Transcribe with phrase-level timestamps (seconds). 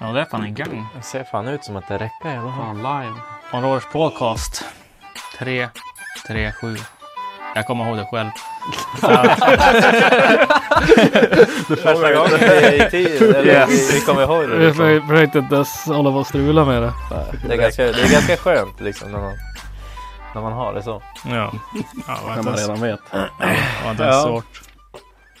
[0.00, 0.86] Ja, det är fan en gang.
[0.96, 2.60] Det ser fan ut som att det räcker i alla fall.
[2.66, 3.14] Fan live.
[3.52, 4.64] On Roars podcast.
[5.38, 5.68] 3,
[6.26, 6.76] 3, 7.
[7.54, 8.30] Jag kommer ihåg det själv.
[11.68, 13.22] Första gången vi i tid.
[13.22, 13.70] Eller Yes.
[13.70, 14.56] vi, vi kommer ihåg det.
[14.56, 14.84] Vi Liksom.
[14.84, 16.92] för- försökte inte ens hålla på och strula med det.
[17.48, 19.34] Det, är ganska, det är ganska skönt liksom när man,
[20.34, 21.02] när man har det så.
[21.24, 21.52] Ja.
[22.08, 23.00] Ja, det När man redan vet.
[23.12, 23.28] det
[23.84, 24.22] var inte ens Ja.
[24.22, 24.62] svårt.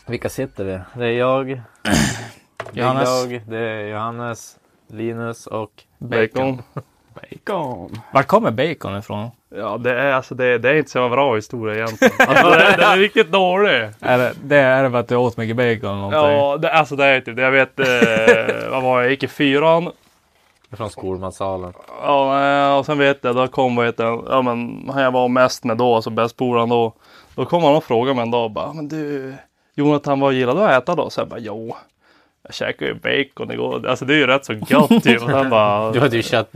[0.06, 0.80] Vilka sitter vi?
[0.94, 1.62] Det är jag,
[2.76, 3.22] Big Johannes.
[3.22, 4.56] Dog, det är Johannes,
[4.88, 6.62] Linus och Bacon.
[7.44, 7.90] Bacon.
[8.12, 9.30] Vart kommer bacon ifrån?
[9.54, 12.12] Ja, det är, alltså, det, det är inte så bra historia egentligen.
[12.28, 13.90] Alltså, det, är- den är riktigt dålig.
[14.00, 16.20] Är det, det är det för att du åt mycket bacon eller någonting?
[16.20, 17.86] Ja, det, alltså det är typ, jag vet, eh,
[18.70, 19.90] vad var jag, jag gick i fyran.
[20.72, 21.72] från skolmatsalen.
[22.02, 25.28] Ja, eh, och sen vet jag, då kom heter det, ja men han jag var
[25.28, 26.92] mest med då, alltså bäst polaren då.
[27.34, 29.34] Då kom han och frågade mig en dag bara, men du
[29.74, 31.10] Jonathan vad gillar du att äta då?
[31.10, 31.76] Så jag bara, jo.
[32.48, 33.86] Jag käkade ju bacon igår.
[33.88, 35.22] Alltså det är ju rätt så gott typ.
[35.22, 36.50] Och sen bara, Du hade ju kött,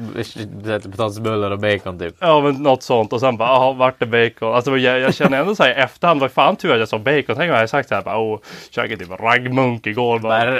[0.91, 2.15] potatisbullar och bacon typ.
[2.19, 4.55] Ja men något sånt och sen bara, jaha vart det bacon?
[4.55, 7.25] Alltså jag, jag känner ändå såhär i efterhand, vad fan tur att jag sa bacon.
[7.27, 8.39] Tänk om jag hade sagt såhär bara, åh,
[8.71, 10.19] käkade typ raggmunk igår.
[10.19, 10.59] Bara,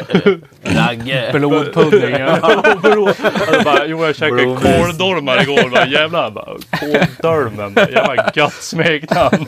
[0.63, 1.31] Ragge.
[1.33, 2.15] Blodpudding.
[2.23, 5.71] alltså, bara, jo jag käkade kåldolmar igår.
[5.71, 6.57] Bara, jävlar bara,
[7.21, 7.75] kåldolmen.
[7.77, 9.47] Jävla gött smeknamn.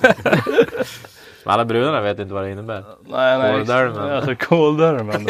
[1.44, 2.84] Alla brudarna vet inte vad det innebär.
[3.06, 3.52] Nej nej.
[3.52, 4.10] Kåldolmen.
[4.10, 5.26] Alltså kåldolmen.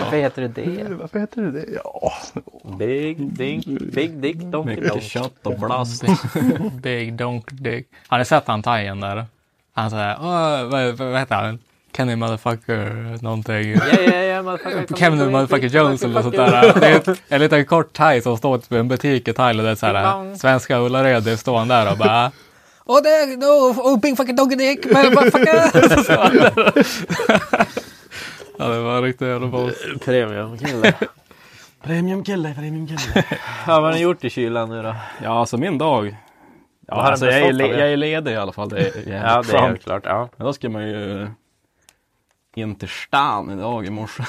[0.00, 0.94] Varför heter det det?
[0.94, 1.66] Varför heter det det?
[1.84, 2.12] Ja.
[2.78, 6.04] Big dink, big dick, donkey Mycket kött och blast.
[6.72, 7.86] Big donk dick.
[8.08, 9.26] Har ni sett han thaien där?
[9.72, 11.58] Han säger, vad, vad heter han?
[11.96, 13.70] Kenny motherfucker någonting.
[13.72, 14.96] Ja, ja, ja, motherfucker.
[14.98, 16.80] Kevin motherfucker Jones eller sånt där.
[16.80, 19.68] Det är en liten kort thai som står typ i en butik i Thailand.
[19.68, 22.32] Det är så här, svenska Ullared, det står han där och bara
[22.86, 24.86] Det är, no, oh, big fucking donkey dick,
[28.58, 29.72] ja det var riktigt jävla boss.
[30.04, 30.94] Premiumkille.
[31.82, 33.00] Premiumkille, premiumkille.
[33.66, 34.94] Ja, vad har ni gjort i kylan nu då?
[35.22, 36.16] Ja alltså min dag.
[36.86, 38.68] Ja, alltså, jag, är, le- jag är ledig i alla fall.
[38.68, 40.02] Det är Ja, det är helt klart.
[40.04, 40.28] Ja.
[40.36, 41.28] Men då ska man ju
[42.54, 44.22] in till stan idag i morse.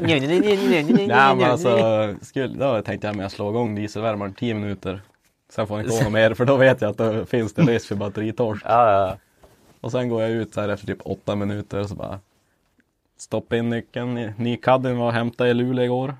[0.00, 1.46] Nej, nej, nej, nej, nej, nej, Nej men nej.
[1.50, 5.02] alltså, skulle, då tänkte jag att slå igång dieselvärmaren 10 minuter.
[5.54, 7.88] Sen får jag inte något mer för då vet jag att då finns det risk
[7.88, 8.62] för batteritorsk.
[8.68, 9.16] Ja, ja.
[9.80, 12.20] Och sen går jag ut så här efter typ 8 minuter och så bara
[13.18, 14.14] stoppa in nyckeln.
[14.36, 16.14] Ny Caddien var och hämtade i Luleå igår.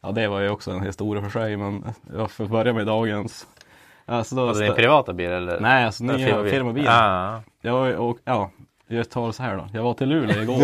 [0.00, 1.84] Ja det var ju också en historia för sig men
[2.16, 3.46] jag får börja med dagens.
[4.06, 5.60] Alltså då, Alltså din privata bil eller?
[5.60, 6.50] Nej alltså nya firmabil.
[6.52, 6.84] firmabil.
[6.84, 8.50] Ja, Jag ju- och, ja,
[8.86, 9.68] jag tar det så här då.
[9.74, 10.62] Jag var till Luleå igår.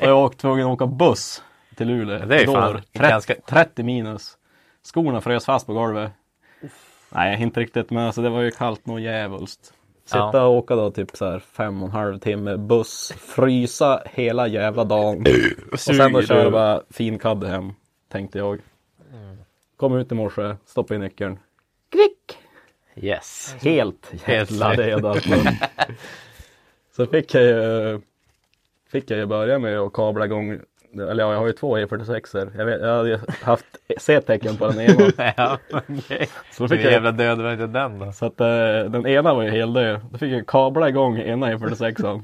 [0.00, 1.42] Och jag var tvungen att åka buss
[1.76, 2.26] till Luleå.
[2.26, 2.54] Det är igår.
[2.54, 4.36] fan 30, ganska- 30 minus.
[4.82, 6.12] Skorna frös fast på golvet.
[7.12, 9.72] Nej, inte riktigt, men alltså det var ju kallt nog djävulskt.
[10.04, 10.44] Sitta Ja.
[10.44, 14.84] och åka då typ så här fem och en halv timme buss, frysa hela jävla
[14.84, 15.24] dagen.
[15.72, 17.72] och sen då köra bara fin kadde hem,
[18.08, 18.60] tänkte jag.
[19.76, 21.38] Kom ut i morse, stoppa in nyckeln.
[22.96, 23.54] Yes.
[23.60, 25.08] Helt jävla redo.
[25.08, 25.30] Alltså.
[26.96, 28.00] Så fick jag ju,
[28.88, 30.60] fick jag ju börja med att kabla igång,
[30.92, 32.50] eller ja, jag har ju två E46er.
[32.58, 33.66] Jag, vet, jag hade haft
[33.98, 35.10] C-tecken på den ena.
[35.36, 36.28] Ja, okej.
[36.50, 38.12] Så fick jag, jävla död var inte den då?
[38.12, 38.46] så att eh,
[38.90, 40.00] den ena var ju heldöd.
[40.10, 42.22] Då fick jag kabla igång ena E46an.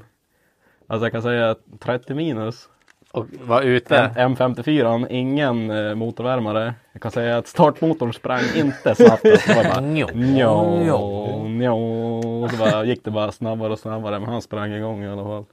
[0.87, 2.69] Alltså jag kan säga 30 minus.
[3.11, 4.11] Och var ute?
[4.15, 6.73] M- M54, ingen eh, motorvärmare.
[6.93, 9.23] Jag kan säga att startmotorn sprang inte snabbt.
[9.23, 10.07] Det var bara, Njo.
[10.13, 12.47] Njo, njo.
[12.51, 15.45] Så bara, gick det bara snabbare och snabbare men han sprang igång i alla fall.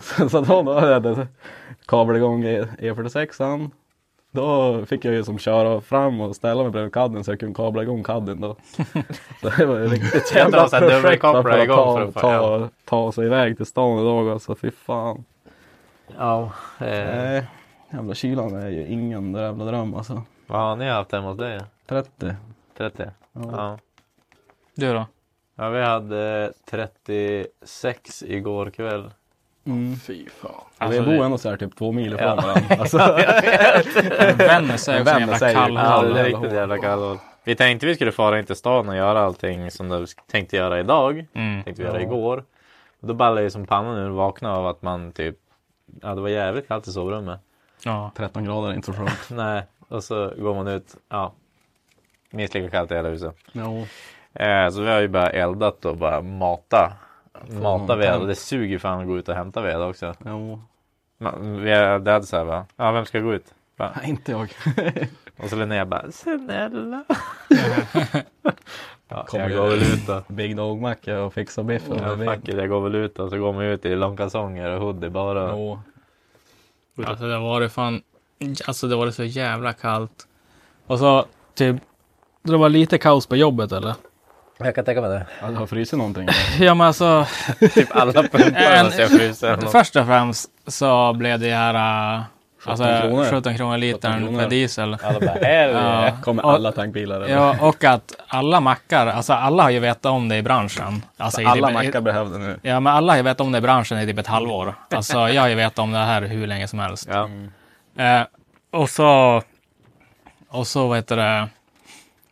[0.00, 1.26] Så, så då, då hade jag
[1.86, 3.70] kablat igång E- E46an.
[4.32, 7.54] Då fick jag ju som köra fram och ställa mig bredvid kadden så jag kunde
[7.54, 8.56] kabla igång kadden då.
[9.40, 13.56] Så det var ett riktigt Jag jävla projekt för att ta, ta, ta sig iväg
[13.56, 14.54] till stan idag alltså.
[14.54, 15.24] Fy fan.
[16.18, 16.52] Ja.
[16.78, 17.44] Eh,
[17.90, 20.22] jävla kylan är ju ingen jävla dröm alltså.
[20.46, 21.60] vad har ni haft hemma hos dig?
[21.86, 22.34] 30.
[22.76, 23.04] 30?
[23.32, 23.78] Ja.
[24.74, 25.06] Du då?
[25.54, 29.10] Ja, vi hade 36 igår kväll.
[30.06, 30.50] Fy fan.
[30.78, 32.34] Alltså, vi bor det- ändå så här typ två mil ifrån Ja.
[32.36, 32.76] varandra.
[32.78, 37.18] Alltså, är ju också en jävla kall Ja, Ja, det är jävla riktigt jävla kallhåll.
[37.44, 40.80] Vi tänkte vi skulle fara in till stan och göra allting som vi tänkte göra
[40.80, 41.26] idag.
[41.34, 41.62] Mm.
[41.62, 42.44] Tänkte vi göra igår.
[43.00, 45.36] Och då ballade ju som pannan nu och vaknade av att man typ
[46.02, 47.40] Ja det var jävligt kallt i sovrummet.
[47.84, 48.10] Ja.
[48.16, 49.10] 13 grader är inte så skönt.
[49.30, 49.62] Nej.
[49.88, 50.96] Och så går man ut.
[51.08, 51.32] Ja.
[52.30, 53.36] Minst lika kallt i hela huset.
[53.52, 53.86] Jo.
[54.34, 56.92] Eh, så vi har ju bara eldat och bara mata.
[57.48, 58.16] Mata ved.
[58.20, 60.14] Och det suger fan att gå ut och hämta ved också.
[60.26, 60.62] Jo.
[61.18, 62.66] Man, vi hade hade så här bara.
[62.76, 63.54] Ja vem ska gå ut?
[63.76, 64.52] Bara, Nej, inte jag.
[65.38, 66.12] och så Linnea bara.
[66.12, 67.04] Snälla.
[69.08, 70.22] ja, Kommer jag går väl ut då.
[70.28, 71.88] Big Dog Macka och fixa biff.
[71.88, 74.70] och Ja, fuck it, jag går väl ut och så går man ut i långkalsonger
[74.70, 75.50] och hoodie bara.
[75.50, 75.80] Jo.
[77.04, 78.02] Alltså det var det fan,
[78.66, 80.26] alltså det var det så jävla kallt.
[80.86, 81.76] Och så typ,
[82.42, 83.94] det var lite kaos på jobbet eller?
[84.64, 85.26] Jag kan tänka mig det.
[85.42, 86.28] Ja, det har frusit någonting.
[86.60, 87.26] Ja men alltså,
[87.74, 89.58] Typ alla pumpar En- måste jag frysa.
[89.72, 91.74] först och främst så blev det här,
[92.14, 92.22] äh,
[92.64, 93.24] alltså 17 kronor.
[93.30, 94.42] 17 kronor litern 17 kronor.
[94.42, 94.96] för diesel.
[95.02, 95.68] Alla bara.
[95.70, 96.12] Ja.
[96.22, 97.34] Kommer alla tankbilar eller?
[97.34, 101.02] Ja, och att alla mackar, alltså alla har ju vetat om det i branschen.
[101.16, 102.58] Alltså, alla typ- mackar behövde nu.
[102.62, 104.74] Ja, men alla har ju vetat om det i branschen i typ ett halvår.
[104.90, 107.08] Alltså, jag har ju vetat om det här hur länge som helst.
[107.12, 107.28] Ja.
[108.04, 108.22] Eh,
[108.72, 109.42] och så...
[110.48, 111.48] Och så, vad heter det...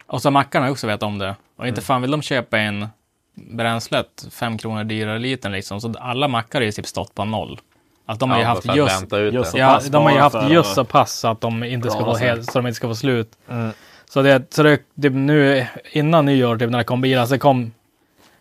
[0.06, 1.34] Och så mackarna har också vetat om det.
[1.58, 1.69] Och Mm.
[1.69, 2.87] inte fan vill de köpa in
[3.34, 5.81] bränslet fem kronor dyrare litern liksom.
[5.81, 7.60] Så alla mackar har ju typ stått på noll.
[8.06, 9.12] Att de har ju Ja, haft just...
[9.32, 9.56] just.
[9.56, 12.16] Ja, pass de har ju haft just att- så pass att de inte ska få
[12.16, 13.32] helt, så de inte ska få slut.
[13.50, 13.70] Mm.
[14.10, 17.38] Så det, så det, det nu innan nyår, typ när det kom bilar, så det
[17.38, 17.72] kom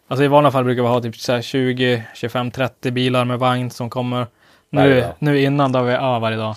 [0.09, 3.39] Alltså i vanliga fall brukar vi ha typ så här 20, 25, 30 bilar med
[3.39, 4.27] vagn som kommer.
[4.69, 6.55] Nu, nu innan, då har vi, ja varje dag.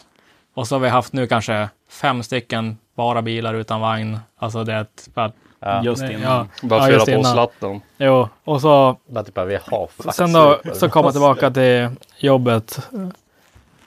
[0.55, 4.19] Och så har vi haft nu kanske fem stycken bara bilar utan vagn.
[4.39, 5.83] Alltså det är för att, Ja.
[5.85, 6.23] Just innan.
[6.23, 6.47] ja.
[6.63, 7.33] Bara Ja, fylla på innan.
[7.33, 7.81] slatten.
[7.99, 12.89] Jo, och så Bara typ vi har Sen då så kom jag tillbaka till jobbet.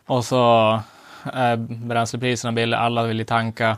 [0.05, 0.79] Och så
[1.33, 1.55] är
[1.85, 3.77] bränslepriserna billiga, alla vill ju tanka.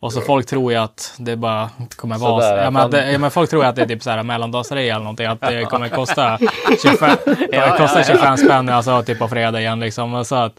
[0.00, 2.42] Och så folk tror ju att det bara kommer vara...
[2.42, 4.94] Sådär, ja, men, det, ja, men folk tror att det är typ så här mellandagsrea
[4.94, 5.26] eller någonting.
[5.26, 6.38] Att det kommer kosta
[6.82, 7.16] 25,
[7.50, 10.14] det kostar 25 spänn alltså, typ på fredag igen liksom.
[10.14, 10.52] Och så att,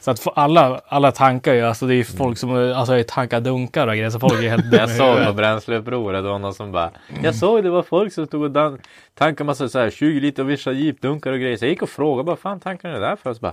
[0.00, 3.86] så att alla, alla tankar ju, alltså det är ju folk som alltså, tankar dunkar
[3.86, 4.10] och grejer.
[4.10, 6.90] Så folk är helt Jag såg på bränsleupproret, det var någon som bara
[7.22, 8.78] Jag såg det var folk som stod och dan-
[9.14, 11.56] tankade massa så här 20 liter Vischa Jeep dunkar och grejer.
[11.56, 13.30] Så jag gick och frågade vad fan tankar ni det där för?
[13.30, 13.52] Och så bara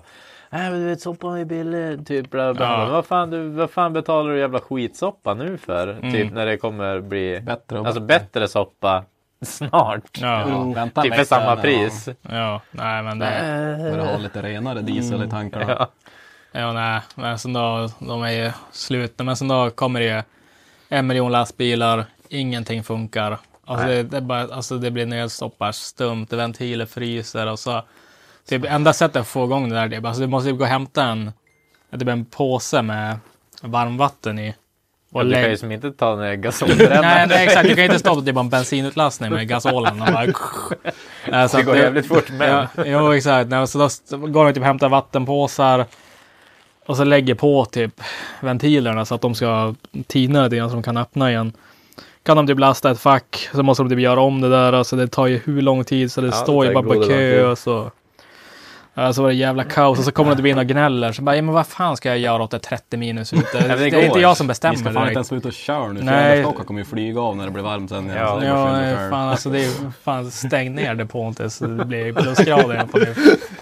[0.50, 2.08] Nej men du vet soppan är billig.
[2.08, 2.66] Typ bla bla.
[2.66, 2.78] Ja.
[2.84, 6.12] Men Vad, fan, du, vad fan betalar du jävla skitsoppa nu för?
[6.12, 8.48] Typ när det kommer bli Bättre Alltså bättre.
[8.48, 9.04] soppa
[9.46, 10.02] snart.
[10.22, 12.10] Ja, Jo, vänta Typ för samma pris.
[12.22, 13.26] ja, nej men det...
[13.84, 15.66] man Börjar ha lite renare diesel i tankarna.
[15.80, 15.88] Ja.
[16.60, 19.14] Ja, nej, men sen då, de är ju slut.
[19.18, 20.22] Men sen då kommer det ju
[20.90, 23.38] en miljon lastbilar, ingenting funkar.
[23.66, 27.84] Alltså det, det, bara, alltså det blir nedstoppar, stumt, ventiler fryser och så.
[28.50, 30.70] Typ enda sättet att få igång det där, det alltså du måste ju gå och
[30.70, 31.32] hämta en,
[32.00, 33.20] typ en påse med
[33.62, 34.56] varmvatten i.
[35.12, 37.02] Och Du kan ju som inte ta den gasolbrännaren.
[37.02, 37.70] Nej, nej, exakt.
[37.70, 40.02] Du kan inte stå på typ en bensinutlastning med gasolen.
[40.02, 42.50] Och bara, så Det går jävligt fort men.
[42.50, 43.50] Ja, jo, exakt.
[43.50, 45.86] Nej, så då går de typ och hämtar vattenpåsar
[46.88, 48.02] och så lägger på typ
[48.42, 49.76] ventilerna så att de ska
[50.08, 51.54] tina lite grann så de kan öppna igen.
[52.24, 54.74] Kan de typ lasta ett fack så måste de typ göra om det där.
[54.74, 57.52] Alltså det tar ju hur lång tid så det det står ju bara på kö
[57.52, 57.92] och så.
[59.00, 61.12] Ja, så var det jävla kaos och så kommer de in och gnäller.
[61.12, 63.44] Så bara, ja, men vad fan ska jag göra åt det 30 minus ute?
[63.68, 65.08] Det, det är inte jag som Vi bestämmer ska fan direkt.
[65.10, 66.02] inte ens vara ute och köra nu.
[66.04, 66.44] Nej.
[66.66, 68.06] Kommer ju flyga av när det blir varmt sen.
[68.06, 68.40] igen, Ja.
[68.40, 72.88] så Ja, fan alltså det är fan stäng ner depån tills det blir plusgrader igen
[72.88, 73.16] på det.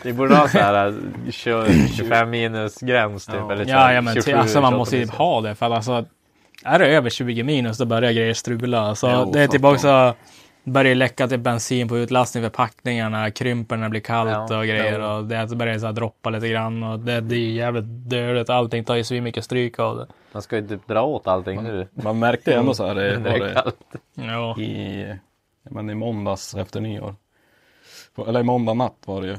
[0.03, 3.35] Vi borde ha så här äh, 20 25 minus gräns typ.
[3.35, 3.51] Ja.
[3.51, 5.65] Eller så Ja, ja men 27, till, alltså man 28 måste ju ha det för
[5.65, 6.05] att alltså
[6.63, 8.95] är det över 20 minus då börjar grejer strula.
[8.95, 10.13] Så Jo, det är typ också
[10.65, 14.65] börjar läcka till bensin på utlastning för packningarna, krymper när det blir kallt Ja, och
[14.65, 15.05] grejer jo.
[15.05, 18.49] och det börjar så här droppa lite grann och det, det är jävligt dödligt.
[18.49, 20.07] Allting tar ju så mycket stryk av det.
[20.31, 21.87] Man ska ju typ dra åt allting nu.
[21.91, 23.77] Man märkte ju ändå så här det, Det var är det, kallt.
[24.13, 25.15] Ja, i,
[25.63, 27.15] men i måndags efter nyår.
[28.27, 29.37] Eller i måndag natt var det ju.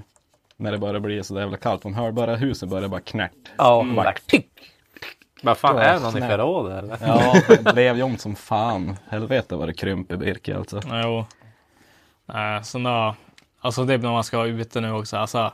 [0.56, 1.82] När det började bli så jävla kallt.
[1.82, 3.32] Från Hörbergahuset började det bara knärt.
[3.58, 3.96] Ja, Mm.
[3.96, 4.50] bara tick.
[5.42, 6.98] Vad fan, är det någon i förrådet eller?
[7.00, 8.96] Ja, det blev jomt som fan.
[9.08, 10.80] Helvete vad det krymp i Birke alltså.
[10.84, 11.26] jo.
[12.26, 13.14] Nej, så då,
[13.60, 15.16] alltså det är när man ska vara ute nu också.
[15.16, 15.52] Alltså,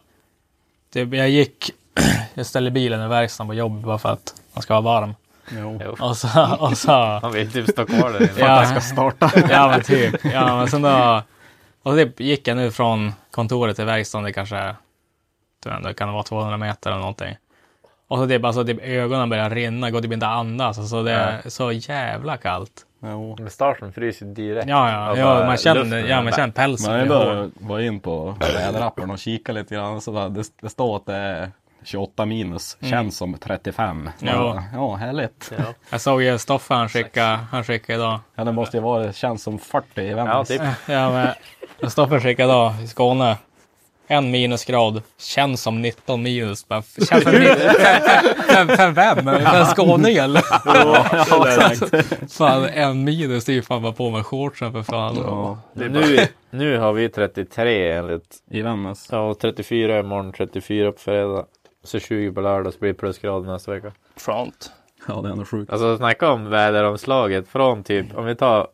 [0.92, 1.70] det, jag gick,
[2.34, 5.14] jag ställde bilen i verkstaden på jobb bara för att man ska vara varm.
[5.50, 5.96] Jo.
[6.00, 8.32] Och så, och så Han vill typ stå kvar där inne.
[8.36, 8.64] Ja.
[8.64, 9.30] ska starta.
[9.50, 10.24] Ja men typ.
[10.24, 11.22] Ja men sen då.
[11.82, 14.24] Och det gick jag nu från kontoret till verkstaden.
[14.24, 14.76] Det kanske är,
[15.82, 17.36] det kan vara 200 meter eller någonting.
[18.12, 20.78] Och så typ, alltså, typ ögonen börjar rinna, går typ inte att andas.
[20.78, 22.72] Alltså, det är så jävla kallt.
[23.02, 23.36] Jo.
[23.38, 24.68] Men starten fryser direkt.
[24.68, 26.92] Ja, ja, Och ja man känner, ja, man känner pälsen.
[26.92, 27.00] Hård.
[27.00, 30.00] ändå var in på väderappen och kika lite grann.
[30.00, 31.50] Så där, det, det står att det är
[31.84, 32.76] 28 minus.
[32.80, 34.10] Känns som 35.
[34.18, 34.64] Ja.
[34.74, 35.52] ja, härligt.
[35.58, 35.64] Ja.
[35.90, 38.20] Jag såg ju Stoffe, han skickade, han skickade idag.
[38.34, 40.48] Ja, det måste ju vara, det känns som 40 i Ja, Vännäs.
[40.48, 40.62] typ.
[40.88, 41.10] Ja,
[41.80, 43.36] men Stoffe skickade idag i Skåne.
[44.12, 45.02] En minusgrad.
[45.18, 46.68] Känns som 19 minus.
[46.68, 49.24] Bara, Känns för, för, för, för vem?
[49.24, 50.42] För en skåning eller?
[52.28, 55.16] Fan, en minus, det är ju fan bara på med shortsen för fan.
[55.16, 58.36] Ja, Nu, nu har vi 33 enligt.
[58.50, 59.08] i Vännäs.
[59.10, 61.44] Ja, och 34 imorgon, 34 på fredag.
[61.84, 63.92] Så 20 på lördag så blir det plusgrader nästa vecka.
[64.16, 64.72] Front.
[65.08, 65.72] Ja, det är ändå sjukt.
[65.72, 68.68] Alltså snacka om väderomslaget från typ, om vi tar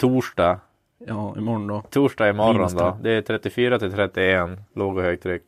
[0.00, 0.60] torsdag.
[1.06, 1.82] Ja, imorgon då.
[1.90, 2.98] Torsdag imorgon Minus då.
[3.02, 5.42] Det är 34 till 31 låg och högtryck.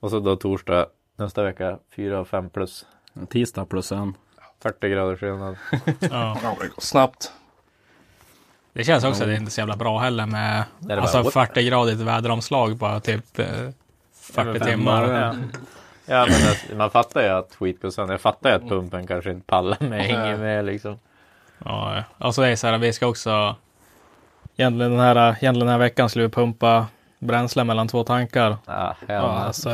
[0.00, 2.86] Och så då torsdag nästa vecka 4 och 5 plus.
[3.28, 4.14] Tisdag plus en.
[4.62, 5.56] 40 grader skillnad.
[6.10, 6.38] Ja.
[6.78, 7.32] Snabbt.
[8.72, 11.22] Det känns också att det är inte så jävla bra heller med det bara- alltså
[11.22, 13.46] 40-gradigt väderomslag på typ eh,
[14.14, 15.12] 40 timmar.
[15.12, 15.34] Ja.
[16.06, 19.46] ja men det, man fattar ju att skitbussen, jag fattar ju att pumpen kanske inte
[19.46, 20.98] pallar med, hänger med liksom.
[21.64, 23.56] Ja, alltså det är så här, vi ska också
[24.56, 26.86] egentligen den här, egentligen den här veckan skulle vi pumpa
[27.18, 28.56] bränsle mellan två tankar.
[28.66, 29.70] Ja, Ja, hell, alltså,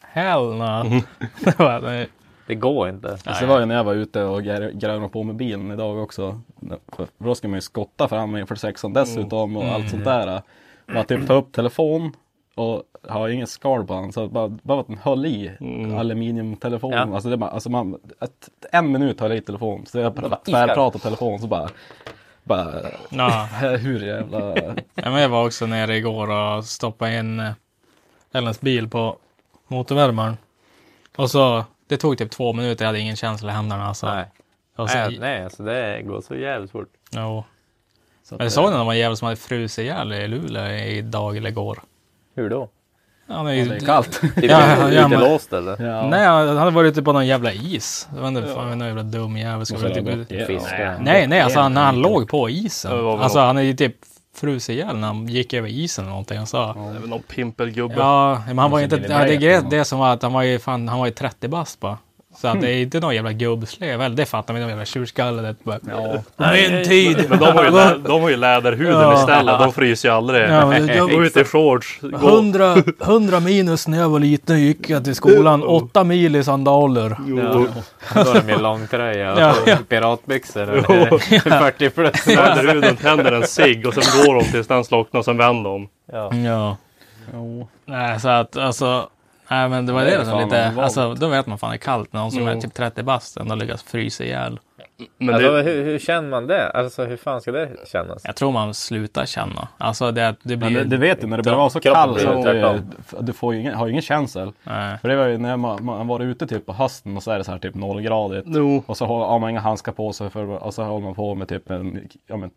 [0.00, 1.00] hell no.
[1.44, 2.06] Det var- det-
[2.48, 3.18] Det går inte.
[3.18, 5.98] Så det var ju när jag var ute och gr- grävde på med bilen idag
[6.02, 6.40] också.
[6.96, 10.42] För då ska man ju skotta fram inför sexan dessutom och allt sånt där.
[10.86, 12.12] Man typ ta upp telefon
[12.54, 14.12] och har ingen skal på den.
[14.12, 15.50] Så bara, bara att den höll i
[15.98, 16.92] aluminiumtelefon.
[16.92, 16.98] Ja.
[17.14, 19.86] Alltså, det är bara, alltså man, ett, en minut höll jag i telefon.
[19.86, 21.68] Så jag pr- tvärpratade telefon så bara,
[22.46, 23.48] bara Ja,
[23.80, 24.56] hur jävla...
[24.94, 27.52] Ja, men jag var också nere igår och stoppade in eh,
[28.32, 29.18] Ellens bil på
[29.68, 30.36] motorvärmaren.
[31.16, 33.86] Och så, det tog typ två minuter, jag hade ingen känsla i händerna.
[33.86, 34.06] Alltså.
[34.06, 34.24] Nej.
[34.76, 36.88] Så, Nej, nej, alltså det går så jävligt fort.
[37.10, 37.44] Jo.
[38.22, 41.50] Så Men jag såg var en jävel som hade frusit ihjäl i Luleå idag eller
[41.50, 41.78] igår.
[42.34, 42.68] Hur då?
[43.28, 44.20] Han är ju, det är kallt.
[44.20, 45.82] Typ Ja, ja, ja, men- låst eller?
[45.86, 46.08] Ja.
[46.08, 48.08] Nej, han hade varit ute på någon jävla is.
[48.14, 49.66] Jag vet inte, fan, någon jävla dum jävel.
[49.66, 49.94] Ska det
[50.28, 50.46] typ...
[50.46, 50.96] Fiska.
[51.00, 52.90] Nej, nej, alltså när han låg på isen.
[53.04, 53.96] Det Alltså han är ju typ
[54.36, 56.38] frusit ihjäl när han gick över isen eller någonting.
[56.38, 57.94] Han sa, Det är väl någon pimpelgubbe.
[57.96, 60.58] Ja, men han var ju inte, det, grejen- det som var att han var ju
[60.58, 61.98] fan, han var ju 30 bast bara.
[62.40, 63.30] Så att det är inte någon jävla.
[63.30, 64.70] Eller det fattar man, någon
[65.16, 65.78] jävla bara,
[66.38, 66.52] Ja.
[66.52, 67.26] Min tid!
[67.28, 69.14] Men de har ju, lä- de har ju läderhuden Ja.
[69.20, 69.58] istället.
[69.58, 70.42] De fryser ju aldrig.
[70.50, 71.98] Ja, men jag- Gå ut i shorts.
[72.02, 72.28] Gå.
[72.28, 75.62] 100, 100 minus när jag var liten gick jag till skolan.
[75.62, 77.16] 8 mil i sandaler.
[77.26, 77.66] Ja.
[78.14, 79.54] Då är de i långtröja och Ja,
[79.88, 80.62] piratbyxor.
[80.62, 81.18] Eller
[81.58, 82.26] 40 plus.
[82.26, 85.88] Läderhuden tänder en cigg och sen går de tills den slocknar och sen vänder de.
[86.12, 86.34] Ja.
[86.34, 86.76] Ja.
[87.34, 87.68] Jo.
[87.86, 89.08] Nej, så att alltså.
[89.50, 91.78] Nej, men det var Det det som lite, alltså då vet man fan det är
[91.78, 92.48] kallt när någon som Jo.
[92.48, 94.58] är typ 30 bast ändå lyckas frysa ihjäl.
[95.18, 96.70] Men Alltså, det, hur, hur känner man det?
[96.70, 98.22] Alltså hur fan ska det kännas?
[98.24, 99.68] Jag tror man slutar känna.
[99.78, 102.20] Alltså det, det blir Men det, det vet du när det börjar vara så kallt
[102.20, 102.78] så
[103.20, 104.52] du, får ju ingen, har ju ingen känsel.
[104.64, 104.98] Nej.
[104.98, 107.38] För det var ju när man, man var ute typ på hösten och så är
[107.38, 108.46] det så här typ nollgradigt.
[108.50, 108.82] jo.
[108.86, 111.34] Och så har har man inga handskar på sig för, och så håller man på
[111.34, 112.50] med typ en, ja, men,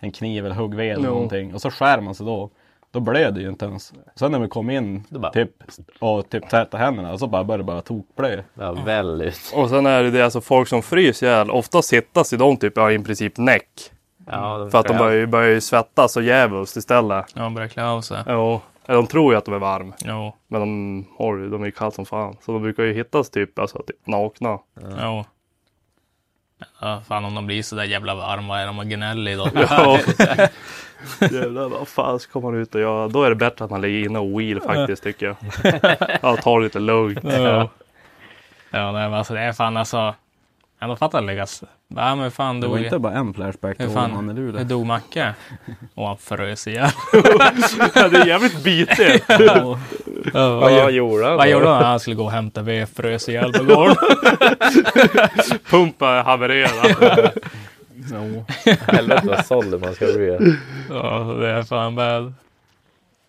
[0.00, 1.54] en kniv eller huggved eller någonting.
[1.54, 2.50] Och så skär man sig då.
[2.90, 3.92] Då blöder ju inte ens.
[4.14, 5.50] Sen när vi kom in bara- typ,
[6.00, 8.42] och typ tvättade händerna så bara började det bara tokblö.
[8.54, 9.52] Ja, väldigt.
[9.54, 11.50] Och sen är det det alltså folk som fryser ihjäl.
[11.50, 13.68] Ofta sittas i de typ ja, i princip näck.
[14.26, 17.24] Ja, de För att de börjar, ju- börjar ju svettas så jävligt istället.
[17.34, 18.18] Ja, börjar klä av sig.
[18.26, 18.60] Jo.
[18.86, 19.92] De tror ju att de är varm.
[20.04, 20.32] Jo.
[20.48, 22.36] Men de, har de är ju kallt som fan.
[22.40, 24.58] Så de brukar ju hittas typ, alltså, typ nakna.
[25.02, 25.24] Jo.
[26.80, 29.50] Ja, fan om de blir så där jävla varma är de och gnälliga då.
[29.54, 29.98] Ja.
[31.20, 33.08] Jävlar vad fan ska man ut och göra?
[33.08, 35.36] Då är det bättre att man ligger inne och wheel faktiskt tycker jag.
[36.22, 37.18] Ja, ta det lite lugnt.
[37.22, 37.68] Ja.
[38.70, 40.14] Ja, nej, men alltså det är fan alltså.
[40.80, 41.62] Ändå fattar jag lyckas.
[41.88, 44.32] Ja, men fan Det var dog inte bara en flashback hur till fan, man i
[44.32, 44.64] hur Luleå.
[44.64, 45.34] dog Macke?
[45.94, 46.90] Och han frös ihjäl.
[47.94, 49.24] Ja, det är jävligt bitigt.
[49.28, 49.78] Ja,
[50.32, 51.52] Vad gjorde han vad då?
[51.52, 51.84] gjorde han?
[51.84, 53.96] Han skulle gå och hämta ved, frös ihjäl på gården.
[55.70, 57.32] Pumpa haverera.
[58.12, 58.44] Jo.
[58.86, 60.56] Helvete vad såld man ska bli.
[60.90, 62.34] Ja, det är fan bad.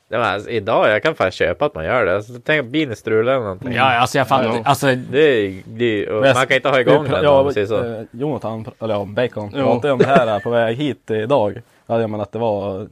[0.10, 2.16] Ja, men alltså, idag, jag kan fan köpa att man gör det.
[2.16, 3.74] Alltså, tänk att bilen strular eller någonting.
[3.74, 4.46] Ja, alltså jag fattar.
[4.46, 4.62] Ja.
[4.66, 7.84] Alltså, Det det Men man kan inte ha igång den ja, om man så.
[7.84, 9.66] eh, Jonathan, eller ja, Bacon, Jo.
[9.66, 11.62] pratade om det här på väg hit idag.
[11.88, 12.88] Ja, jag menar att det var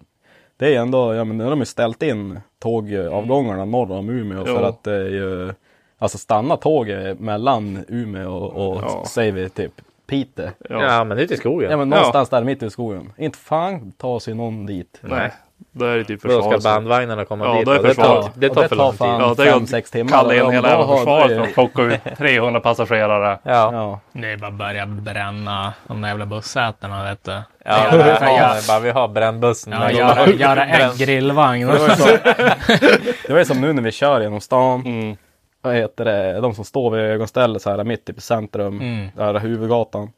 [0.57, 4.45] Det är ändå, ja men nu har de ju ställt in tågavgångarna norr om Umeå
[4.45, 4.65] för Jo.
[4.65, 5.53] att det är ju
[5.98, 9.03] Alltså stanna tåget mellan Umeå och, och Ja.
[9.07, 9.72] säger vi typ
[10.07, 10.50] Piteå.
[10.69, 10.84] Ja.
[10.84, 11.72] Ja, men ute i skogen.
[11.72, 13.13] Ja men någonstans där mitt i skogen.
[13.17, 15.00] Inte fan tar sig någon dit.
[15.01, 15.31] Nej,
[15.77, 16.63] då är det typ Då ska försvaret.
[16.63, 17.65] bandvagnarna komma Ja, dit.
[17.65, 18.24] då är det, försvaret.
[18.25, 19.08] tar, det tar för lång tid.
[19.08, 20.10] Ja, det är sex timmar.
[20.12, 23.39] Kalla in hela jävla försvaret för att plocka ut 300 passagerare.
[23.44, 23.74] Ja.
[23.74, 24.00] Ja.
[24.12, 27.32] Det är bara att börja bränna de där jävla bussätena vet du.
[27.32, 29.74] Ja, Ja, ja, bara vi har brännbussen.
[29.74, 31.67] Ja, göra, göra en grillvagn.
[31.67, 32.05] Det var, ju så,
[33.27, 34.82] det var ju som nu när vi kör genom stan.
[34.86, 35.17] Mm.
[35.62, 36.41] Vad heter det?
[36.41, 38.79] De som står vid ögonstället så här mitt i centrum.
[38.82, 39.08] Mm.
[39.15, 40.10] Där huvudgatan.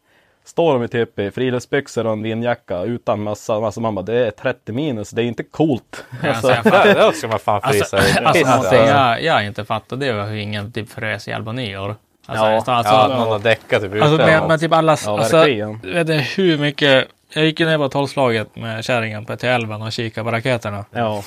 [0.47, 3.53] Står de i typ i friluftsbyxor och en vindjacka utan mössa.
[3.53, 5.09] Alltså man bara det är 30 minus.
[5.09, 6.05] Det är inte coolt.
[6.23, 7.97] Alltså, jag Ja, fattar- ska man fan frysa.
[7.97, 8.75] Alltså, alltså, alltså.
[8.75, 11.95] jag, jag inte fattat det var hur ingen typ frös ihjäl på nyår.
[12.25, 15.37] Alltså, Ja, alltså, alltså, någon har däckat typ alltså med, med typ alla, Ja, alltså,
[15.83, 19.81] vet du hur mycket, jag gick ju ner på tolvslaget med kärringen på till älven
[19.81, 20.85] och kikade på raketerna.
[20.91, 21.23] Ja.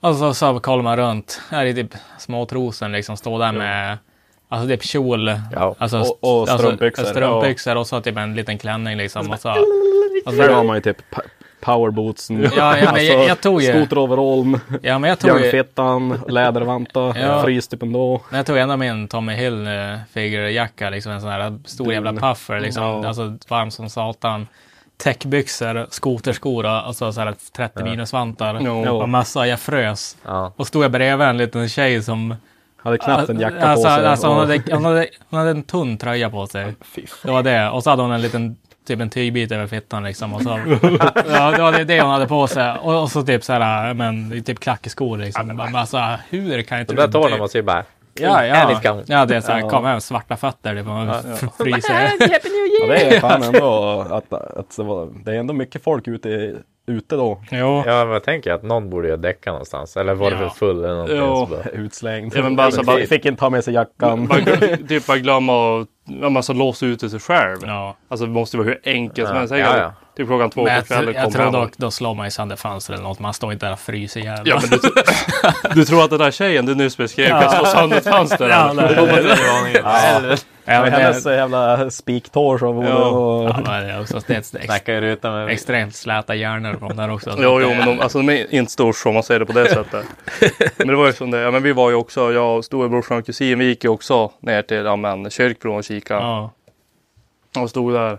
[0.00, 3.98] Och så, så kollar man runt, här är typ småtrosen liksom, står där med
[4.48, 5.74] Alltså typ kjol, Ja.
[5.78, 9.30] alltså, Och- och strumpbyxor, Alltså, strumpbyxor och så typ en liten klänning liksom.
[9.30, 10.96] Och så, alltså, Där har man ju typ
[11.60, 12.42] powerbootsen.
[12.56, 14.60] Ja, ja, men jag- jag tog ju- Skoteroverallen.
[14.82, 17.42] ja, men jag tog ju, Björnfittan, lädervantar, Ja.
[17.42, 18.20] frys typ ändå.
[18.30, 19.68] Men jag tog ändå min Tommy Hill
[20.12, 22.82] figurejacka, liksom en sån här stor jävla puffer, liksom.
[22.82, 23.06] Ja.
[23.08, 24.46] Alltså varm som satan.
[24.96, 28.58] Täckbyxor, skoterskor och alltså, så här 30 minusvantar.
[28.60, 28.88] Jo.
[28.88, 30.16] Och massa, jag frös.
[30.24, 30.52] Ja.
[30.56, 32.34] Och stod jag bredvid en liten tjej som...
[32.86, 34.06] Hade knappt en jacka alltså, på sig.
[34.06, 36.74] Alltså, hon, hade, hon, hade, hon hade en tunn tröja på sig.
[37.22, 37.70] Det var det.
[37.70, 40.34] Och så hade hon en liten typ en tygbit över fittan liksom.
[40.34, 40.48] Och så,
[41.28, 42.72] ja, det var det- hon hade på sig.
[42.82, 45.46] Och, och så typ så här, men typ klackskor liksom.
[45.46, 47.84] Men alltså, hur kan inte De där du tårna måste ju bara...
[48.20, 49.02] Ja, ja.
[49.06, 50.74] ja, det är så här, kom hem svarta fötter.
[50.74, 51.22] Det var
[51.64, 52.10] fryser.
[52.80, 56.54] Ja, det är fan ändå att, att det, var, det är ändå mycket folk ute,
[56.86, 57.42] ute då.
[57.50, 57.82] Jo.
[57.86, 59.96] Ja, men jag tänker att någon borde ju däcka någonstans.
[59.96, 60.48] Eller var det Ja.
[60.50, 61.56] för full eller någonting.
[61.56, 62.32] Bara, Utslängd.
[62.36, 64.28] Ja, men bara så bara- Fick inte ta med sig jackan.
[64.88, 67.58] Typ bara glömma att ja, alltså, låsa ut sig själv.
[67.66, 67.96] Ja.
[68.08, 69.54] Alltså det måste vara hur enkelt som Ja, helst.
[69.54, 69.92] ja, ja.
[70.16, 72.30] Typ klockan två Men på jag, kvällen jag kommer tror dock, då slår man ju
[72.30, 73.18] sönder fönster eller något.
[73.18, 74.42] Man står inte där och fryser ihjäl.
[74.44, 74.78] Ja, men du,
[75.74, 78.48] du tror att den där tjejen du nyss beskrev kan slå sönder ett fönster?
[78.48, 80.38] Ja, eller?
[80.68, 83.08] Ja, men hennes det, jävla spiktår så vore Ja.
[83.08, 83.48] och...
[83.48, 85.48] ja, men det är också det är ex, med...
[85.48, 87.34] extremt släta hjärnor på de där också.
[87.38, 89.68] Jo, jo, men de, alltså, de är inte stors om man säger det på det
[89.68, 90.06] sättet.
[90.78, 93.18] Men det var ju som det, ja, men vi var ju också, jag och storebrorsan
[93.18, 96.20] och kusin, vi gick ju också ner till ja, men, Kyrkbron och kikade.
[96.20, 96.50] Ja.
[97.58, 98.18] Och stod där.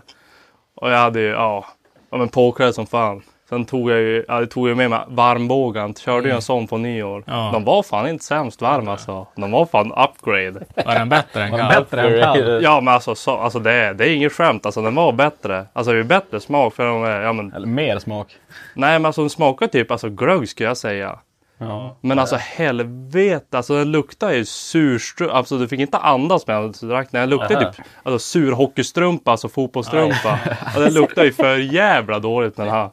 [0.74, 1.66] Och jag hade ju, ja,
[2.10, 3.22] ja men påklädd som fan.
[3.48, 5.94] Sen tog jag ju, ja, jag tog ju med mig varmbågen.
[5.94, 7.24] Körde ju en sån på nyår.
[7.26, 7.50] Ja.
[7.52, 9.26] De var fan inte sämst varma alltså.
[9.36, 10.66] De var fan upgrade.
[10.86, 11.68] Var den bättre än kall?
[11.68, 12.62] Bättre än kall.
[12.62, 14.66] Ja men alltså, så, alltså det, är, det är inget skämt.
[14.66, 15.66] Alltså den var bättre.
[15.72, 17.52] Alltså det är bättre smak för de är, ja men.
[17.52, 18.36] Eller mer smak.
[18.74, 21.18] Nej men alltså den smakar typ alltså glögg skulle jag säga.
[21.58, 21.96] Ja.
[22.00, 25.34] Men alltså helvete, alltså den luktar ju surstrumpa.
[25.34, 26.88] Alltså du fick inte andas med den.
[26.88, 27.32] drack den.
[27.32, 27.48] Aha.
[27.48, 30.38] typ alltså, sur hockeystrumpa, alltså fotbollsstrumpa.
[30.76, 32.90] Och den luktar ju för jävla dåligt den här.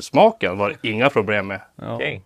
[0.00, 1.60] Smaken var det inga problem med.
[1.82, 2.22] Okej.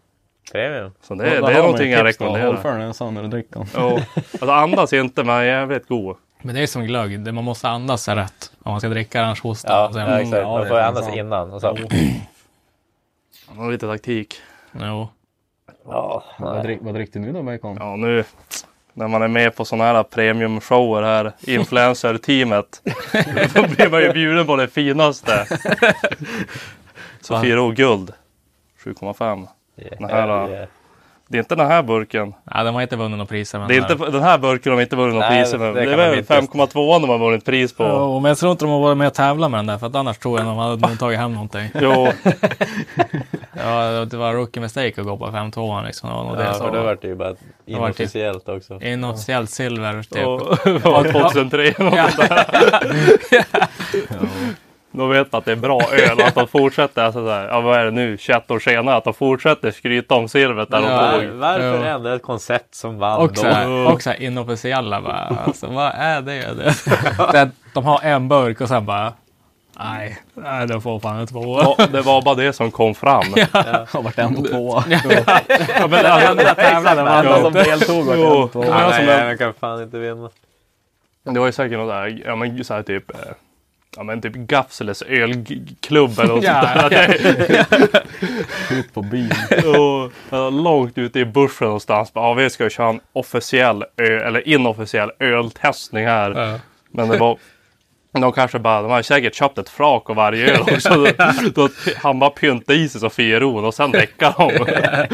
[0.52, 0.92] Premium.
[1.02, 2.02] Så det, det är någonting jag då.
[2.02, 2.56] Håll rekommenderar.
[2.56, 3.66] för den en sån när du dricker den.
[3.76, 3.98] Jo.
[4.32, 6.16] Alltså andas inte men jävligt god.
[6.42, 7.20] Men det är som glögg.
[7.20, 8.52] Det- Man måste andas sig rätt.
[8.62, 10.00] Om man ska dricka annars hostar Ja, man.
[10.10, 10.36] Ja exakt.
[10.42, 11.52] ja, Man får andas innan.
[11.52, 11.76] Och så.
[13.48, 14.34] Man har lite taktik.
[14.72, 15.08] Jo.
[15.86, 17.76] Ja, Vad, drick, vad dricker du nu då Bacon?
[17.80, 18.24] Ja nu
[18.92, 22.82] när man är med på sådana här premiumshower här, influencer-teamet.
[23.54, 25.46] då blir man ju bjuden på det finaste.
[27.20, 28.12] Sofiero guld.
[28.84, 29.46] 7,5.
[29.98, 30.68] Den här, Yeah.
[31.28, 32.34] Det är inte den här burken.
[32.50, 33.58] Ja, de har inte vunnit några priser.
[33.58, 35.60] Men Det är inte den här burken de inte vunnit Nej, pris med.
[35.74, 36.34] det Det, är väl inte.
[36.40, 37.84] 5,2 de har vunnit pris på.
[37.84, 39.78] Jo, men jag tror inte de har varit med och tävlat med den där.
[39.78, 41.68] För att annars tror jag de hade nog tagit hem någonting.
[41.80, 42.08] Jo,
[43.64, 46.10] Ja, det var rookie mistake att gå på 5-2 liksom.
[46.10, 46.64] Och det Ja, så.
[46.64, 47.34] för det ju bara
[47.66, 48.82] inofficiellt också.
[48.82, 50.02] Inofficiellt silver.
[50.02, 50.26] Typ.
[50.26, 51.94] och det var 2003 något
[53.34, 54.16] Ja.
[54.92, 57.60] De vet att det är bra öl och att de fortsätter, alltså så här, ja
[57.60, 61.12] vad är det nu, 21 år senare, att de fortsätter skryta om silvret där Ja.
[61.12, 61.30] de tog.
[61.38, 61.94] Varför Ja.
[61.94, 63.52] ändra ett koncept som vann Och så, då?
[63.52, 65.36] här, och så här inofficiella bara.
[65.46, 66.54] Alltså, vad är det?
[67.32, 67.50] det?
[67.74, 69.12] de har en burk och sen bara.
[69.78, 71.74] Nej, nej det får fan en tvåa.
[71.78, 73.24] Ja, det var bara det som kom fram.
[73.88, 74.84] Har varit ändå tvåa.
[74.88, 77.62] Ja, men alla tävlade vann Alla som inte.
[77.62, 78.66] deltog var tvåa.
[78.66, 80.28] Ja, Ja, alltså, nej, jag kan fan inte vinna.
[81.24, 83.16] Det var ju säkert något där, ja men så här typ, eh,
[83.96, 86.78] ja men typ Gafseles ölklubb eller något Ja.
[86.80, 88.02] sånt där.
[88.78, 89.32] Ut på byn.
[89.66, 92.12] och, ja, långt ute i bushen någonstans.
[92.14, 96.30] Ja, vi ska ju köra en officiell ö, eller inofficiell öltestning här.
[96.30, 96.58] Ja.
[96.92, 97.38] Men det var
[98.12, 100.94] De kanske bara, de har säkert köpt ett flak av varje öl också.
[100.94, 101.08] då,
[101.54, 104.66] då han bara pyntar i sig fyron och sen däckar de.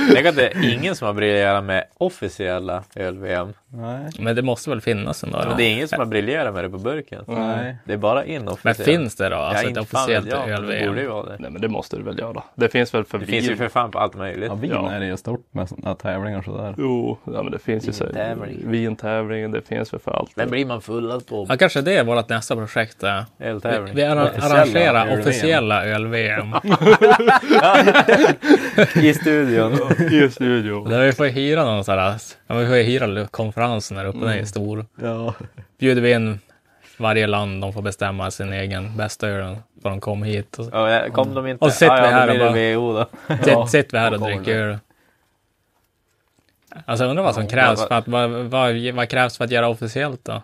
[0.15, 3.53] Tänk att det är ingen som har briljerat med officiella öl-VM.
[3.77, 4.11] Nej.
[4.19, 5.39] Men det måste väl finnas ändå?
[5.49, 7.25] Men det är ingen som har briljerat med det på burken.
[7.27, 7.77] Nej.
[7.85, 8.83] Det är bara Men inofficiellt.
[8.83, 9.37] finns det då?
[9.37, 11.11] Alltså ja, ett officiellt jag, men Det borde ju öl-VM?
[11.13, 11.37] vara det.
[11.39, 12.43] Nej men det måste du väl göra.
[12.55, 13.41] Det finns väl för Det vin.
[13.41, 14.49] finns ju för fan på allt möjligt.
[14.49, 14.91] Ja, vin Ja.
[14.91, 16.75] är det ju stort med sådana tävlingar sådär.
[16.79, 18.05] Jo, ja, men det finns ju så
[18.65, 19.51] Vintävling.
[19.53, 20.31] Det finns väl för allt.
[20.37, 23.03] Men blir man fullad på Ja, kanske det är vårt nästa projekt.
[23.03, 23.21] eh.
[23.39, 23.95] Vi, öltävling?
[23.95, 26.47] vi Officiella arrangerar officiella öl-VM.
[28.95, 29.73] I studion.
[30.13, 30.89] I studion.
[30.91, 32.15] Där vi får hyra någon sån här,
[32.47, 33.07] ja, vi får hyra
[33.67, 34.87] konferensen där uppe, den är stor.
[35.01, 35.35] Ja.
[35.79, 36.41] Bjuder vi in
[36.99, 40.59] varje land, de får bestämma sin egen bästa öl för de kom hit.
[40.59, 41.65] Och, Ja, ja, kom de inte?
[41.65, 43.37] Och sitter ja, vi ja, här och bara- WHO då.
[43.65, 44.79] Sitt, sitter vi här och kommer dricker öl.
[46.85, 49.51] Alltså jag undrar vad som Ja, krävs för att, vad, vad, vad krävs för att
[49.51, 50.43] göra officiellt då?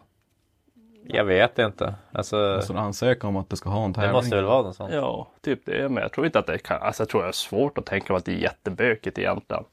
[1.07, 1.95] Jag vet inte.
[2.13, 4.09] Alltså, Så ansöka om att du ska ha en tävling.
[4.09, 4.93] det måste väl vara något sånt.
[4.95, 5.89] Ja, typ det.
[5.89, 6.83] Men jag tror inte att det kan.
[6.83, 9.65] Alltså jag tror det är svårt att tänka mig att det är jättebökigt egentligen.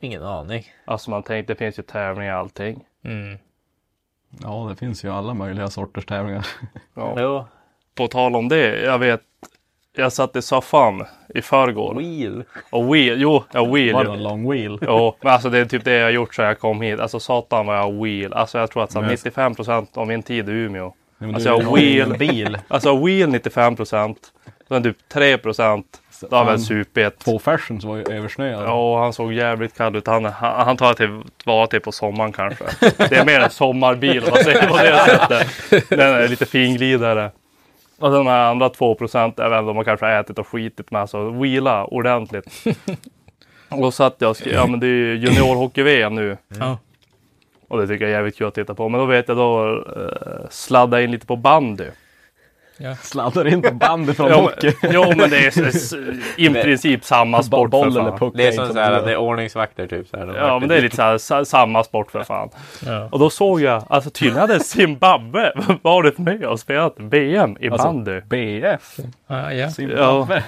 [0.00, 0.66] Ingen aning.
[0.84, 2.84] Alltså man tänker, det finns ju tävlingar och allting.
[3.04, 3.38] Mm.
[4.42, 6.46] Ja, det finns ju alla möjliga sorters tävlingar.
[6.94, 7.14] Ja.
[7.20, 7.44] Jo.
[7.94, 9.20] På tal om det, jag vet.
[9.96, 11.94] Jag satt i soffan i förrgår.
[11.94, 12.44] Wheel.
[12.70, 13.92] Och wheel, jo, ja wheel.
[13.94, 14.78] Var det en long wheel?
[14.82, 17.00] Jo, men alltså det är typ det jag har gjort sedan jag kom hit.
[17.00, 18.32] Alltså satan vad jag har wheel.
[18.32, 20.92] Alltså jag tror att så här, Men- 95 procent av min tid är Umeå.
[21.18, 22.12] Nej, Alltså jag wheel.
[22.12, 22.58] en bil.
[22.68, 24.32] Alltså wheel 95 procent.
[24.68, 26.00] Sen typ 3 procent.
[26.30, 27.18] Då har jag väl supit.
[27.18, 28.64] Två fashions var ju översnöade.
[28.64, 30.06] Ja, han såg jävligt kall ut.
[30.06, 32.64] Han, han, han tar jag till vara till på sommaren kanske.
[32.80, 35.88] Det är mer en sommarbil om man säger på det sättet.
[35.88, 37.30] Den är lite finglidare.
[37.98, 40.90] Och sen de här andra 2 procent är väl de har kanske ätit och skitit
[40.90, 41.00] med.
[41.00, 42.64] Alltså wheela ordentligt.
[43.68, 46.36] Och då satt jag och skrev, ja men det är ju juniorhockey-VM nu.
[46.60, 46.78] Ja.
[47.68, 48.88] Och det tycker jag är jävligt kul att titta på.
[48.88, 51.84] Men då vet jag då uh, sladda in lite på bandy.
[53.02, 54.72] Sladdar in på bandy från Jo, hockey.
[54.82, 58.18] jo men det är i princip samma sport Boll för eller fan.
[58.18, 58.32] puck.
[58.36, 60.08] Det är som så här, det är ordningsvakter typ.
[60.08, 62.48] Så här, Ja men det är lite så här, sa- samma sport för fan.
[62.86, 63.08] Ja.
[63.12, 67.86] Och då såg jag, alltså tydligen hade Zimbabwe varit med och spelat VM i Alltså,
[67.86, 68.20] bandy.
[68.20, 68.96] BF.
[69.26, 69.70] Ja, ja.
[69.70, 70.42] Zimbabwe.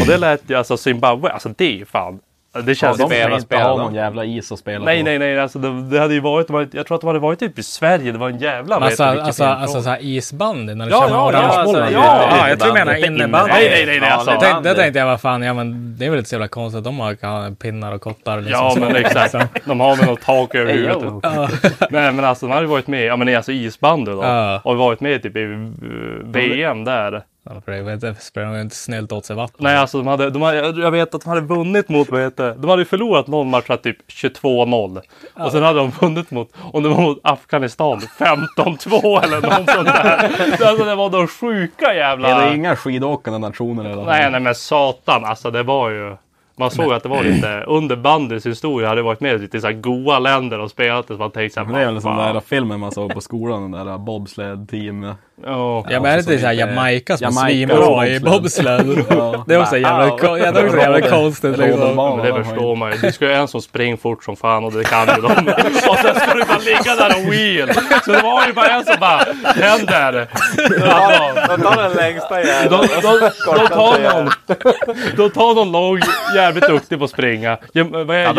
[0.00, 2.20] Och det lät ju, alltså Zimbabwe, alltså det är ju fan.
[2.54, 3.78] Det Ja, känns de spelar- kan inte spelar ha de?
[3.80, 5.04] någon jävla is att spela Nej på.
[5.04, 7.58] nej nej, alltså det, det hade ju varit, jag tror att de hade varit typ
[7.58, 9.62] i Sverige, det var en jävla Men Alltså, alltså, intrång.
[9.62, 11.88] alltså så här isbandy när du Ja, kör ja, ja, alltså, ja,
[12.30, 13.52] ja, jag tror du menar innebandy.
[13.52, 14.30] Nej nej nej, nej Ja, alltså.
[14.30, 16.48] det- tänkte, det tänkte jag, vad fan, ja men det är väl inte så jävla
[16.48, 18.40] konstigt att de har har pinnar och kottar.
[18.40, 19.34] Liksom, Ja men exakt.
[19.64, 21.02] De har väl något tak över huvudet.
[21.90, 24.22] Nej men alltså de hade ju varit med, ja men alltså isbandy då.
[24.22, 24.60] Ja.
[24.64, 25.68] Och varit med typ i uh,
[26.24, 27.22] VM där.
[27.64, 29.56] För jag, sprang inte snällt åt sig vatten.
[29.58, 32.54] Nej alltså de hade, de hade, jag vet att de hade vunnit mot, vad heter?
[32.54, 35.00] De hade ju förlorat någon match här typ 22-0.
[35.34, 39.86] Och sen hade de vunnit mot, om det var mot Afghanistan, 15-2 eller något sånt
[39.86, 40.64] där.
[40.68, 42.28] Alltså det var de sjuka jävla...
[42.28, 44.04] Är det inga skidåkande nationer eller?
[44.04, 46.16] Nej nej men satan alltså det var ju.
[46.56, 49.66] Man såg att det var lite under bandys historia hade det varit med lite så
[49.66, 51.14] här goa länder och spelat det.
[51.14, 53.20] Så man tänkte så här, Men det är väl den där filmen man såg på
[53.20, 55.14] skolan, den där bobsled team.
[55.42, 55.84] Ja.
[55.90, 59.04] Ja, men är det så inte såhär Jamaica som är Jamaica svinbra i bobsled.
[59.10, 59.44] Ja.
[59.48, 61.96] Det är också jävla, ko- ja, det är också jävla konstigt liksom.
[62.16, 62.98] Men det förstår man ju.
[62.98, 65.26] Du ska ju en som springer fort som fan och det kan ju de.
[65.90, 67.74] Och sen ska du bara ligga där och wheel.
[68.04, 70.28] Så det var ju bara en som bara händer.
[71.48, 72.70] De tar den längsta jäveln.
[72.70, 73.30] de, de,
[73.68, 74.30] tar någon,
[75.16, 76.00] de tar någon lång
[76.36, 77.58] jävligt duktig på att springa.
[77.72, 77.84] Ja,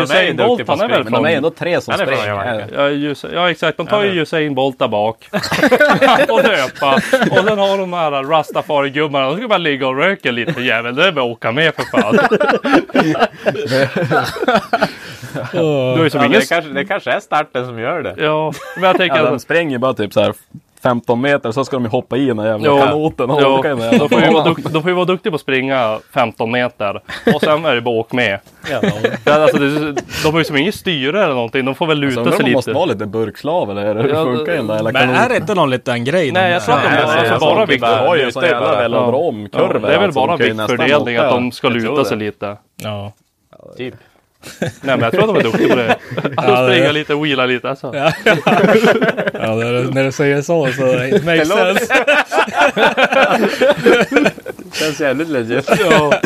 [0.02, 0.68] Usain Bolt?
[0.68, 1.36] Han är väl Men de är från...
[1.36, 3.34] ändå tre som från springer.
[3.34, 5.28] Ja, exakt, de tar ju Usain Bolt där bak.
[6.28, 6.40] och
[6.90, 7.40] löpa.
[7.40, 9.28] Och sen har de här Rastafari-gubbarna.
[9.28, 10.96] De ska bara ligga och röka lite jävel.
[10.96, 12.18] Det är bara att åka med för fan.
[15.52, 15.58] Du
[16.04, 16.40] ju som Ja, ingen...
[16.40, 18.14] det, kanske, det kanske är starten som gör det.
[18.18, 19.16] Ja, men jag tänker...
[19.16, 20.34] Ja, de att- springer ju bara typ så här
[20.86, 22.78] 15 meter så ska de ju hoppa i den här jävla Jo.
[22.78, 25.04] kanoten och Jo, åka i den här jävla de, får vara de får ju vara
[25.04, 27.00] duktiga på att springa 15 meter.
[27.34, 28.38] Och sen är det bara att åka med.
[28.70, 28.80] Ja.
[29.32, 31.64] Alltså, det, de har ju som ingen styre eller någonting.
[31.64, 32.50] De får väl Så luta om sig lite.
[32.52, 35.54] måste vara lite burkslav eller hur Ja, funkar den där jävla Men är det inte
[35.54, 36.32] någon liten grej?
[36.32, 37.80] Nej, jag tror att de Nej, alltså jag bara vikt.
[37.82, 39.68] De har ju en sån jävla velodromkurva.
[39.74, 42.56] Ja, det är väl alltså, bara viktfördelning att de ska luta sig lite.
[42.82, 43.12] Ja.
[43.76, 43.94] Typ.
[44.60, 45.90] Nej men jag tror att de är duktiga på det.
[46.36, 47.96] Att Ja, det- springa lite och wheela lite alltså.
[47.96, 48.12] Ja,
[49.32, 51.86] ja när, du, när du säger så så it makes sense.
[54.72, 55.70] Känns jävligt legit.
[55.90, 56.20] Ja.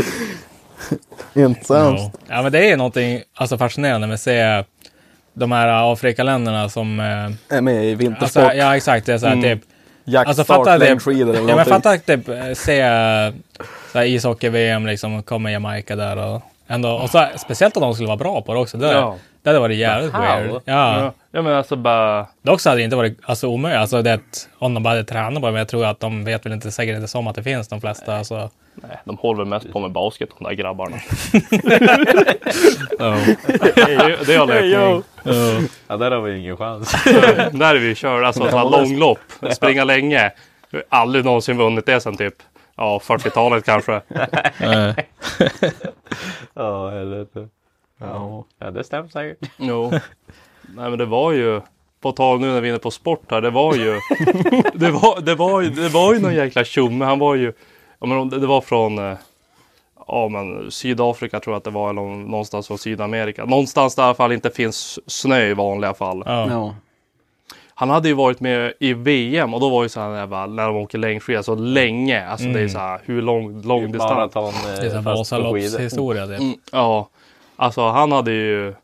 [1.35, 2.11] Inte Ja.
[2.28, 4.64] ja men det är någonting alltså, fascinerande med att se
[5.35, 7.00] de här Afrikaländerna som...
[7.00, 8.52] Eh, Är med i alltså, vintersport.
[8.54, 9.61] ja exakt, det är så här, typ...
[10.04, 10.85] Jaktstart, Alltså fatta det.
[10.88, 12.80] längdskidor eller Ja men fatta typ eh, se
[13.94, 18.16] eh, ishockey-VM liksom, kommer Jamaica där och ändå, och så, speciellt om de skulle vara
[18.16, 18.76] bra på det också.
[18.78, 19.16] Det, Ja.
[19.42, 20.22] det hade varit jävligt How?
[20.22, 20.50] weird.
[20.50, 20.61] Ja.
[20.64, 22.26] Ja, ja men alltså bara...
[22.42, 23.80] Dock så hade det inte varit alltså, omöjligt.
[23.80, 24.20] Alltså, det,
[24.59, 25.52] om de bara hade tränat på det.
[25.52, 27.80] Men jag tror att de vet väl inte säkert inte som att det finns de
[27.80, 28.16] flesta.
[28.16, 28.50] Alltså.
[28.74, 30.96] Nej, de håller väl mest på med basket de där grabbarna.
[32.98, 33.16] Ja.
[34.26, 35.02] det är jag lärt mig.
[35.88, 36.92] Ja, där har vi ingen chans.
[37.52, 39.18] Där är vi kör, alltså långlopp.
[39.52, 40.33] Springa länge.
[40.70, 42.35] Jag har aldrig någonsin vunnit det sen typ
[42.80, 44.00] ja, 40-talet kanske.
[46.54, 47.48] Ja, helvete.
[47.98, 48.44] Ja.
[48.58, 49.50] Ja, det stämmer säkert.
[49.56, 49.90] Jo.
[50.74, 51.60] Nej men det var ju
[52.00, 53.40] på tal nu när vi är inne på sport här.
[53.40, 53.94] Det var ju.
[54.74, 57.04] det, var, det, var ju det var ju någon jäkla tjomme.
[57.04, 57.52] Han var ju.
[57.98, 58.98] Ja, men det var från.
[58.98, 59.16] eh,
[60.08, 61.90] Ja men Sydafrika tror jag att det var.
[61.90, 63.44] Eller någonstans från Sydamerika.
[63.44, 66.22] Någonstans där i alla fall inte finns snö i vanliga fall.
[66.26, 66.74] Ja.
[67.80, 70.46] Han hade ju varit med i VM och då var ju så här när, bara,
[70.46, 72.26] när de åker längdskidor så länge.
[72.26, 74.34] Alltså det är så här hur lång, lång distans.
[74.34, 75.16] Maraton Det är eh, en skidor.
[75.16, 76.26] Vasaloppshistoria.
[76.26, 76.40] typ.
[76.40, 77.08] Mm, ja,
[77.56, 78.74] alltså han hade ju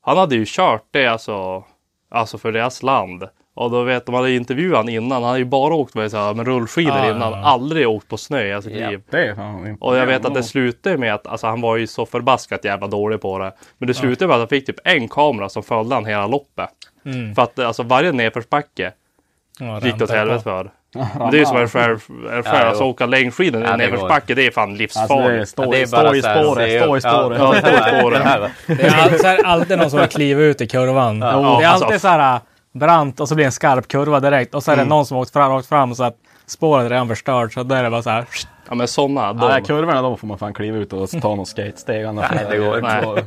[0.00, 1.64] Han hade ju kört det alltså
[2.10, 5.44] Alltså för deras land Och då vet de hade intervjuat han innan Han hade ju
[5.44, 7.38] bara åkt med, så här, med rullskidor Ah, innan ja.
[7.44, 8.90] Aldrig åkt på snö i hela sitt Ja.
[8.90, 11.86] liv Det är Och jag vet att det slutade med att alltså, han var ju
[11.86, 15.08] så förbaskat jävla dålig på det Men det slutade med att han fick typ en
[15.08, 16.70] kamera som följde han hela loppet
[17.04, 17.34] Mm.
[17.34, 18.92] För att alltså varje nedförsbacke
[19.58, 20.70] Ja, gick det åt helvete för
[21.18, 22.90] Men det är ju som en skär, en Ja, alltså jo.
[22.90, 25.86] åka längdskidor i Ja, nedförsbacke det är fan Alltså det är livsfarligt stå, det är
[25.86, 27.38] stå i spåret, stå i spåret.
[27.38, 28.50] Ja, stå i spåret.
[28.66, 31.20] Det är, alltid någon som har klivit ut i kurvan.
[31.20, 32.40] det är alltså- alltid så här äh,
[32.74, 34.54] brant och så blir det en skarp kurva direkt.
[34.54, 36.90] Och så är det någon som har åkt fram, åkt fram så att spåret är
[36.90, 37.52] redan förstört.
[37.52, 38.24] Så där är det bara så här.
[38.68, 41.46] Ja men sådana, de, Nej, kurvorna då får man fan kliva ut och ta någon
[41.46, 42.04] skatesteg.
[42.04, 43.24] annars- Nej, det går inte.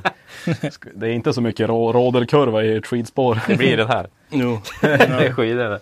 [0.95, 3.39] Det är inte så mycket rå- i ett skidspår.
[3.47, 4.07] Det blir den här.
[4.29, 4.59] jo.
[4.81, 5.79] Det är skidor.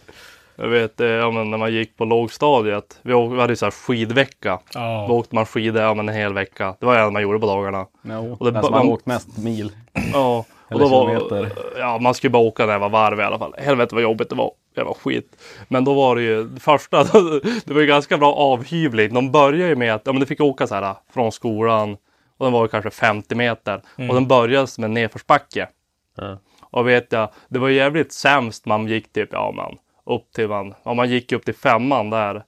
[0.58, 3.00] Jag vet, eh, ja, men när man gick på lågstadiet.
[3.02, 4.60] Vi, åk, vi hade ju så här skidvecka.
[4.74, 5.08] Då Ja.
[5.12, 6.76] åkte man skidor ja, men en hel vecka.
[6.80, 7.86] Det var det man gjorde på dagarna.
[8.02, 9.72] No, Och det har man- åkt mest mil.
[10.14, 13.40] Ja, och då var, ja, man skulle bara åka när det var varv i alla
[13.40, 13.54] fall.
[13.58, 14.52] Helvete vad jobbigt det var.
[14.76, 15.38] Det var skit.
[15.68, 17.04] Men då var det ju första,
[17.66, 19.14] det var ju ganska bra avhyvling.
[19.14, 21.98] De började ju med att ja, men du fick åka så här från skolan
[22.38, 25.70] och den var ju kanske 50 meter och den började med nedförsbacke.
[26.18, 26.38] Ja.
[26.62, 30.74] Och vet jag, det var jävligt sämst man gick typ, ja man, upp till man,
[30.84, 32.44] ja, man gick upp till femman där.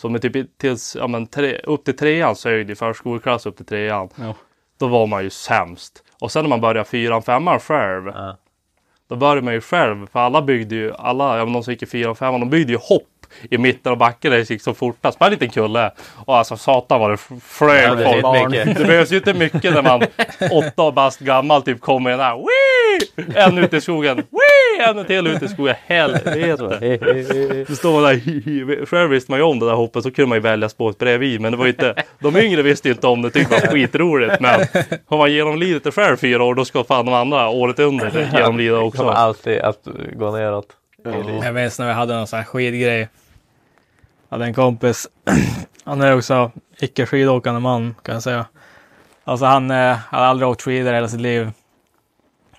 [0.00, 3.66] Så med typ tills, ja men tre, upp till trean så höjde förskoleklass upp till
[3.66, 4.08] trean.
[4.16, 4.34] Ja.
[4.78, 6.04] Då var man ju sämst.
[6.20, 8.06] Och sen när man började fyran, femman själv.
[8.06, 8.36] Ja.
[9.08, 10.06] Då började man ju själv.
[10.12, 12.50] För alla byggde ju, alla, ja men de som gick i fyran och femman, de
[12.50, 13.08] byggde ju hopp
[13.50, 15.18] i mitten av backen där det gick så fortast.
[15.18, 15.90] Bara en liten kulle.
[16.24, 18.78] Och alltså satan vad det flög Ja, det är folk.
[18.78, 20.02] Det behövs ju inte mycket när man
[20.50, 22.36] åtta bast gammal typ kommer i den här.
[22.36, 22.71] Wii!
[23.34, 24.16] En ut i skogen.
[24.16, 24.84] Wii!
[24.88, 25.74] En till ut i skogen.
[25.86, 27.66] Helvete.
[27.68, 28.86] Så står man där.
[28.86, 30.02] Själv visste man ju om det där hoppet.
[30.02, 31.40] Så kunde man ju välja spåret bredvid.
[31.40, 31.94] Men det var inte.
[32.18, 33.30] De yngre visste ju inte om det.
[33.30, 34.40] Tyckte det var skitroligt.
[34.40, 34.60] Men
[35.06, 36.54] har man genomlidit det själv fyra år.
[36.54, 39.08] Då ska fan de andra året under genomlida Kommer också.
[39.08, 40.66] alltid att gå neråt.
[41.42, 43.08] Jag minns när vi hade någon sån här skidgrej.
[44.28, 45.08] Jag hade en kompis.
[45.84, 48.46] Han är också icke skidåkande man kan jag säga.
[49.24, 51.50] Alltså han eh, hade aldrig åkt skidor i hela sitt liv.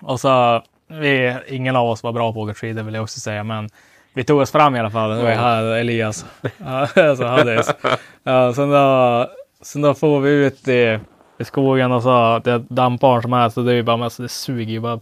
[0.04, 3.20] Och så, vi, ingen av oss var bra på att åka skidor vill jag också
[3.20, 3.44] säga.
[3.44, 3.68] Men
[4.14, 5.10] vi tog oss fram i alla fall.
[5.10, 6.26] Det var jag, Elias.
[6.64, 7.74] Alltså Haddis.
[8.22, 9.26] Ja, sen, då,
[9.62, 10.98] sen då får vi ut i,
[11.38, 14.22] i skogen och så det är dampbarn som är så det är ju bara, alltså,
[14.22, 15.00] det suger ju bara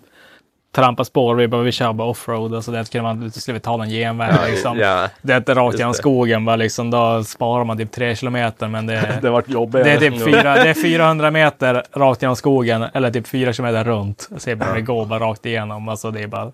[0.73, 1.35] trampa spår.
[1.35, 3.89] Vi, bara, vi kör bara offroad och så det kunde man, skulle vi ta någon
[3.89, 4.79] genväg liksom.
[4.79, 5.09] Ja.
[5.23, 6.91] Det är inte rakt genom skogen bara liksom.
[6.91, 9.85] Då sparar man typ tre kilometer men det, Det vart jobbigt.
[9.85, 13.85] det är typ fyra, det är 400 meter rakt genom skogen eller typ fyra kilometer
[13.85, 14.29] runt.
[14.37, 15.89] Så det, bara, det går bara rakt igenom.
[15.89, 16.53] Alltså det är bara,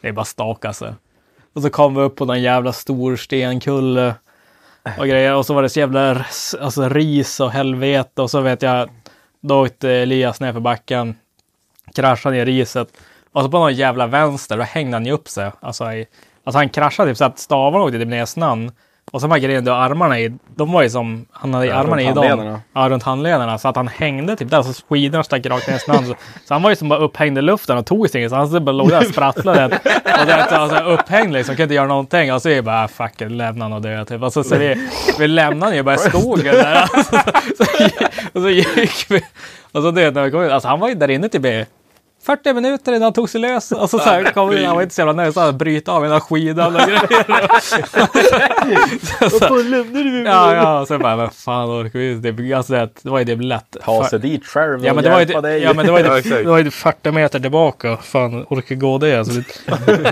[0.00, 0.92] det är bara staka sig.
[1.54, 4.14] Och så kom vi upp på någon jävla stor stenkulle
[4.98, 5.34] och grejer.
[5.34, 6.24] Och så var det så jävla
[6.60, 8.22] alltså, ris och helvete.
[8.22, 8.90] Och så vet jag,
[9.40, 11.16] då åkte Elias ner för backen,
[11.94, 12.88] kraschade ner i riset.
[13.36, 15.50] Och så på någon jävla vänster, då hängde han ju upp sig.
[15.60, 16.06] Alltså, i,
[16.44, 18.72] alltså han kraschade typ så att stavarna åkte ner i snön.
[19.12, 21.74] Och så de här grejerna, då armarna i, de var ju som, han hade Ja,
[21.74, 22.58] armarna i dem.
[22.74, 23.58] Ja, runt handlederna.
[23.58, 26.06] Så att han hängde typ där, så skidorna stack rakt ner i snön.
[26.06, 28.48] Så, så han var ju som bara upphängd i luften och tog sig Så han
[28.48, 29.64] så bara låg där och sprattlade.
[30.20, 32.32] och det, så, alltså, upphängd liksom, kunde inte göra någonting.
[32.34, 34.22] Och så är det bara, ah, fuck it, lämna honom och dö typ.
[34.22, 36.74] Och så, så vi, vi lämnade honom ju bara i skogen där.
[36.74, 37.16] Alltså,
[37.58, 39.20] så, så, och så gick vi.
[39.72, 41.66] Och så det, när vi kom ut, alltså han var ju där inne typ i
[42.26, 43.72] 40 minuter innan han tog sig lös.
[43.72, 46.04] Och så, så här, kom, han var inte så jävla nöjd, så han bryta av
[46.04, 47.02] ena skidan och grejer.
[49.50, 52.14] Vad lämnade du Ja, ja, och sen bara, men fan orkar vi?
[52.32, 53.76] Det, alltså, det, det var ju det lätt.
[53.84, 55.62] Ta sig dit själv och Ja men det var ju, dig.
[55.62, 57.96] ja, men det var ju, Ja, det, var ju 40 meter tillbaka.
[57.96, 59.18] Fan, orkar gå det?
[59.18, 59.42] Alltså, det,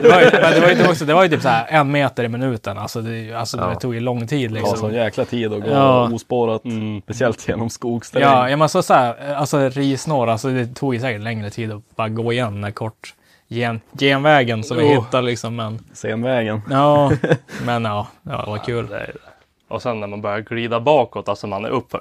[0.03, 1.91] det var ju, men det var ju också, det var ju typ så här en
[1.91, 2.79] meter i minuten.
[2.79, 4.79] Alltså det, alltså, det tog ju lång tid Det tar liksom.
[4.79, 6.11] sån jäkla tid att gå Ja.
[6.13, 6.63] ospårat.
[7.05, 8.29] Speciellt genom skogsterräng.
[8.29, 11.73] Ja, ja men så, så här, alltså risnår, alltså det tog ju säkert längre tid
[11.73, 13.15] att bara gå igen den kort
[13.49, 15.05] gen, genvägen som vi Oh.
[15.05, 15.57] hittar liksom.
[15.57, 16.63] Men Senvägen.
[16.71, 17.13] ja,
[17.67, 18.87] men ja, ja det var kul.
[18.89, 19.19] Det är det.
[19.69, 22.01] Och sen när man börjar glida bakåt, alltså man är uppför.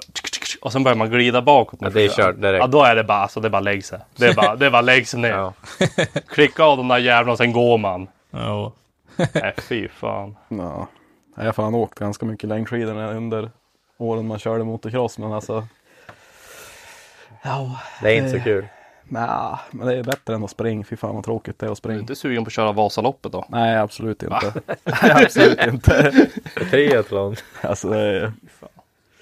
[0.60, 1.78] Och sen börjar man glida bakåt.
[1.82, 2.60] Ja, det är kört direkt.
[2.60, 3.98] Ja, då är det bara, alltså det bara lägg sig.
[4.16, 5.28] Det är bara, det är bara lägg sig ner.
[5.30, 5.52] Ja.
[6.28, 8.08] Klicka av de där jävlarna och sen går man.
[8.30, 8.72] Ja.
[9.32, 10.36] Nej, fy fan.
[10.48, 10.86] Ja.
[11.36, 13.50] Jag har fan åkt ganska mycket längdskidor under
[13.98, 15.18] åren man körde motocross.
[15.18, 15.66] Men alltså.
[17.42, 17.80] Ja.
[18.02, 18.66] Det är inte så kul.
[19.08, 19.28] Nej,
[19.70, 20.84] men det är bättre än att springa.
[20.84, 22.00] Fy fan vad tråkigt det är att Du är springa.
[22.00, 23.44] inte sugen på att köra Vasaloppet då?
[23.48, 24.52] Nej, absolut inte.
[25.02, 26.12] Nej, absolut inte.
[26.70, 27.36] Triathlon.
[27.60, 28.32] Alltså det är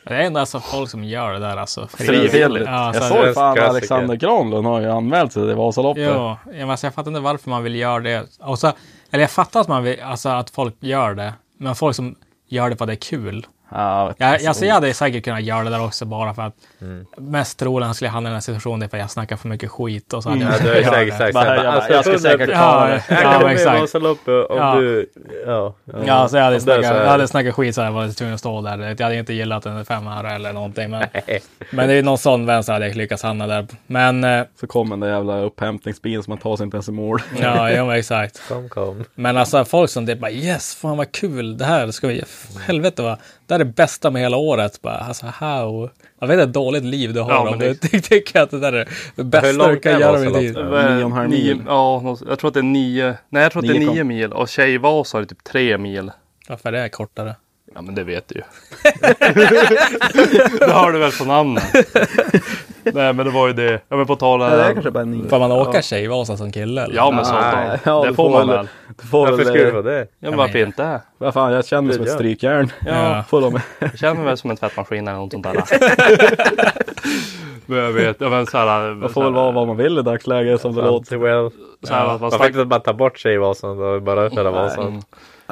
[0.05, 1.87] Det är ändå alltså folk som gör det där alltså.
[1.89, 2.67] frivilligt.
[2.67, 3.63] Ja, jag så såg fan klassiker.
[3.71, 6.03] Alexander Granlund har ju anmält sig till Vasaloppet.
[6.03, 8.25] Ja, ja, men alltså jag fattar inte varför man vill göra det.
[8.41, 8.73] Och så,
[9.11, 11.35] eller jag fattar att man vill, alltså att folk gör det.
[11.57, 12.15] Men folk som
[12.49, 13.47] gör det för att det är kul.
[13.75, 17.07] Ja, Jag, alltså jag hade säkert kunnat göra det där också bara för att Mm.
[17.17, 19.71] mest troligen skulle jag hamna i den här situationen för att jag snackar för mycket
[19.71, 21.55] skit och så hade Ja, jag du har ju säkert sagt såhär.
[21.55, 23.03] jag bara, Alltså, jag ska säkert ta Ja, det.
[23.09, 23.95] ja, Jag kan ja i exakt.
[23.95, 24.17] Om
[24.57, 24.75] Ja.
[24.75, 25.11] du...
[25.47, 25.75] Ja.
[26.07, 28.61] Ja, så jag hade, snackat, jag hade snackat skit så var jag tvungen att stå
[28.61, 28.79] där.
[28.99, 30.91] Jag hade inte gillat en femöre eller någonting.
[30.91, 31.07] Men,
[31.71, 33.67] men det är någon sån vänster hade jag lyckats hamna där.
[33.87, 36.93] Men eh, Så kom den där jävla upphämtningsbilen som man tar sig inte ens i
[36.93, 37.23] mål.
[37.41, 38.49] ja, ja men exakt.
[38.49, 39.05] Kom, kom.
[39.15, 42.23] Men alltså folk som det bara yes, fan vad kul, det här ska vi,
[42.67, 44.83] helvete vad, det här är det bästa med hela året.
[44.83, 48.41] Bara, alltså how, jag vet ett dåligt liv du har Ja, om men du tycker
[48.41, 50.55] att det där är det Hur bästa du kan göra med ditt liv.
[50.55, 51.63] Nio och en halv Nio- mil.
[51.67, 53.15] Ja, jag tror att det är nio.
[53.29, 54.33] Nej, jag tror att det är Nio mil.
[54.33, 56.11] Och Tjejvasa är typ tre mil.
[56.49, 57.35] Varför är det kortare?
[57.75, 58.43] Ja, men det vet du ju.
[60.59, 61.65] det har du väl på namnet.
[62.83, 63.81] Nej, men det var ju det.
[63.89, 64.73] Ja, men på tal Ja, det är om...
[64.75, 65.29] kanske bara.
[65.29, 66.83] Får man åka Tjejvasa som kille?
[66.85, 66.97] Eller?
[66.97, 67.33] Ja, men så.
[67.33, 68.69] Nej, ja, det får man väl.
[69.01, 69.99] Du får Varför skulle du få det?
[70.19, 71.01] Ja, men varför inte?
[71.19, 72.15] Vad fan, jag känner mig som ett Ja.
[72.15, 72.73] strykjärn.
[72.87, 73.25] Ja.
[73.29, 73.61] Får de.
[73.79, 75.63] Jag känner mig väl som en tvättmaskin eller något sånt där.
[77.67, 78.95] men jag vet, ja, men så här.
[78.95, 81.17] Man får väl vara vad man vill i dagsläget som det låter.
[81.17, 81.51] Well,
[81.83, 84.01] Så här, att man varför snack, inte bara ta bort Tjejvasan då?
[84.01, 85.03] Bara köra Vasan.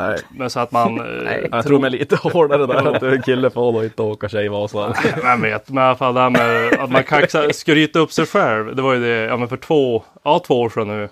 [0.01, 0.19] Nej.
[0.31, 1.01] men så att man...
[1.27, 4.03] eh, Jag tror mig lite hårdare där att du är en kille får då inte
[4.03, 4.95] åka Tjejvasan.
[5.23, 8.27] Vem vet, men i alla fall det här med att man kaxar, skryta upp sig
[8.27, 8.77] själv.
[8.77, 11.09] Det var ju det, ja men för två, ja två år sedan nu.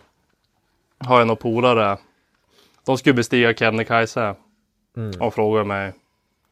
[1.05, 1.96] Har jag några polare.
[2.87, 4.35] De skulle bestiga Kebnekaise.
[5.20, 5.92] Och frågade mig.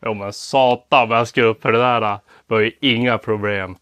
[0.06, 2.00] Jo men satan vad jag ska upp för det där.
[2.00, 3.76] Det var ju inga problem.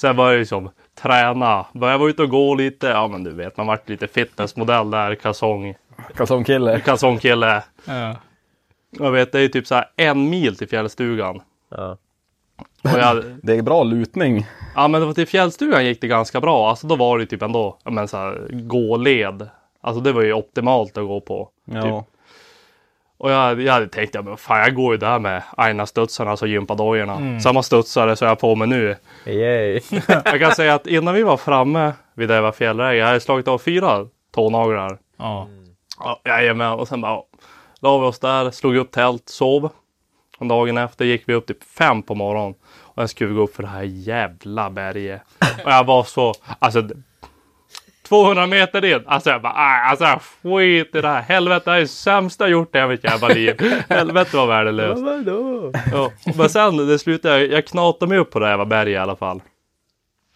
[0.00, 0.70] Sen började jag liksom
[1.02, 1.66] träna.
[1.72, 2.86] Började vara ute och gå lite.
[2.86, 5.14] Ja men du vet, man vart lite fitnessmodell där.
[5.14, 5.74] Kalsong,
[6.16, 6.80] Kalsongkille.
[6.80, 7.62] kalsongkille.
[7.84, 8.16] Ja.
[8.90, 11.40] Jag vet, det är ju typ så här en mil till fjällstugan.
[11.70, 11.98] Ja.
[12.82, 14.46] Och jag, Det är bra lutning.
[14.74, 16.70] Ja men det till fjällstugan gick det ganska bra.
[16.70, 19.48] Alltså då var det typ ändå men, så här, gåled.
[19.80, 21.48] Alltså det var ju optimalt att gå på.
[21.64, 21.82] Ja.
[21.82, 22.14] Typ.
[23.18, 26.46] Och jag, jag hade tänkt, ja, men fan jag går ju där med Aina-studsarna, alltså
[26.46, 27.40] gympadojorna.
[27.40, 28.96] Samma studsare som jag har på mig nu.
[29.26, 29.80] Yay.
[30.24, 33.20] Jag kan säga att innan vi var framme vid där jag var fjällräge, jag hade
[33.20, 34.98] slagit av fyra tånaglar.
[35.16, 35.48] Ja.
[36.00, 36.72] Ja, jajamän.
[36.72, 37.26] Och sen bara ja,
[37.80, 39.70] la vi oss där, slog upp tält, sov.
[40.38, 42.54] Och dagen efter gick vi upp typ fem på morgonen.
[42.80, 45.22] Och sen skulle vi gå upp för det här jävla berget.
[45.64, 46.82] Och jag var så, alltså
[48.08, 49.02] 200 meter in.
[49.06, 51.22] Alltså jag bara, "Aj, alltså jag skit i det här.
[51.22, 53.60] Helvete, det här är det sämsta jag gjort i mitt jävla liv.
[53.88, 55.02] Helvete vad värdelöst.
[55.02, 55.72] Vadå?
[55.92, 56.10] Ja.
[56.36, 59.16] Men sen det slutade jag, jag knatade mig upp på det här berget i alla
[59.16, 59.40] fall.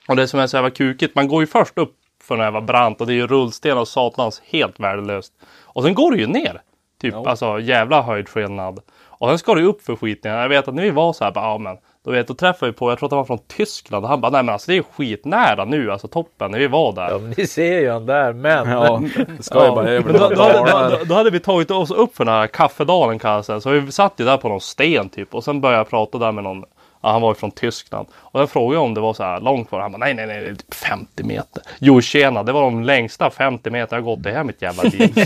[0.09, 2.61] Och det som är så jävla kukigt, man går ju först upp för den jävla
[2.61, 5.33] brant och det är ju rullsten och satans helt värdelöst.
[5.63, 6.63] Och sen går du ju ner.
[7.01, 8.81] Typ alltså jävla höjdskillnad.
[9.23, 10.33] Och sen ska du upp för skiten.
[10.33, 11.77] Jag vet att när vi var så här, bara, ja men.
[12.05, 14.05] Då vet, då träffade vi på, jag tror att han var från Tyskland.
[14.05, 16.93] Och han bara, nej men alltså det är skitnära nu, alltså toppen, när vi var
[16.93, 17.11] där.
[17.11, 18.69] Ja, ni ser ju han där, men.
[18.69, 19.03] Ja,
[19.37, 21.91] det ska ju bara över Men då, då, hade, då, då hade vi tagit oss
[21.91, 23.61] upp för den här kaffedalen kallas det.
[23.61, 25.35] Så vi satt ju där på någon sten typ.
[25.35, 26.65] Och sen började jag prata där med någon.
[27.03, 28.09] Ja, han var ju från Tyskland.
[28.15, 29.81] Och jag frågade om det var så här långt kvar.
[29.81, 31.62] Han bara nej, nej, nej, det är typ 50 meter.
[31.79, 35.19] Jo, tjena, det var de längsta 50 meter jag gått i hela mitt jävla liv.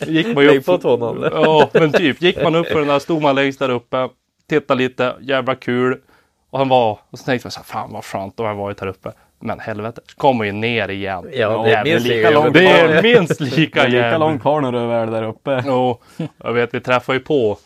[0.06, 1.30] Gick man upp på tånaglar.
[1.34, 2.22] Ja, men typ.
[2.22, 4.08] Gick man upp för den där, stod man längst där uppe.
[4.48, 5.98] Tittade lite, jävla kul.
[6.50, 8.56] Och han var, och så tänkte jag så här, fan vad skönt då har jag
[8.56, 9.12] varit här uppe.
[9.40, 11.28] Men helvete, så kommer ju ner igen.
[11.32, 12.54] Ja, det är minst lika lika långt.
[12.54, 13.02] Det är kvar.
[13.02, 15.62] minst Det lika långt kvar när du är väl där uppe.
[15.66, 16.00] Jo,
[16.36, 17.58] jag vet vi träffade ju på.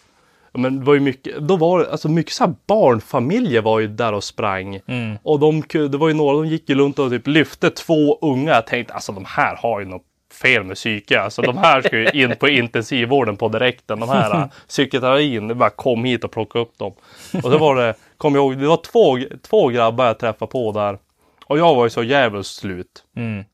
[0.56, 4.24] Men det var ju mycket, då var alltså mycket så barnfamiljer var ju där och
[4.24, 4.80] sprang.
[4.86, 5.18] Mm.
[5.22, 8.50] Och de, det var ju några, de gick ju runt och typ lyfte två unga.
[8.50, 10.02] Jag tänkte alltså de här har ju något
[10.42, 11.20] fel med psyke.
[11.20, 14.00] Alltså de här ska ju in på intensivvården på direkten.
[14.00, 16.92] De här äh, psykiatrin, bara kom hit och plocka upp dem.
[17.32, 20.72] Och så var det, kom jag ihåg, det var två, två grabbar jag träffade på
[20.72, 20.98] där.
[21.46, 23.04] Och jag var ju så jävligt slut.
[23.16, 23.44] Mm.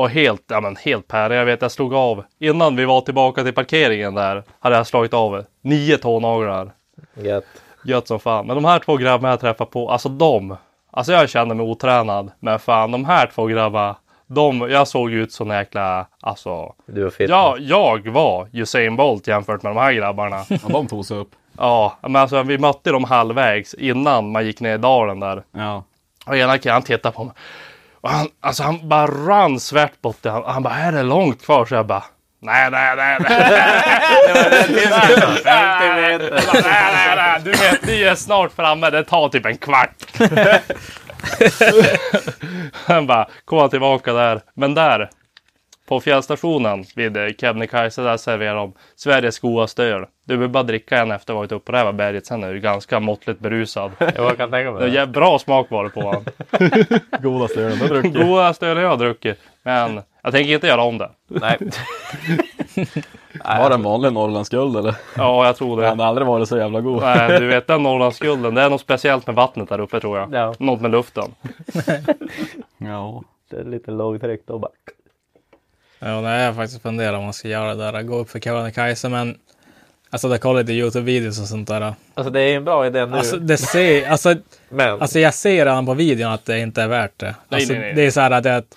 [0.00, 1.34] Och helt, ja men helt päre.
[1.34, 5.14] Jag vet jag slog av, innan vi var tillbaka till parkeringen där, hade jag slagit
[5.14, 6.72] av nio tånaglar.
[7.14, 7.44] Gött.
[7.84, 8.46] Gött som fan.
[8.46, 10.56] Men de här två grabbarna jag träffade på, alltså de.
[10.90, 12.30] Alltså jag kände mig otränad.
[12.40, 13.96] Men fan de här två grabbarna.
[14.26, 16.74] De, jag såg ut som jäkla, alltså.
[16.86, 17.30] Du var fit.
[17.30, 20.40] Ja, jag var Usain Bolt jämfört med de här grabbarna.
[20.64, 21.30] Och de tog sig upp.
[21.58, 25.42] ja, men alltså vi mötte dem halvvägs innan man gick ner i dalen där.
[25.52, 25.84] Ja.
[26.26, 27.34] Och ena killen han tittade på mig.
[28.00, 30.30] Och han, alltså han bara rann svärt bort det.
[30.30, 31.66] Han, han bara, är det långt kvar?
[31.66, 32.04] Så jag bara,
[32.40, 33.52] nej, nej, nej, nej.
[35.44, 36.18] nej, nej,
[37.16, 38.90] nej, du vet, ni är snart framme.
[38.90, 40.04] Det tar typ en kvart.
[42.72, 44.40] han bara, kom han tillbaka där.
[44.54, 45.10] Men där,
[45.88, 50.04] på fjällstationen vid Kebnekaise, där serverar de Sveriges godaste öl.
[50.30, 52.26] Du behöver bara dricka en efter att ha varit uppe på det här berget.
[52.26, 53.92] Sen är du ganska måttligt berusad.
[53.98, 55.12] Jag kan tänka mig Det är det.
[55.12, 56.24] bra smak var det på honom.
[57.22, 58.14] Godaste ölen du har druckit.
[58.14, 59.38] Godaste öl jag har druckit.
[59.62, 61.10] Men jag tänker inte göra om det.
[61.26, 61.58] Nej.
[63.44, 64.94] Var det en vanlig Norrlandsguld eller?
[65.16, 66.02] Ja, jag tror Den det.
[66.04, 67.02] har aldrig varit så jävla god.
[67.02, 68.54] Nej, du vet den Norrlandsgulden.
[68.54, 70.34] Det är något speciellt med vattnet där uppe tror jag.
[70.34, 70.54] Ja.
[70.58, 71.34] Något med luften.
[72.78, 73.22] Ja.
[73.50, 74.70] Det är lite lågtryck då bara.
[75.98, 78.02] Ja, nej, jag har faktiskt funderat om man ska göra det där.
[78.02, 79.38] Gå upp för Kebnekaise, men
[80.10, 81.94] alltså jag kollar lite Youtube-videos och sånt där.
[82.14, 83.16] Alltså det är en bra idé nu.
[83.16, 84.34] Alltså det ser, alltså,
[84.68, 85.00] men.
[85.00, 87.34] alltså jag ser redan på videon att det inte är värt det.
[87.48, 87.94] Alltså, nej, nej.
[87.94, 88.76] Det är så här att, det, att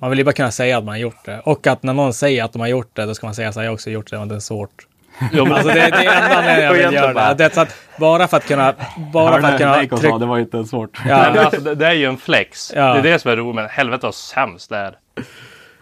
[0.00, 1.40] man vill ju bara kunna säga att man har gjort det.
[1.44, 3.60] Och att när någon säger att de har gjort det, då ska man säga så
[3.60, 4.86] här, jag har också gjort det, men det är svårt.
[5.32, 7.34] Jo, men Alltså det, det är enda anledningen jag vill göra bara- det.
[7.34, 8.74] det är så att bara för att kunna,
[9.12, 10.18] bara för att kunna sa, trycka...
[10.18, 10.98] det var inte ens svårt.
[11.04, 12.72] Nej, men Ja, alltså, det, det är ju en flex.
[12.76, 12.92] Ja.
[12.92, 13.54] Det är det som är roligt.
[13.54, 14.94] Men helvete vad sämst det är.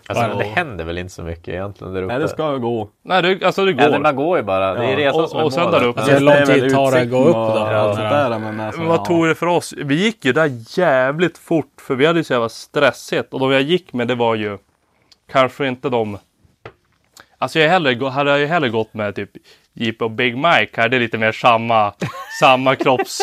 [0.09, 2.13] Alltså, Bara- det händer väl inte så mycket egentligen där uppe.
[2.13, 2.89] Nej det ska ju gå.
[3.03, 3.99] Nej, du, alltså Ja, det, går.
[3.99, 4.75] man går ju bara.
[4.75, 4.97] Det är Ja.
[4.99, 5.81] resan Och- som är och sen målet.
[5.81, 6.01] där uppe.
[6.01, 7.59] Alltså, hur lång Det tid tar det att gå upp och då?
[7.61, 8.05] allt Ja.
[8.05, 9.05] där, men alltså, Men vad ja.
[9.05, 9.75] tog det för oss?
[9.77, 11.81] Vi gick ju där jävligt fort.
[11.81, 13.33] För vi hade ju så jävla stressigt.
[13.35, 14.59] Och de jag gick med det var ju
[15.33, 16.19] kanske inte de.
[17.39, 19.31] Alltså jag hellre, hade jag ju hellre gått med typ
[19.75, 20.89] Jeep och Big Mike här.
[20.89, 21.93] Det är lite mer samma,
[22.41, 23.21] samma kropps,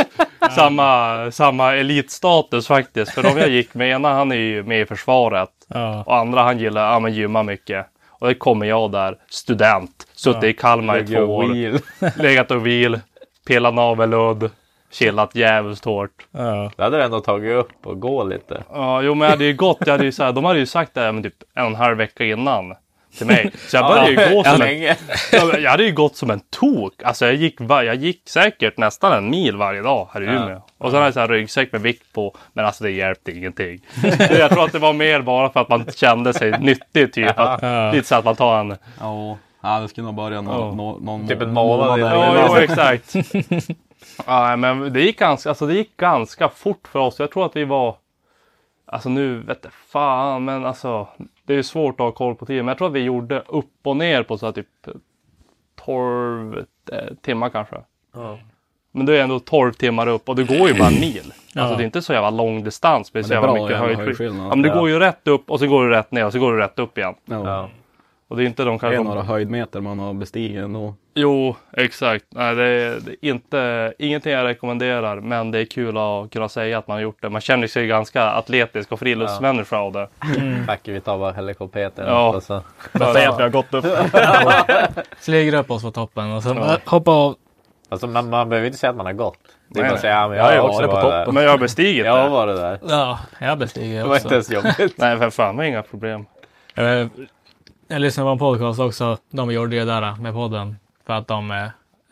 [0.56, 3.12] samma, samma elitstatus faktiskt.
[3.12, 5.50] För de jag gick med, ena han är ju med i försvaret.
[5.68, 6.04] ja.
[6.06, 7.86] Och andra han gillar, ja men gymma mycket.
[8.10, 11.54] Och det kommer jag där, student, suttit i Kalmar i två Lägger år.
[11.54, 11.80] wheel.
[12.18, 13.00] Legat och vil,
[13.48, 14.50] pelat navelludd,
[14.92, 16.26] chillat jävligt hårt.
[16.32, 16.72] ja.
[16.78, 18.64] Det hade du ändå tagit upp och gå lite.
[18.70, 20.66] Ja, jo men jag hade ju gått, jag hade ju så här, de hade ju
[20.66, 22.76] sagt det här men typ en och en halv vecka innan
[23.18, 23.52] till mig.
[23.68, 24.82] Så jag började ju gå som en,
[25.64, 27.04] jag hade ju gått som en tok.
[27.04, 30.62] Alltså jag gick, jag gick säkert nästan en mil varje dag här i Umeå.
[30.78, 33.80] Och sen hade jag ryggsäck med vikt på, men alltså det hjälpte ingenting.
[34.30, 37.40] jag tror att det var mer bara för att man kände sig nyttig typ.
[37.40, 37.92] Att, Ja.
[37.92, 40.74] Lite så att man tar en, Ja, ja det skulle nog börja nå, Ja.
[40.76, 42.00] nå, någon Typ en månad.
[42.00, 43.16] Ja, jo, exakt.
[44.26, 47.20] ja, men det gick, ganska, alltså det gick ganska fort för oss.
[47.20, 47.96] Jag tror att vi var,
[48.86, 51.08] alltså nu vet jag fan, men alltså
[51.52, 52.66] det är svårt att ha koll på tiden.
[52.66, 54.68] Men jag tror att vi gjorde upp och ner på så här typ
[55.86, 56.58] 12
[56.92, 57.76] eh, timmar kanske.
[58.92, 61.34] Men det är ändå 12 timmar upp och det går ju bara en mil.
[61.56, 64.46] Alltså det är inte så jävla lång distans så det är jävla bra mycket höjdskillnad.
[64.46, 64.76] Ja, men det Ja.
[64.76, 66.80] går ju rätt upp och så går du rätt ner och så går du rätt
[66.80, 67.16] upp igen.
[67.26, 67.70] Ja.
[68.32, 68.34] Ja.
[68.34, 69.00] Och det är inte de Det kanske...
[69.00, 70.96] är några höjdmeter man har bestigit ändå.
[71.14, 72.26] Jo, exakt.
[72.30, 76.50] Nej, det är, det är inte, ingenting jag rekommenderar, men det är kul att kunna
[76.50, 77.30] säga att man har gjort det.
[77.30, 80.08] Man känner sig ganska atletisk och friluftsmänniska av det.
[80.68, 81.92] Tack, vi tar bara helikoptern.
[81.98, 82.30] Ja.
[82.36, 82.62] Och så.
[83.14, 83.86] Säg att vi har gått upp.
[85.20, 87.36] Slänger upp oss på toppen och sen hoppa av.
[87.90, 89.38] Alltså, man, man behöver inte säga att man har gått.
[89.68, 91.20] Det är bara att säga, ja, men Jag jag har också varit på varit där.
[91.20, 91.34] toppen.
[91.36, 92.30] Men jag har bestigit Jag har det.
[92.30, 92.80] varit där.
[92.90, 94.54] Ja, jag bestiger Det var inte också.
[94.54, 94.98] ens jobbigt.
[94.98, 96.26] Nej, för fan, det inga problem.
[97.92, 99.18] Jag lyssnade på en podcast också.
[99.32, 100.76] De gjorde det där med podden.
[101.06, 101.58] För att de eh,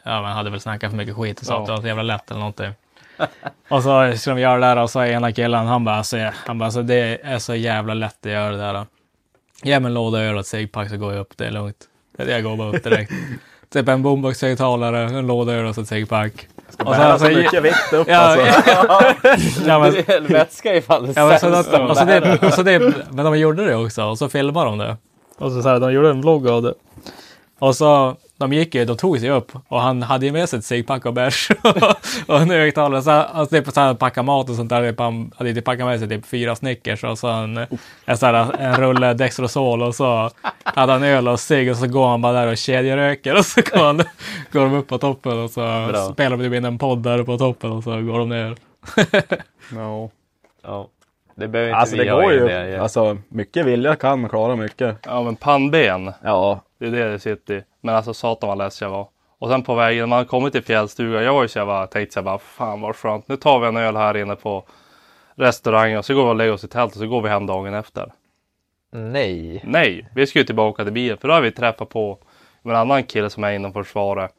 [0.03, 1.59] ja, men hade väl snackat för mycket skit och sa Ja.
[1.61, 2.71] att det var så jävla lätt eller någonting.
[3.69, 6.17] och så skulle de göra det där och så ena killen, han bara, alltså,
[6.47, 8.85] han bara, alltså, det är så jävla lätt att göra det där.
[9.63, 11.85] Ge mig en låda öl och ett cigpack så går jag upp, det är lugnt.
[12.17, 13.11] Jag går bara upp direkt.
[13.73, 16.47] typ en boombox-högtalare, en låda öl och så ett cigpack.
[16.79, 18.71] Och Bära så så- mycket vikt upp Ja, alltså.
[19.67, 21.71] ja, men, Det är vätska ifall det Ja, men, så och så
[22.05, 22.79] det, och så det,
[23.11, 24.97] men de gjorde det också och så filmade de det.
[25.39, 26.73] Och så, så här, de gjorde en vlogg av det.
[27.59, 30.59] Och så de gick ju, de tog sig upp och han hade ju med sig
[30.59, 31.51] ett cigpack och bärs
[32.27, 33.01] och en högtalare.
[33.01, 33.67] Så han typ
[34.13, 34.89] så mat och sånt där.
[34.89, 37.57] Typ, han hade typ packat med sig typ fyra Snickers och så en,
[38.05, 40.29] en, så här, en rulle Dextrosol och så
[40.63, 43.61] hade han öl och cigg och så går han bara där och kedjeröker och så
[43.61, 43.97] går, han,
[44.51, 46.13] går de upp på toppen och så Bra.
[46.13, 48.55] spelar de typ in en podd där på toppen och så går de ner.
[49.71, 50.11] No.
[50.63, 50.87] Ja.
[51.39, 52.47] Det behöver inte Alltså vi det går ju.
[52.47, 52.81] det.
[52.81, 54.97] Alltså mycket vilja kan man klara mycket.
[55.05, 56.11] Ja men pannben.
[56.23, 56.61] Ja.
[56.79, 57.63] Det är det det sitter i.
[57.81, 59.07] Men alltså satan vad less jag var.
[59.39, 61.23] Och sen på vägen, man kommit till fjällstugan.
[61.23, 63.27] Jag var ju så jag bara, tänkte så jag bara, fan vad skönt.
[63.27, 64.65] Nu tar vi en öl här inne på
[65.35, 67.45] restaurangen och så går vi och lägger oss i tält och så går vi hem
[67.45, 68.11] dagen efter.
[68.91, 69.61] Nej.
[69.63, 72.19] Nej, vi ska ju tillbaka till bilen för då har vi träffat på
[72.63, 74.31] en annan kille som är inom försvaret.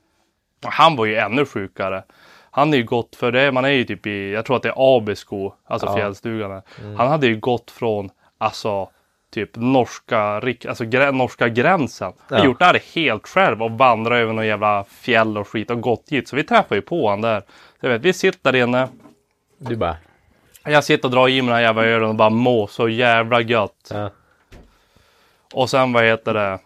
[0.67, 2.03] Och Han var ju ännu sjukare.
[2.51, 4.69] Han är ju gått för det, man är ju typ i, jag tror att det
[4.69, 5.97] är Abisko, alltså Ja.
[5.97, 6.51] fjällstugan.
[6.51, 6.63] är.
[6.97, 8.89] Han hade ju gått från, alltså
[9.33, 12.13] typ norska, alltså grä, norska gränsen.
[12.29, 12.45] Han Ja.
[12.45, 16.05] gjort det här helt själv och vandrat över någon jävla fjäll och skit och gått
[16.09, 16.29] hit.
[16.29, 17.41] Så vi träffar ju på han där.
[17.81, 18.89] Så jag vet, vi sitter där inne.
[19.59, 19.97] Du bara.
[20.65, 23.41] Jag sitter och drar i mig den här jävla ölen och bara mår så jävla
[23.41, 23.91] gött.
[23.91, 24.11] Ja.
[25.53, 26.59] Och sen vad heter det?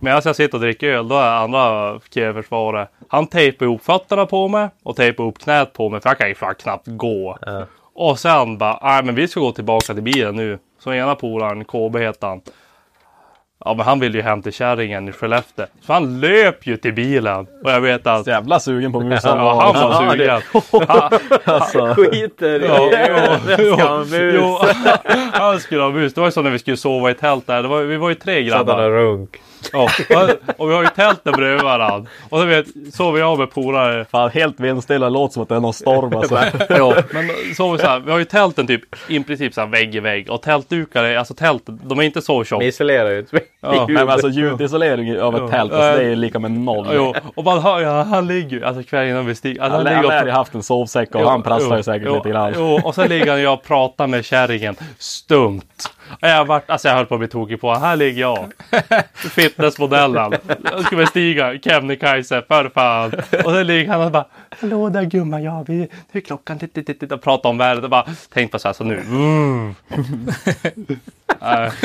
[0.00, 2.00] Medan jag sitter och dricker öl, då är andra
[2.34, 2.88] försvaret.
[3.08, 6.28] Han tejpar ihop fötterna på mig och tejpar ihop knät på mig för jag kan
[6.28, 7.38] ju fan knappt gå.
[7.46, 7.64] Ja.
[7.94, 10.58] Och sen bara, nej men vi ska gå tillbaka till bilen nu.
[10.78, 12.40] Så ena polaren, KB heter han.
[13.64, 15.66] Ja men han vill ju hem till kärringen i Skellefteå.
[15.86, 17.46] Så han löp ju till bilen.
[17.64, 19.38] Och jag vet att jävla sugen på musen.
[19.38, 20.40] ja, han var Ja, sugen.
[20.88, 21.10] Han,
[21.54, 21.94] Alltså.
[21.94, 23.82] Skiter i Ja, det.
[23.82, 24.34] Ha mus.
[24.34, 24.58] jo,
[25.32, 26.14] han skulle ha mus.
[26.14, 27.62] Det var ju som när vi skulle sova i tält där.
[27.62, 28.90] Det var, vi var ju tre Så att han grabbar.
[28.90, 29.36] runk.
[29.72, 29.90] Ja,
[30.58, 32.10] och- vi har ju tälten bredvid varandra.
[32.28, 34.04] Och så vet, sover jag med polare.
[34.04, 36.34] Fan helt vindstilla, låter som att det är någon storm alltså.
[36.68, 39.94] Ja, men så, så här, vi har ju tälten typ i princip så här vägg
[39.94, 40.30] i vägg.
[40.30, 42.64] Och tältdukar, är- alltså tälten, de är inte så tjocka.
[42.64, 43.24] isolerar ju.
[43.62, 43.72] Ja.
[43.72, 46.86] Nej men alltså ljudisolering av ett tält, alltså, det är lika med noll.
[46.94, 49.62] Jo, och man hör, ja, han ligger ju, alltså kvällen innan vi stiger.
[49.62, 51.76] Alltså, Han, han han ligger lär och ju haft en sovsäck och Jo, han prasslar
[51.76, 52.52] ju säkert jo, lite grann.
[52.56, 55.60] Jo, och sen ligger han och jag och pratar med kärringen stumt.
[56.20, 58.52] Jag, vart, alltså jag höll på att bli tokig på Här ligger jag.
[59.14, 60.32] Fitnessmodellen.
[60.64, 63.12] Jag ska bestiga Kebnekaise för fan.
[63.44, 64.26] Och sen ligger han och bara
[64.60, 67.14] Hallå där gumman, ja vi, nu är klockan lite, lite, lite.
[67.14, 68.98] Och pratar om vädret och bara tänk på så här så nu.
[69.00, 69.74] Mm.
[71.40, 71.70] Nej.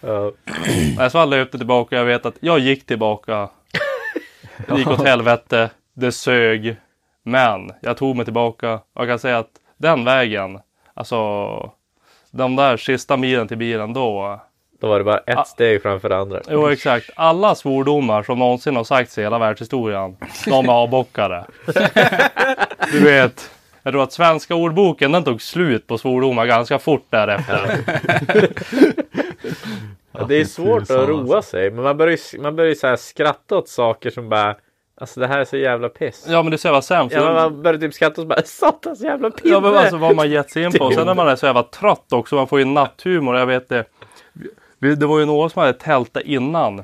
[0.00, 0.32] Ja.
[0.96, 1.96] Nej, så han löpte tillbaka.
[1.96, 3.48] Jag vet att jag gick tillbaka.
[4.68, 5.70] Det gick åt helvete.
[5.94, 6.76] Det sög.
[7.22, 8.74] Men jag tog mig tillbaka.
[8.74, 10.58] Och jag kan säga att den vägen,
[10.94, 11.16] alltså
[12.32, 14.40] de där sista milen till bilen då.
[14.80, 16.40] Då var det bara ett steg framför det andra.
[16.50, 17.10] Jo exakt.
[17.16, 20.16] Alla svordomar som någonsin har sagts i hela världshistorien.
[20.46, 21.44] De är avbockade.
[22.92, 23.50] Du vet.
[23.82, 27.78] Jag tror att svenska ordboken den tog slut på svordomar ganska fort därefter.
[30.12, 31.70] Ja, det är svårt att roa sig.
[31.70, 34.56] Men man börjar ju man börjar ju så här skratta åt saker som bara
[35.02, 36.26] Alltså det här är så jävla piss.
[36.28, 37.16] Ja men det är så jävla sämst.
[37.16, 39.54] Ja, men man börjar typ skratta och så bara satans jävla pinne.
[39.54, 40.90] Ja men alltså vad man gett sig in på.
[40.90, 42.36] Sen när man är så jävla trött också.
[42.36, 43.36] Man får ju natthumor.
[43.36, 43.84] Jag vet det.
[44.78, 46.82] Det var ju några som hade tältat innan.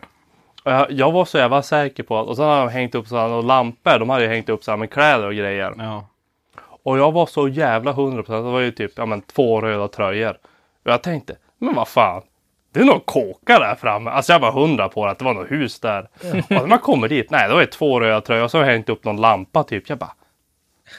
[0.88, 2.26] Jag, var så jävla säker på att.
[2.26, 3.98] Och sen hade de hängt upp sådana och lampor.
[3.98, 5.74] De hade ju hängt upp så här med kläder och grejer.
[5.78, 6.06] Ja.
[6.82, 8.46] Och jag var så jävla hundra procent.
[8.46, 10.38] Det var ju typ ja, men, två röda tröjor.
[10.84, 11.36] Och jag tänkte.
[11.58, 12.22] Men vad fan.
[12.72, 14.10] Det är någon kåka där framme.
[14.10, 16.08] Alltså jag var hundra på att det var något hus där.
[16.32, 17.30] Och när man kommer dit.
[17.30, 18.44] Nej det var ju två röda tröjor.
[18.44, 19.88] Och så har jag hängt upp någon lampa typ.
[19.88, 20.12] Jag bara.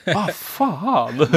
[0.06, 1.18] Vad fan.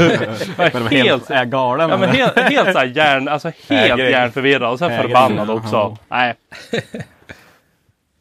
[0.59, 1.91] jag Men helt, är galen.
[1.91, 4.72] ja, men helt, helt så här hjärn, alltså helt hjärnförvirrad.
[4.72, 5.03] Och sen Ägare.
[5.03, 5.53] förbannad Ja.
[5.55, 5.97] också.
[6.09, 6.35] Nej.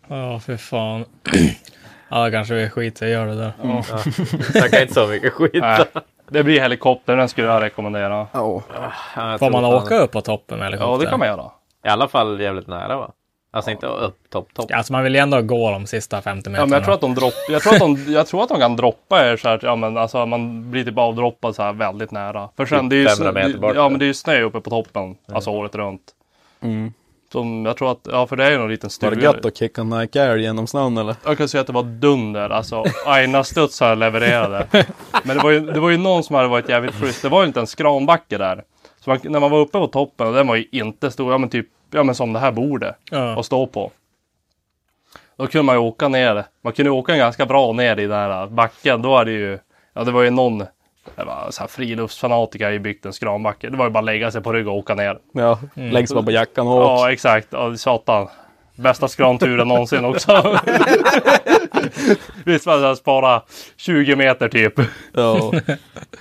[0.07, 1.05] Ja, för fan.
[2.09, 3.81] Ja, kanske vi skiter i att göra det där.
[4.51, 5.51] Snacka inte så mycket skit.
[5.53, 5.85] nej.
[6.29, 7.15] Det blir helikopter.
[7.17, 8.27] Den skulle jag rekommendera.
[8.31, 8.61] Ja.
[9.15, 11.05] Ja, jag Får man åka upp på toppen med Ja helikopter?
[11.05, 11.51] det kan man göra.
[11.85, 13.11] I alla fall jävligt nära va?
[13.53, 14.65] Alltså inte upp topp topp.
[14.69, 16.57] Ja, alltså man vill ju ändå gå de sista 50 meterna.
[16.57, 18.59] Ja, men jag tror att de dropp, jag tror att de, jag tror att de
[18.59, 22.11] kan droppa er så här, ja men alltså man blir typ avdroppad så här väldigt
[22.11, 22.49] nära.
[22.57, 23.75] För sen Typ det är ju 500 snö, meter bort.
[23.75, 26.01] ja men det är ju snö uppe på toppen, alltså året runt.
[26.61, 26.93] Mm.
[27.31, 29.33] Som jag tror att, ja för det är ju någon liten Var det stuga.
[29.33, 31.15] gött att kicka Nike Air genom snön eller?
[31.25, 34.67] Jag kan säga att det var dunder, alltså aina studsar levererade.
[35.23, 37.21] Men det var, ju, det var ju någon som hade varit jävligt schysst.
[37.21, 38.63] Det var ju inte en skranbacke där.
[39.03, 41.37] Så man, när man var uppe på toppen, och den var ju inte stor, ja
[41.37, 42.95] men typ, ja men som det här bordet.
[43.11, 43.39] Ja.
[43.39, 43.91] att stå på.
[45.37, 46.45] Då kunde man ju åka ner.
[46.63, 49.01] Man kunde åka ganska bra ner i den här backen.
[49.01, 49.59] Då är det ju,
[49.93, 50.63] ja det var ju någon
[51.15, 53.69] det var så här friluftsfanatiker i bygden, skranbacke.
[53.69, 55.19] Det var ju bara att lägga sig på rygg och åka ner.
[55.31, 56.83] Ja, läggs bara på jackan och åk.
[56.83, 58.27] Ja exakt, ja, satan.
[58.75, 60.31] Bästa skranturen någonsin också.
[62.45, 63.41] Visst var det spara
[63.77, 64.73] 20 meter typ.
[65.13, 65.51] Ja.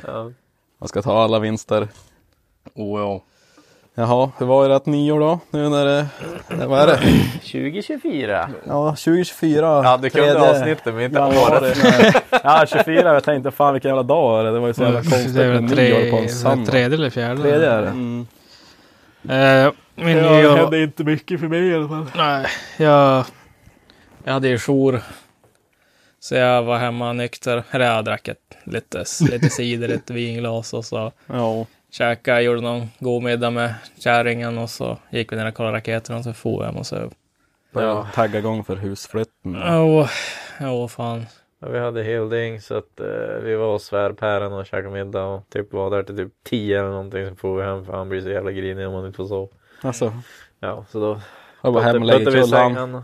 [0.06, 0.30] Ja.
[0.78, 1.88] Man ska ta alla vinster.
[2.74, 3.22] Oh, ja.
[3.94, 5.40] Jaha, hur var ert nyår då?
[5.50, 6.06] Nu när det,
[6.66, 6.96] vad är det?
[7.40, 8.50] 2024.
[8.66, 9.60] Ja, 2024.
[9.84, 11.78] Ja, du kunde Tredje avsnittet men inte året.
[12.44, 13.12] Ja, 24.
[13.14, 14.50] Jag tänkte fan vilken jävla dag är det?
[14.50, 16.70] Det var ju så jävla konstigt Det är med nyår på tre, en söndag.
[16.70, 17.42] tredje eller fjärde.
[17.42, 17.88] Tredje är det.
[17.88, 18.26] Mm.
[19.28, 20.56] Eh, min Ja, det nyår...
[20.56, 22.06] hände inte mycket för mig i alla fall.
[22.16, 22.46] Nej,
[22.76, 23.24] jag,
[24.24, 25.00] jag hade ju jour.
[26.20, 27.62] Så jag var hemma nykter.
[27.70, 31.66] Eller jag drack ett, lite, lite cider, ett vinglas och så Ja.
[31.90, 36.18] Käkade, gjorde någon god middag med kärringen och så gick vi ner och kollade raketerna
[36.18, 37.12] och så for jag hem och sov.
[37.72, 38.06] Ja.
[38.14, 39.56] Tagga igång för husflytten.
[39.56, 40.10] Åh,
[40.60, 41.26] åh fan.
[41.60, 45.50] Ja, vi hade helding så att eh, vi var hos svärpären och käkade middag och
[45.50, 47.28] typ var där till typ 10 eller någonting.
[47.28, 49.48] Så får vi hem för han blir så jävla grinig om man inte får sova.
[49.82, 50.12] Alltså,
[50.60, 51.20] Ja, så då
[51.62, 52.74] jag var hemma och lägger vi i kullan.
[52.74, 53.02] sängen och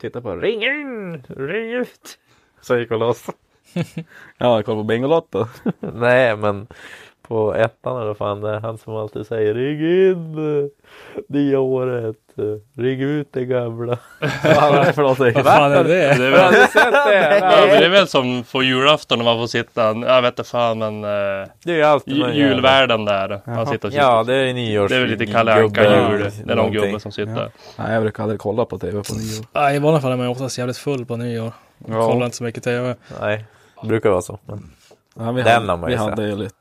[0.00, 2.18] tittade på ring in, ring ut.
[2.60, 3.28] Så gick och låst.
[4.38, 5.46] Ja, jag kollade på Bingolotto.
[5.80, 6.66] Nej men
[7.28, 10.70] på ettan eller fan det är han som alltid säger ring in
[11.28, 12.16] det året.
[12.76, 13.98] Ring ut det gamla.
[14.44, 15.88] Vad är fan är det?
[15.94, 17.38] Det är Har väl, du sett det?
[17.38, 20.44] ja, men det är väl som på julafton när man får sitta, jag vet inte
[20.50, 23.40] fan men eh, Det är alltid ju- julvärden där.
[23.46, 24.90] Man sitter och Ja det är nyårs...
[24.90, 26.30] Det är väl lite Kalle Anka jul.
[26.44, 27.50] Det är någon gubbe som sitter.
[27.78, 29.46] Nej, jag brukar aldrig kolla på tv på nyår.
[29.52, 31.52] Nej, I vanliga fall är man ju oftast jävligt full på nyår.
[31.86, 32.94] Kollar inte så mycket tv.
[33.20, 33.44] Nej,
[33.82, 34.38] det brukar vara så.
[34.46, 34.70] Men...
[35.18, 36.08] Ja, vi Den hade, har man vi ju sett.
[36.10, 36.54] hade ju lite,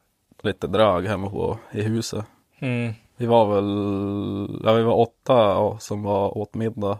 [0.44, 2.26] lite drag hemma på, i huset.
[2.60, 2.94] Mm.
[3.18, 7.00] Vi var väl, ja vi var åtta och, som var åt middag.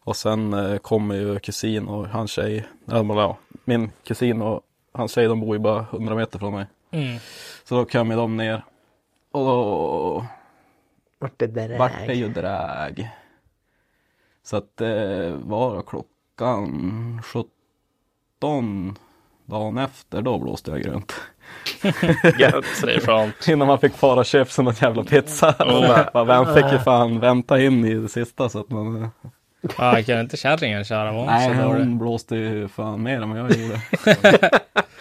[0.00, 4.62] Och sen eh, kommer ju kusin och hans tjej, men ja, min kusin och
[4.92, 6.66] hans tjej de bor ju bara 100 meter från mig.
[6.90, 7.18] Mm.
[7.64, 8.64] Så då kom ju de ner.
[9.30, 10.26] Och då
[11.18, 13.10] Vart det där vart det ju drag.
[14.42, 18.98] Så att det var då klockan 17
[19.44, 21.14] dagen efter, då blåste jag grönt.
[22.38, 23.48] Gött.
[23.48, 25.54] Innan man fick fara och köpa sig någon jävla pizza.
[26.14, 29.10] Man vem fick ju fan vänta in i det sista så att man...
[29.76, 31.10] Ah, kan inte kärringen köra?
[31.10, 33.80] Hon Nej, hon blåste ju fan mer än vad jag gjorde.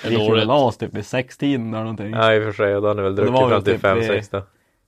[0.03, 0.47] Det Vi gick dåligt.
[0.47, 2.11] la oss typ vid sextiden eller någonting.
[2.11, 4.03] Ja i och för sig, då har ni väl druckit väl fram till typ fem,
[4.03, 4.43] sex då.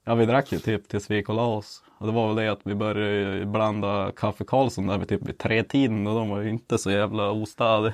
[0.06, 1.82] Ja, vi drack ju typ tills vi gick och la oss.
[1.98, 5.38] Och det var väl det att vi började blanda kaffe Karlsson där vid typ vid
[5.38, 7.94] tre tiden och de var ju inte så jävla ostadiga.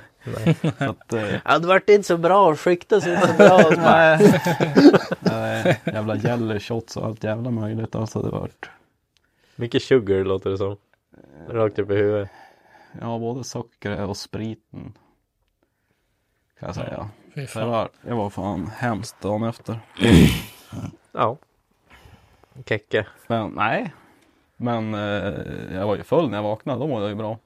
[0.78, 3.70] så att, eh, Ja det vart inte så bra, skiktas inte så bra.
[3.78, 4.42] nej.
[5.20, 8.70] nej, jävla jelly shots och allt jävla möjligt alltså det vart.
[9.56, 10.78] Mycket sugar låter det som.
[11.50, 12.30] Rakt upp i huvudet.
[13.02, 14.94] Ja, både socker och spriten.
[16.60, 17.10] Kan jag säga.
[17.34, 17.70] Det fan.
[17.70, 19.80] var, det var fan hemskt dagen efter.
[21.12, 21.38] Ja.
[22.66, 23.06] Kecke.
[23.28, 23.94] Men nej.
[24.58, 25.34] Men eh,
[25.74, 26.80] jag var ju full när jag vaknade.
[26.80, 27.38] Då var jag ju bra.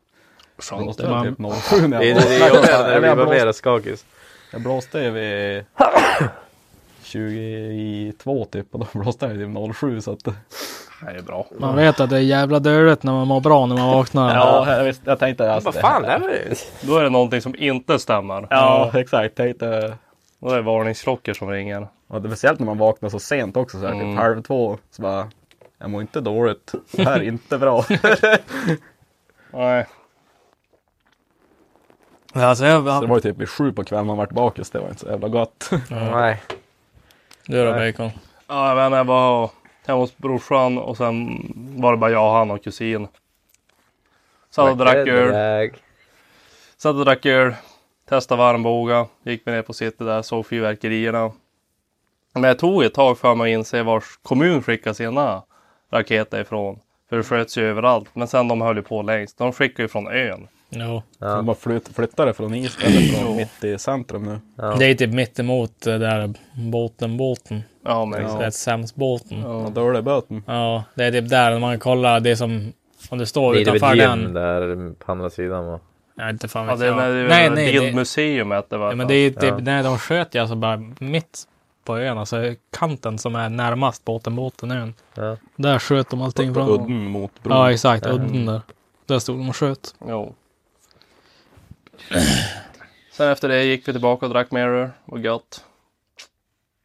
[0.72, 2.56] Jag blåste väl typ 07 när Det är jag det det är vaknade.
[2.56, 4.06] jobbigt när Eller vi jag var blåste- mera skakis.
[4.52, 5.66] Jag blåste ju vid
[7.04, 10.24] 22 typ och då blåste jag ju 07 så att.
[10.24, 11.46] Det är bra.
[11.60, 14.36] Man vet att det är jävla dödligt när man mår bra när man vaknar.
[14.36, 15.72] Ja, jag, visste, jag tänkte alltså.
[15.72, 16.56] Vad fan är det?
[16.82, 18.48] Då är det någonting som inte stämmer.
[18.50, 19.36] Ja, exakt.
[19.36, 19.94] Tänkte.
[20.46, 21.88] Då är det varningsklockor som ringer.
[22.08, 24.12] Och det är speciellt när man vaknar så sent också så här Mm.
[24.12, 24.78] typ halv två.
[24.92, 25.30] Så bara.
[25.78, 26.74] Jag mår inte dåligt.
[26.92, 27.86] Det här är inte bra.
[29.52, 29.86] Nej.
[32.34, 34.70] Alltså, jag, Så det var ju typ vid sju på kvällen man vart bakis.
[34.70, 35.70] Det var inte så jävla gott.
[35.90, 36.42] Nej.
[37.46, 38.12] Du då Bacon?
[38.48, 39.50] Ja, jag vet inte, jag var
[39.86, 41.28] hemma hos brorsan och sen
[41.78, 43.08] var det bara jag, han och kusin.
[44.50, 45.72] Satt och drack öl.
[46.78, 47.54] Satt och drack öl.
[48.10, 49.08] Testade varmbåga.
[49.24, 51.32] Gick vi ner på city där, såg fyrverkerierna.
[52.34, 55.42] Men det tog ett tag för mig att inse vars kommun skickar sina
[55.92, 56.80] raketer ifrån.
[57.10, 58.10] För det sköts ju överallt.
[58.14, 59.38] Men sen de höll ju på längst.
[59.38, 60.48] De skickar ju från ön.
[60.70, 61.02] Jo.
[61.20, 64.40] Så de bara flytt, flyttade från Island från mitt i centrum nu.
[64.80, 66.34] Det är typ mitt emot det där
[66.72, 67.64] båten, båten.
[67.86, 68.44] Ja, men Det exakt.
[68.44, 69.40] är Sämsbåten.
[69.42, 69.62] Ja.
[69.64, 70.44] Ja, dålig böten.
[70.96, 72.74] det är typ där när man kollar det som
[73.10, 74.34] om det står Det är typ utanför ett gym den.
[74.34, 75.80] där på andra sidan va?
[76.16, 76.98] Vet inte fan Ja, vet det är jag.
[76.98, 78.90] när det nej, är nej, det, det, museet det var.
[78.90, 79.58] ja, men det är typ, Ja.
[79.58, 81.44] nej, de sköt ju alltså bara mitt
[81.84, 84.94] på ön, alltså kanten som är närmast båten, båten, ön.
[85.14, 85.38] Ja.
[85.56, 86.70] Där sköt de allting från.
[86.70, 87.58] Udden mot bron.
[87.58, 88.62] Ja, exakt, udden där.
[89.06, 89.96] Där stod de och sköt.
[90.08, 90.36] Jo.
[93.12, 94.90] Sen efter det gick vi tillbaka och drack mer öl.
[95.06, 95.66] Var gött.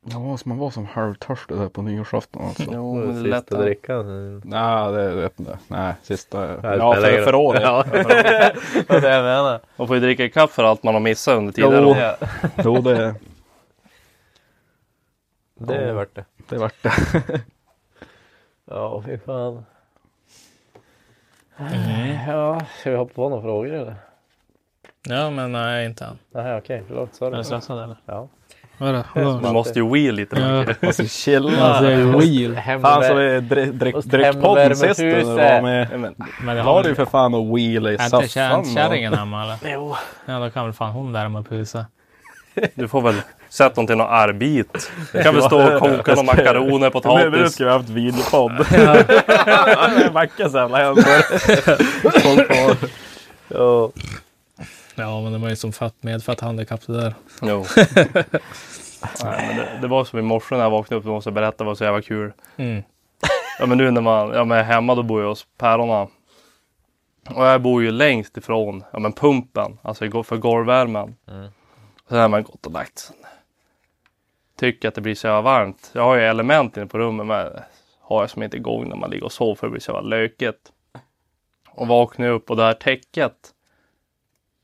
[0.06, 2.62] Ja, man var som halvtörstig där på nyårsafton alltså.
[2.72, 3.40] Jo, men det är lätt.
[3.44, 4.38] Sista drickan.
[4.44, 5.58] Nej, det vet jag inte.
[5.68, 6.48] Nej, sista.
[6.76, 7.62] Ja, för, för året.
[7.62, 7.84] Ja.
[7.92, 7.98] Det
[8.96, 9.60] är det jag menar.
[9.76, 11.94] Man får ju dricka kaffe för allt man har missat under tidigare Jo.
[11.96, 12.16] Ja.
[12.64, 13.14] Jo, det,
[15.54, 16.24] Det är värt det.
[16.48, 16.92] det vart det.
[18.64, 19.64] Ja, fy fan.
[22.28, 23.94] Ja, ska vi hoppa på några frågor eller?
[25.08, 26.18] Ja, men nej, inte än.
[26.30, 27.10] Nej, okej, förlåt.
[27.10, 27.36] Är Sorry.
[27.36, 27.96] du stressad eller?
[28.06, 28.28] Ja.
[28.80, 29.04] Vad är det?
[29.14, 29.40] Vadå?
[29.44, 30.74] Du måste ju wheel lite Ja.
[30.86, 31.62] Måste chilla.
[31.64, 32.54] Alltså, är wheel.
[32.80, 33.02] Fan
[34.96, 35.88] du var med.
[35.92, 35.98] Ja,
[36.42, 38.28] men, det har du för fan och wheela i Är inte soffan?
[38.28, 39.56] kär- och- kärringen hemma eller?
[39.74, 39.96] Jo.
[40.26, 41.86] Ja, då kan väl fan hon värma upp huset.
[42.74, 43.14] du får väl
[43.48, 44.90] sätta dem till någon arbit.
[45.12, 47.52] Du kan väl stå och koka några makaroner, Men nu potatis.
[47.54, 48.52] ska vi ha haft videopodd.
[50.50, 51.04] Så jävla händer.
[53.48, 53.90] Ja.
[55.00, 57.14] Ja, men det var ju som fött medfött handikapp det där.
[57.42, 57.64] Jo.
[59.24, 61.04] Nej, men det, det var som i morse när jag vaknade upp.
[61.04, 62.32] Jag måste berätta vad det var så jävla kul.
[62.56, 62.82] Mm.
[63.58, 66.08] Ja men nu när man ja, men är hemma då bor jag hos pärorna.
[67.28, 69.78] Och jag bor ju längst ifrån ja, men pumpen.
[69.82, 71.16] Alltså för golvvärmen.
[72.08, 73.16] Sen har man gått och lagt sig.
[74.58, 75.90] Tycker att det blir så jävla varmt.
[75.92, 77.48] Jag har ju element inne på rummet men
[78.00, 80.08] har jag som inte igång när man ligger och sover för det blir så jävla
[80.08, 80.72] lökigt.
[81.68, 83.34] Och vaknar upp och det här täcket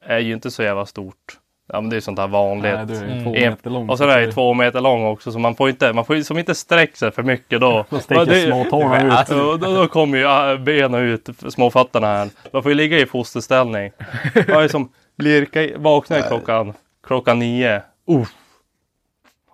[0.06, 1.38] är ju inte så jävla stort.
[1.72, 2.74] Ja men det är sånt här vanligt.
[2.74, 3.24] Nej, du är Mm.
[3.24, 3.88] två meter lång.
[3.90, 6.24] Och så är det två meter lång också så man får inte, man får ju
[6.24, 7.84] som inte sträcka sig för mycket då.
[7.90, 9.12] Då sticker småtårna ut.
[9.28, 12.28] Ja, då, då kommer ju äh, benen ut, småfötterna här.
[12.52, 13.90] Man får ju ligga i fosterställning.
[14.34, 16.72] Jag är som lirka, vaknar klockan,
[17.06, 17.82] klockan nio.
[18.08, 18.28] Uff.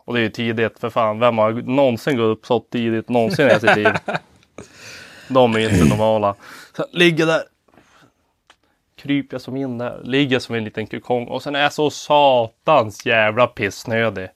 [0.05, 1.19] Och det är ju tidigt för fan.
[1.19, 3.89] Vem har någonsin gått upp så tidigt någonsin i sitt liv?
[5.29, 6.35] De är inte normala.
[6.77, 7.41] Så ligger där.
[9.03, 10.01] Kryper jag som in där.
[10.05, 11.27] Ligger som en liten kukong.
[11.27, 14.29] Och sen är jag så satans jävla pissnödig.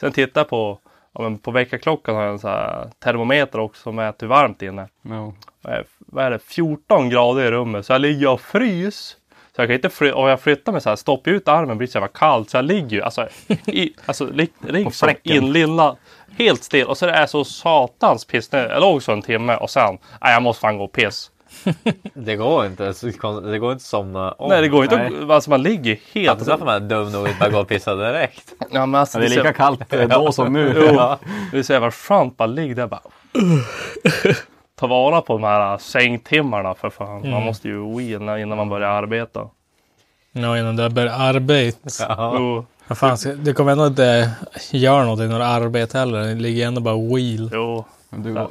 [0.00, 0.78] Sen tittar jag på,
[1.14, 4.62] ja, men på väckarklockan har jag en sån här termometer också som mäter hur varmt
[4.62, 4.88] inne.
[5.02, 5.32] Ja.
[5.62, 6.38] Vad är- Vad är det?
[6.38, 7.86] 14 grader i rummet.
[7.86, 9.16] Så jag ligger och frys.
[9.56, 11.86] Så jag kan inte fly- och jag flyttar mig så här, stoppar ut armen blir
[11.88, 12.50] det så jävla kallt.
[12.50, 13.28] Så jag ligger ju alltså,
[13.66, 15.32] i, alltså li, ligger som fläcken.
[15.36, 15.96] inlindad.
[16.38, 16.86] Helt still.
[16.86, 18.70] Och så det är så satans pissnödig.
[18.74, 21.30] Jag låg så en timme och sen, nej jag måste fan gå och piss.
[22.14, 22.92] Det går inte.
[23.42, 24.48] Det går inte att somna om.
[24.48, 25.32] nej det går inte nej.
[25.32, 26.44] alltså man ligger helt...
[26.44, 28.52] Så att man är dum nog att bara gå och pissa direkt.
[28.70, 30.74] Ja, men alltså, Ja, det är lika kallt eh, då som nu.
[30.76, 31.16] Jo,
[31.52, 33.00] det är så jävla skönt bara ligga där bara.
[34.80, 37.30] Ta vara på de här sängtimmarna för fan.
[37.30, 39.48] Man måste ju wheela innan man börjar arbeta.
[40.32, 42.04] Ja, innan du börjar arbeta.
[42.08, 42.34] Ja.
[42.38, 44.30] Jo, Vad fan, du kommer ändå inte
[44.70, 46.18] göra någonting när du arbetar heller.
[46.18, 47.50] Det ligger ändå bara wheel.
[47.52, 47.84] jo.
[48.10, 48.46] Du,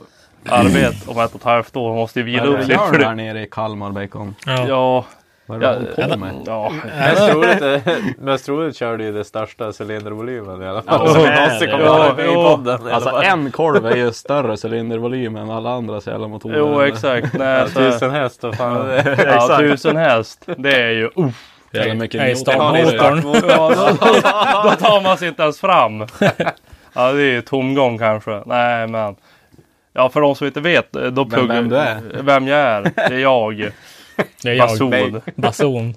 [0.49, 1.87] Arbete om ett och ett halvt år.
[1.89, 2.75] Man måste ju vila vad är upp sig.
[2.75, 3.15] gör För där det.
[3.15, 4.35] nere i Kalmar Bacon?
[4.45, 4.65] Ja.
[4.67, 5.05] Ja,
[5.45, 6.33] Vad är det ja, på med?
[6.45, 6.71] ja.
[6.99, 11.01] Mest troligt, är- mest troligt kör du ju det största cylindervolymen i alla fall.
[11.07, 11.67] Ja, som någonsin det.
[11.71, 12.79] kommer Ja, vara med i podden.
[12.81, 13.23] i alla Alltså fall.
[13.23, 16.57] en korv är ju större cylindervolym än alla andra jävla motorer.
[16.57, 17.33] Jo, exakt.
[17.33, 18.89] Nej, Ja, så, tusen häst och fan.
[19.25, 20.45] ja, tusen häst.
[20.57, 21.09] Det är ju...
[21.15, 21.49] Uff.
[21.75, 22.97] Jävla mycket Nej, motor.
[22.97, 23.49] startmotorn.
[23.49, 25.99] Ja, då, då tar man sig inte ens fram.
[26.93, 28.41] Ja, det är ju tomgång kanske.
[28.45, 29.15] Nej, men.
[29.93, 30.91] Ja, för de som inte vet.
[30.91, 32.01] Då pluggar, vem du är.
[32.23, 32.81] Vem jag är.
[32.95, 33.55] Det är jag.
[34.41, 34.69] Det är jag.
[34.69, 35.21] Bason.
[35.35, 35.95] Bason.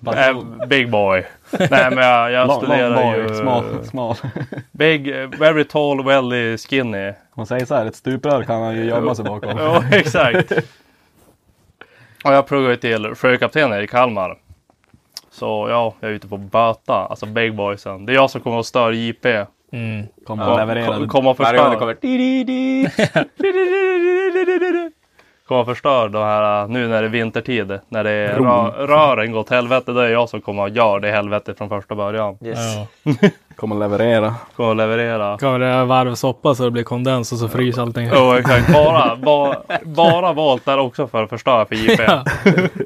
[0.60, 1.26] Äh, big boy.
[1.50, 3.34] Nej, men jag, jag Lång, lång studerar boy, ju.
[3.34, 4.16] smal, smal.
[4.72, 7.12] Big, very tall, welly, skinny.
[7.36, 9.58] Man säger så här, ett stuprör kan han ju gömma sig bakom.
[9.58, 10.52] Ja, exakt.
[12.24, 14.38] Och jag pluggar ju till sjökapten här i Kalmar.
[15.30, 18.06] Så ja, jag är ute på böta, alltså big boysen.
[18.06, 19.44] Det är jag som kommer att störa JP.
[19.72, 20.06] Mm.
[20.26, 20.86] Kommer Ja, leverera.
[20.86, 21.94] kom- Kommer att Varje gång det förstöra.
[21.94, 21.94] kommer...
[25.48, 27.78] Kommer förstöra de här nu när det är vintertid.
[27.88, 29.92] När det är rö rören går åt helvete.
[29.92, 32.38] Det är jag som kommer att göra det helvete från första början.
[32.44, 32.58] Yes.
[33.02, 33.28] Ja.
[33.56, 34.34] Kommer att leverera.
[34.56, 35.38] Kommer att leverera.
[35.38, 38.10] Kan det varv soppa så det blir kondens och så fryser allting.
[38.14, 38.72] Jo exakt.
[38.72, 42.02] Bara, bara, bara valt där också för att förstöra för JP.
[42.06, 42.24] Ja.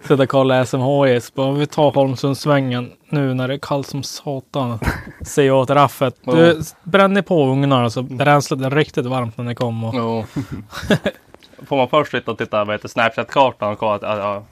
[0.04, 1.34] Sätta kolla SMHS.
[1.34, 4.78] Bara vi tar Holmsundssvängen nu när det är kallt som satan.
[5.26, 6.14] Säger åt raffet.
[6.24, 9.90] Du bränner på ugnarna så bränslet är riktigt varmt när det kommer.
[9.94, 10.24] Jo.
[11.66, 14.44] Får man först sitta och titta heter Snapchat-kartan och kolla att ja, ja.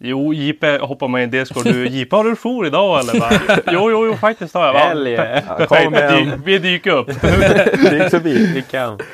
[0.00, 1.64] Jo, JP hoppar med i en Discord.
[1.64, 3.20] Du, JP har du jour idag eller?
[3.20, 4.72] Bara, jo, jo, jo, faktiskt har jag.
[4.72, 4.78] Va?
[4.78, 5.16] Helg.
[5.16, 5.68] Perfekt.
[5.68, 6.12] Kom igen.
[6.12, 7.06] Dy- Vi dyker upp.
[7.22, 8.52] Det gick förbi.
[8.54, 8.98] Vi kan.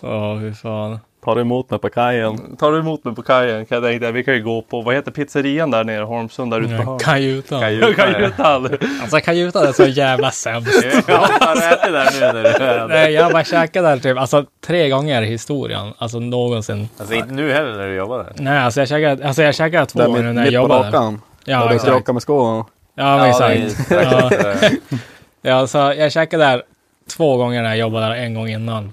[0.00, 0.98] Ja, fy fan.
[1.26, 2.56] Tar du emot mig på kajen?
[2.56, 4.94] Tar du emot mig på kajen kan jag tänka vi kan ju gå på, vad
[4.94, 7.02] heter pizzerian där nere i Holmsund där ute på Ja, hörnet?
[7.02, 7.60] Kajutan.
[7.96, 8.78] Kajutan.
[9.02, 10.84] Alltså kajutan är så jävla sämst.
[11.08, 14.18] Ja, har ätit där nu när du är Nej, jag har bara käkat där typ,
[14.18, 15.92] alltså tre gånger i historien.
[15.98, 16.88] Alltså någonsin.
[16.98, 18.32] Alltså inte nu heller när du jobbar där.
[18.36, 20.82] Nej, alltså jag käkade, alltså jag käkade två gånger mitt, när jag mitt på jobbade.
[20.84, 20.90] där.
[20.92, 21.20] rakan.
[21.44, 21.90] Ja, Där du exakt.
[21.92, 22.64] krockar med skon.
[22.94, 23.90] Ja, exakt.
[23.90, 24.30] Ja,
[25.42, 26.62] ja, så jag käkade där
[27.16, 28.92] två gånger när jag jobbade där en gång innan.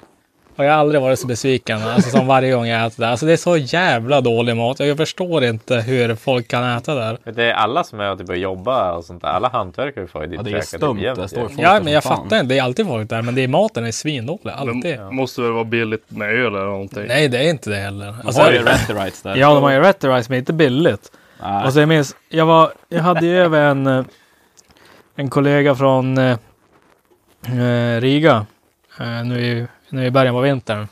[0.56, 3.12] Och jag har aldrig varit så besviken alltså, som varje gång jag äter där.
[3.12, 4.80] Alltså det är så jävla dålig mat.
[4.80, 7.18] Jag förstår inte hur folk kan äta där.
[7.34, 9.30] Det är alla som är typ och jobbar och sånt där.
[9.30, 11.00] Alla hantverkare får ju dit Ja, det är stumt.
[11.16, 11.48] Det står ja.
[11.50, 12.18] folk Ja, men jag fan.
[12.18, 12.54] fattar inte.
[12.54, 13.22] Det är alltid folk där.
[13.22, 14.54] Men det är maten är svindålig.
[14.56, 15.00] Alltid.
[15.00, 17.06] Det måste väl vara billigt med öl eller någonting.
[17.08, 18.06] Nej, det är inte det heller.
[18.06, 19.36] De Alltså, har ju rätt rights där.
[19.36, 21.12] ja, de har ju rice, men inte billigt.
[21.42, 21.66] Nej.
[21.66, 24.06] Och så jag minns, jag, var, jag hade ju över en, eh,
[25.16, 26.38] en kollega från, eh,
[27.48, 28.46] eh, Riga.
[29.00, 30.88] Eh, nu, nu i början på vintern.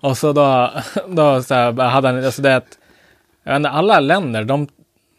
[0.00, 0.70] Och så då,
[1.08, 2.78] då så här, hade han, alltså det att,
[3.44, 4.68] jag vet inte, alla länder, de,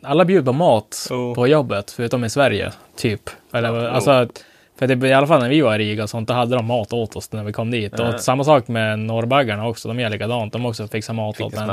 [0.04, 1.36] alla bjuder på mat Jo.
[1.36, 3.30] på jobbet, förutom i Sverige, typ.
[3.54, 4.44] Eller, alltså, att-
[4.80, 6.66] för det, i alla fall när vi var i Riga och sånt, då hade de
[6.66, 8.00] mat åt oss när vi kom dit.
[8.00, 10.54] Och samma sak med norrbaggarna också, de gör likadant.
[10.54, 11.68] De också fixar mat åt en.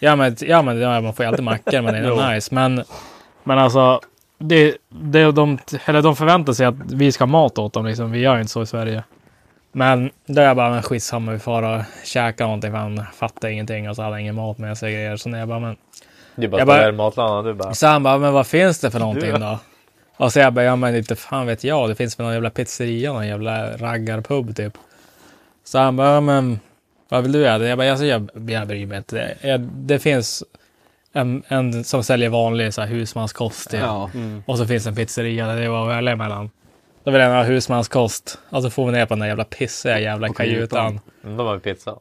[0.00, 2.04] Ja men, ja, men ja, man får ju alltid mackor, men det är
[2.34, 2.54] nice.
[2.54, 2.84] Men,
[3.44, 4.00] men alltså,
[4.38, 7.86] det, det, de, eller de förväntar sig att vi ska ha mat åt dem.
[7.86, 8.10] Liksom.
[8.10, 9.02] Vi gör ju inte så i Sverige.
[9.72, 12.70] Men då är jag bara, men skitsamma, vi får och käka någonting.
[12.70, 15.16] För han fattar ingenting och så hade han ingen mat med sig grejer.
[15.16, 15.76] Så när jag bara, men
[16.34, 17.74] Du bara Jag bara- matlådan du bara...
[17.74, 19.58] så han bara, men vad finns det för någonting då?
[20.16, 21.88] Och så jag bara, ja men inte fan vet jag.
[21.88, 24.72] Det finns väl någon jävla pizzeria, någon jävla raggarpub typ.
[25.64, 26.60] Så han bara, ja, men
[27.08, 27.64] vad vill du äta?
[27.66, 29.16] Jag bara, alltså, jag, jag bryr mig inte.
[29.16, 30.42] Det, jag, det finns
[31.12, 33.80] en, en som säljer vanlig så här, husmanskost typ.
[33.80, 34.10] Ja.
[34.46, 36.50] Och så finns en pizzeria där det var att välja mellan.
[37.04, 38.38] Då vill jag ha husmanskost.
[38.50, 41.00] Och så får vi ner på den där jävla pissiga jävla På kajutan.
[41.22, 41.94] De har ju pizza.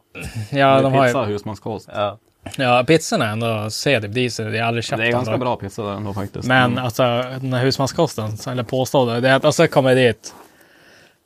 [0.49, 1.89] Ja, de har pizza, ju, husmanskost.
[1.93, 2.17] Ja.
[2.57, 4.53] ja, pizzorna är ändå ser typ decent.
[4.53, 5.39] Jag har aldrig köpt Det är ganska dock.
[5.41, 6.47] bra pizza där ändå faktiskt.
[6.47, 6.83] Men Mm.
[6.85, 7.03] alltså
[7.41, 10.33] den här husmanskosten, eller påstådda, det är att och så kommer jag dit.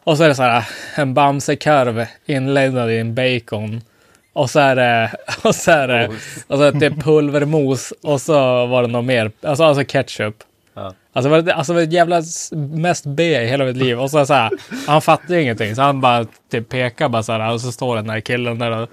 [0.03, 0.63] Och så är det så här
[0.95, 3.81] en bamsekorv inländad i en bacon.
[4.33, 5.11] Och så är det,
[5.43, 6.07] och så är det,
[6.47, 10.35] och så är det pulvermos och så var det något mer, alltså, alltså ketchup.
[10.75, 10.93] Ja.
[11.13, 12.21] Alltså, var det, alltså det var ett jävla
[12.75, 13.99] mest B i hela mitt liv.
[13.99, 14.51] Och så, så här,
[14.87, 15.75] han fattar ju ingenting.
[15.75, 17.53] Så han bara typ pekar bara så här.
[17.53, 18.89] Och så står den där killen där och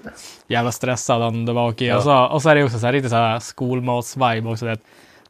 [0.47, 1.91] jävla stressad han där bak i.
[1.93, 4.65] Och, så, och så är det också så här riktigt så här skolmatsvibe också.
[4.65, 4.77] Det.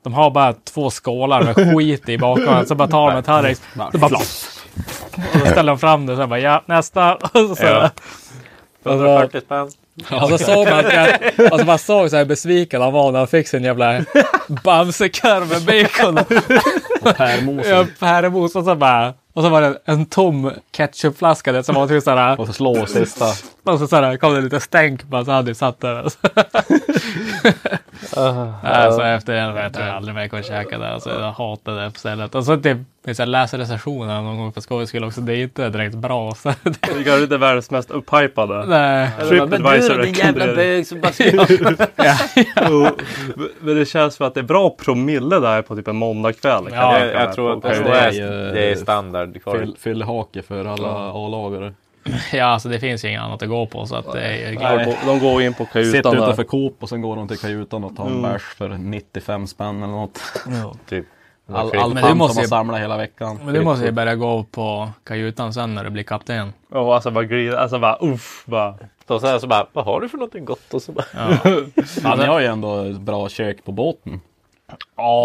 [0.04, 2.66] De har bara två skålar med skit i bakom.
[2.66, 3.58] Så bara tar de en tallrik.
[3.91, 4.22] Så bara Och
[5.39, 6.16] så ställer de fram det.
[6.16, 7.16] Så bara ja, nästa.
[7.16, 7.89] Och så, Ja.
[8.84, 9.72] och så, 140 spänn
[10.09, 10.87] och så såg man att
[11.21, 14.05] och så alltså, man såg så här besviken han var när han fick sin jävla
[14.63, 16.19] bamsekorv med bacon.
[17.04, 17.68] Pärmos.
[17.68, 19.14] Ja, pärlemos och så bara.
[19.34, 22.39] Och så var det en tom ketchupflaska där som var typ såhär.
[22.39, 23.26] Och så slå sista.
[23.64, 26.04] Och så såhär kom det lite stänk bara så hade jag satt där.
[28.64, 30.88] Nej, så efter det jag tror jag aldrig mer kommer käka där.
[30.88, 32.36] Alltså, jag hatade det på stället.
[32.36, 35.22] Och så typ, jag läser recensionerna någon gång för skojs skull också.
[35.22, 36.36] Det är inte direkt bra.
[36.36, 38.66] Så det, är inte världens mest upphypade.
[38.66, 39.10] nej.
[39.30, 40.56] Tripadvisor rekommenderar.
[40.56, 41.24] bög som bara ska...
[42.70, 42.88] Jo,
[43.60, 46.70] Men det känns som att det är bra promille där på typ en måndagkväll.
[46.70, 49.37] kan Ja, Jag, jag tror att det, är, Det är standard.
[49.51, 51.73] Fyll, fyllhake för alla A-lagare.
[52.33, 53.85] Ja, alltså det finns ju inget annat att gå på.
[53.85, 56.49] Så att det är ju De går- De går in på Sitter kajutan utanför där.
[56.49, 59.93] Coop och sen går de till kajutan och tar en bärs för 95 spänn eller
[59.93, 60.19] något.
[60.89, 61.05] Typ.
[61.53, 63.39] All, all Men pant du måste ju- hela veckan.
[63.45, 66.53] Men du måste ju börja gå på kajutan sen när du blir kapten.
[66.69, 68.43] Och alltså bara grilla, alltså bara uff.
[68.45, 68.75] Bara.
[69.07, 70.73] Så här så bara, vad har du för någonting gott?
[70.73, 71.37] Och så bara, Ja.
[72.03, 74.21] Ja, ni har ju ändå ett bra kök på båten.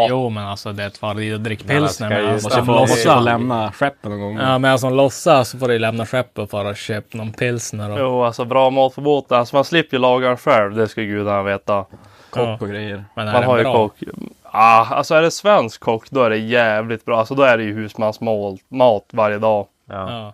[0.09, 2.09] Jo, men alltså det är ett farligt att dricka pilsner.
[2.09, 3.21] Men alltså, ju få lossa.
[3.21, 4.37] lämna skeppet någon gång.
[4.39, 7.91] Ja, men alltså låtsas så får du lämna skeppet för att köpa någon pilsner.
[7.91, 9.39] Och, Jo, alltså bra mat på båten.
[9.39, 10.75] Alltså man slipper ju laga den själv.
[10.75, 11.85] Det ska gudarna veta.
[12.31, 13.05] Kock och grejer.
[13.15, 13.73] Men är Man det har ju bra?
[13.75, 13.93] kock.
[14.43, 17.19] Ah, alltså är det svensk kock då är det jävligt bra.
[17.19, 19.67] Alltså då är det ju husmansmat mat varje dag.
[19.91, 20.11] ja.
[20.13, 20.33] Ja.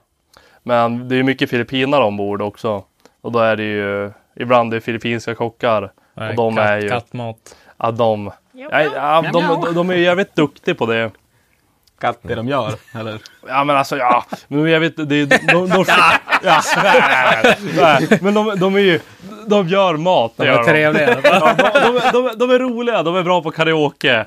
[0.67, 2.85] Men det är ju mycket filippinare ombord också.
[3.21, 5.93] Och då är det ju ibland det är filippinska kockar.
[6.15, 7.57] Nej, Och de katt, är ju- Kattmat.
[7.79, 11.11] Ja, de, ja, ja, de, de, de är ju jävligt duktiga på det.
[12.23, 13.19] Det de gör, eller?
[13.49, 15.85] Ja men alltså ja, men jag vet det är de, de, de,
[17.77, 19.01] ja, men de, de är ju,
[19.47, 20.33] de gör mat.
[20.37, 21.21] det De gör är trevliga.
[21.23, 24.25] Ja, de, de, de, de är roliga, de är bra på karaoke.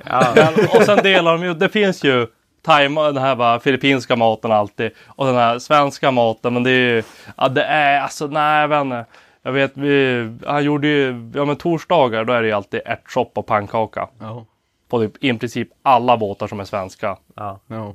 [0.70, 2.28] Och sen delar de ju, det finns ju
[2.66, 4.92] thai, den här va, filippinska maten alltid.
[5.08, 6.54] Och den här svenska maten.
[6.54, 7.04] Men det är ju,
[7.38, 9.06] ja det är alltså nej jag vet inte.
[9.48, 13.40] Jag vet, vi, han gjorde ju, ja men torsdagar då är det ju alltid ärtsoppa
[13.40, 14.08] och pannkaka.
[14.20, 14.46] Ja.
[14.90, 17.18] På typ i princip alla båtar som är svenska.
[17.36, 17.60] ja.
[17.68, 17.94] ja.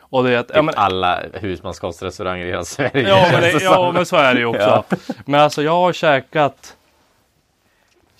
[0.00, 3.08] Och det är att, ja, Typ men, alla husmanskostrestauranger i hela Sverige.
[3.08, 4.84] Ja, men, det, ja men så är det ju också.
[5.24, 6.76] Men alltså jag har käkat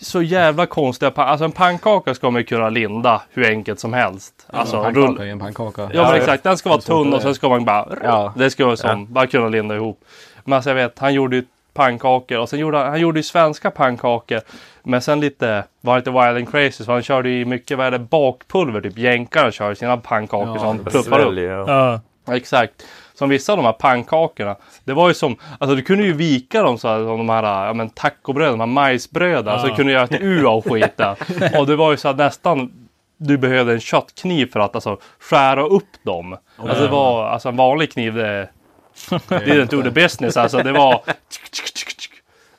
[0.00, 3.92] så jävla konstiga pan- Alltså en pannkaka ska man ju kunna linda hur enkelt som
[3.92, 4.46] helst.
[4.46, 4.94] Alltså rull...
[4.94, 5.82] Pannkaka i en pannkaka.
[5.82, 7.88] Ja men Ja, exakt, den ska vara tunn och sen ska man bara...
[8.02, 8.32] Ja.
[8.36, 10.04] Det ska vara som, bara kunna linda ihop.
[10.44, 11.44] Men alltså jag vet, han gjorde ju
[11.74, 14.40] pannkakor och sen gjorde han, han gjorde ju svenska pannkakor.
[14.82, 17.90] Men sen lite, var lite wild and crazy så han körde ju mycket, vad är
[17.90, 18.80] det, bakpulver.
[18.80, 21.38] Typ jänkarna kör sina pannkakor Ja, som pluppar upp.
[21.38, 21.64] Ja.
[21.66, 22.00] Ja.
[22.26, 22.72] Ja, Exakt.
[23.14, 24.56] Som vissa av de här pannkakorna.
[24.84, 27.66] Det var ju som, alltså du kunde ju vika dem så här, som de här,
[27.66, 29.48] ja men tacobröd, de här majsbröden.
[29.48, 31.16] Alltså du kunde göra ett U av skiten.
[31.58, 32.72] och det var ju så här nästan,
[33.16, 36.36] du behövde en köttkniv för att alltså skära upp dem.
[36.56, 38.48] Alltså det var, alltså en vanlig kniv det
[39.28, 40.36] didn't do the business.
[40.36, 41.00] Alltså det var,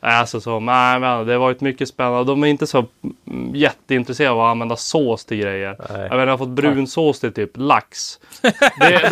[0.08, 2.24] Alltså så, nej, men det har varit mycket spännande.
[2.32, 2.86] De är inte så
[3.54, 5.76] jätteintresserade av att använda sås till grejer.
[5.89, 6.08] Nej.
[6.12, 8.20] Jag, vet, jag har fått brunsås till typ lax.
[8.41, 9.10] Det, det,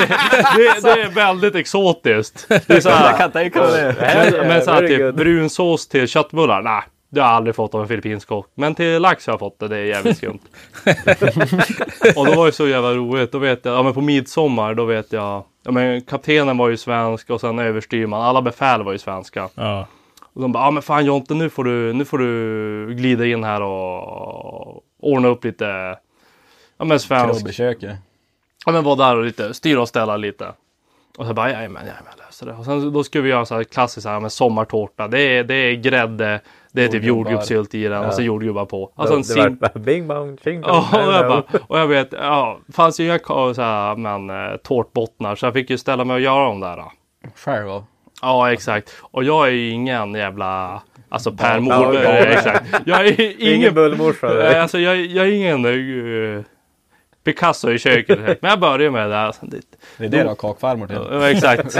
[0.57, 2.45] det, det är väldigt exotiskt.
[2.49, 3.95] Det är så Jag här, kan tänka mig det.
[4.31, 6.81] men, men så här, typ brunsås till köttbullar, nej.
[7.09, 8.47] Det har jag aldrig fått av en filippinsk kock.
[8.55, 10.39] Men till lax har jag fått det, det är jävligt skumt.
[12.15, 13.31] och då var det så jävla roligt.
[13.31, 15.43] Då vet jag, ja men på midsommar, då vet jag.
[15.63, 18.21] Ja men kaptenen var ju svensk och sen överstyrman.
[18.21, 19.49] Alla befäl var ju svenska.
[19.55, 19.87] Ja.
[20.33, 23.43] Och de bara, ja men fan Jonte nu får du, nu får du glida in
[23.43, 25.97] här och ordna upp lite.
[26.77, 27.59] Ja men svensk.
[28.65, 30.53] Ja men vara där och lite styra och ställa lite.
[31.17, 32.53] Och så bara, jajamän, jajamän, löser det.
[32.53, 35.07] Och sen då skulle vi göra så här klassiskt så här med sommartårta.
[35.07, 36.41] Det är, det är grädde,
[36.73, 38.91] det är typ jordgubbssylt i den och så jordgubbar på.
[38.95, 40.71] Alltså en sim- var bing bong, ching bong.
[40.71, 44.57] Ja, och jag, bara, och jag vet, ja, fanns ju inga så här, men, eh,
[44.63, 46.77] tårtbottnar så jag fick ju ställa mig och göra dem där.
[46.77, 46.91] Då.
[47.35, 47.67] Själv?
[48.21, 48.89] Ja, exakt.
[49.01, 52.03] Och jag är ju ingen jävla, alltså Per Ja, Morberg.
[52.03, 52.09] ja.
[52.11, 52.65] exakt.
[52.85, 54.59] Jag är Ingen ingen, bullmorsa.
[54.61, 56.43] Alltså jag, jag är ingen uh,
[57.23, 58.19] Picasso i köket.
[58.41, 59.19] Men jag börjar med det.
[59.21, 59.57] Alltså, det
[59.97, 60.97] Det är det du har kakfarmor till.
[61.11, 61.75] Ja, exakt.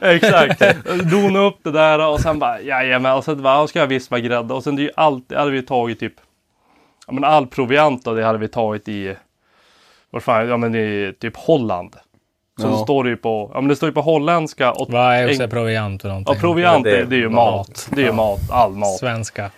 [0.02, 0.62] exakt.
[1.10, 3.16] Dona upp det där och sen bara jajamän.
[3.16, 4.54] Och sen bara, "Ja, ska jag vispa grädde.
[4.54, 6.14] Och sen det är ju alltid, hade vi tagit typ.
[7.06, 9.14] Ja men all proviant och det hade vi tagit i.
[10.10, 11.96] Vad fan, ja men i typ Holland.
[12.60, 12.70] Så Ja.
[12.70, 14.90] det står det ju på, ja men det står ju på holländska och.
[14.90, 16.34] Vad är också proviant för någonting?
[16.34, 17.54] Ja proviant Det det, är det är ju mat.
[17.68, 17.88] mat.
[17.90, 18.98] Det är ju mat, all mat.
[18.98, 19.50] Svenska.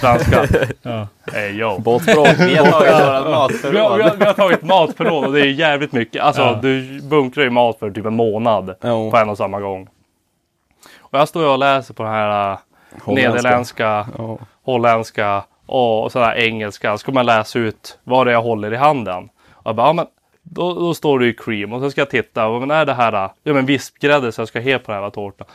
[0.00, 0.46] Svenska.
[0.82, 1.08] Ja.
[1.32, 1.78] Hey yo.
[1.78, 2.28] Båtspråk.
[2.38, 4.02] Vi har tagit vårat Vi har, vi, matförråd.
[4.02, 6.22] har, vi har tagit matförråd och det är jävligt mycket.
[6.22, 6.58] Alltså Ja.
[6.62, 9.10] du bunkrar ju mat för typ en månad Jo.
[9.10, 9.88] på en och samma gång.
[10.98, 12.58] Och jag står och läser på den här äh,
[13.02, 13.32] Holländska.
[13.42, 14.38] nederländska, Ja.
[14.64, 16.92] holländska och sådär engelska.
[16.92, 19.28] Så ska man läsa ut vad det är jag håller i handen.
[19.52, 20.06] Och jag bara, ja, men
[20.42, 22.48] då, då står det ju cream och så ska jag titta.
[22.58, 25.10] Men är det här, äh, ja men vispgrädde så jag ska ha på den här
[25.10, 25.46] tårtan.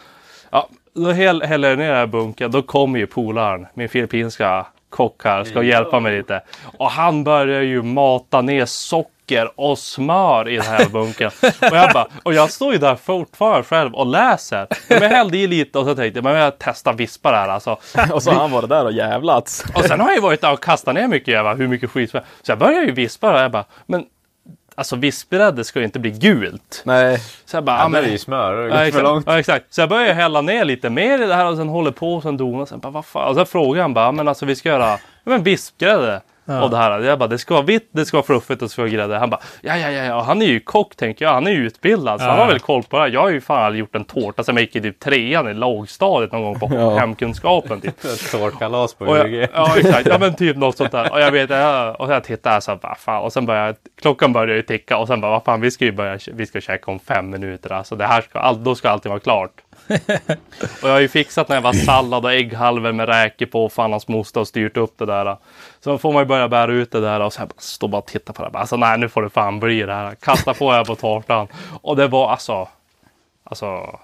[0.51, 2.51] Ja, då häll- häller jag ner den här bunken.
[2.51, 6.41] Då kommer ju polaren, min filippinska kock här, ska hjälpa mig lite.
[6.77, 11.31] Och han börjar ju mata ner socker och smör i den här bunken.
[11.43, 14.67] och, jag bara, och jag står ju där fortfarande själv och läser.
[14.89, 17.49] Men jag hällde i lite och så tänkte jag, men jag testar vispa det här
[17.49, 17.71] alltså.
[18.13, 19.63] Och så har han varit där och jävlats.
[19.75, 22.09] Och sen har jag ju varit där och kastat ner mycket jävla, hur mycket skit
[22.11, 22.45] som helst.
[22.45, 24.05] Så jag börjar ju vispa det och jag bara, men
[24.79, 26.81] alltså vispgrädde ska ju inte bli gult.
[26.85, 27.17] Nej.
[27.45, 28.53] Så jag bara, Ja, men det är ju smör.
[28.57, 29.03] Det Ja exakt.
[29.03, 29.23] långt.
[29.27, 29.65] ja exakt.
[29.73, 32.23] Så jag började hälla ner lite mer i det här och sen håller på och
[32.23, 32.65] sen donar.
[32.65, 33.29] Sen bara vad fan.
[33.29, 36.21] Och sen frågade han bara, men alltså vi ska göra ja, men vispgrädde.
[36.63, 36.99] Och det här.
[36.99, 39.17] Jag bara, det ska vara vitt, det ska vara fluffigt och det ska vara grädde.
[39.17, 40.21] Han bara, ja ja ja, ja.
[40.21, 41.33] Han är ju kock tänker jag.
[41.33, 42.19] Han är ju utbildad.
[42.21, 43.09] Så han har väl koll på det här.
[43.09, 45.53] Jag har ju fan aldrig gjort en tårta som jag gick i typ trean i
[45.53, 46.97] lågstadiet någon gång på Ja.
[46.97, 47.81] hemkunskapen.
[47.81, 47.95] Typ.
[48.31, 49.47] Tårtkalas på UG.
[49.53, 51.11] ja exakt, ja men typ något sånt där.
[51.11, 53.23] Och jag vet, jag, och jag tittar så här, fan.
[53.23, 55.91] Och sen börjar klockan börjar ju ticka och sen bara, vad fan vi ska ju
[55.91, 57.71] börja, vi ska käka om fem minuter.
[57.73, 59.51] Alltså det här ska, all, då ska allting vara klart.
[60.81, 63.65] och jag har ju fixat när var sallad och ägghalvor med räkor på.
[63.65, 65.37] och Fan hans moster har styrt upp det där.
[65.83, 67.97] Så får man ju börja bära ut det där och så här, bara stå bara
[67.97, 68.49] och titta på det.
[68.49, 70.15] Bara, Alltså nej nu får det fan bli det här.
[70.15, 71.47] Kasta på här på tårtan.
[71.81, 72.67] Och det var alltså,
[73.43, 73.99] alltså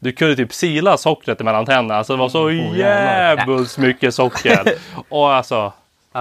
[0.00, 1.98] du kunde typ sila sockret mellan tänderna.
[1.98, 4.62] Alltså det var så jävligt mycket socker.
[5.08, 5.72] Och alltså.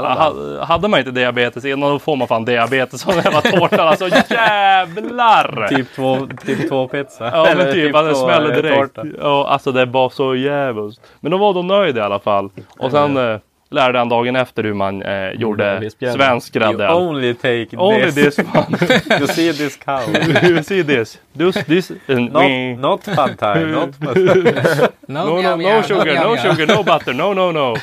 [0.02, 3.88] Ha- Hade man inte diabetes innan då får man fan diabetes av den här tårtan.
[3.88, 5.68] Alltså jävlar!
[5.70, 7.26] Typ två, typ två pizza.
[7.34, 8.98] Ja men Eller typ, att det smäller eh, direkt.
[9.22, 11.00] Ja, alltså det var så jävligt.
[11.20, 12.50] Men då var de nöjda i alla fall.
[12.80, 13.38] Och sen eh,
[13.72, 16.94] lärde han dagen efter hur man eh, gjorde svensk You grädde.
[16.94, 18.36] only take Only this.
[18.36, 18.78] this one.
[19.20, 20.00] you see this cow.
[20.44, 21.20] you see this.
[21.38, 21.92] This, this.
[22.08, 23.72] and Not, we- not fun time.
[23.72, 23.90] Not
[25.08, 27.76] No, no, no sugar, no sugar, no butter, no, no, no.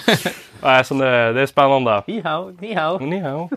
[0.62, 2.02] Nej, så det, det är spännande.
[2.06, 2.98] Ni hao, ni hao.
[2.98, 3.48] Ni hao.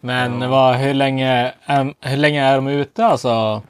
[0.00, 3.62] Men vad, hur, länge, är, hur länge är de ute alltså?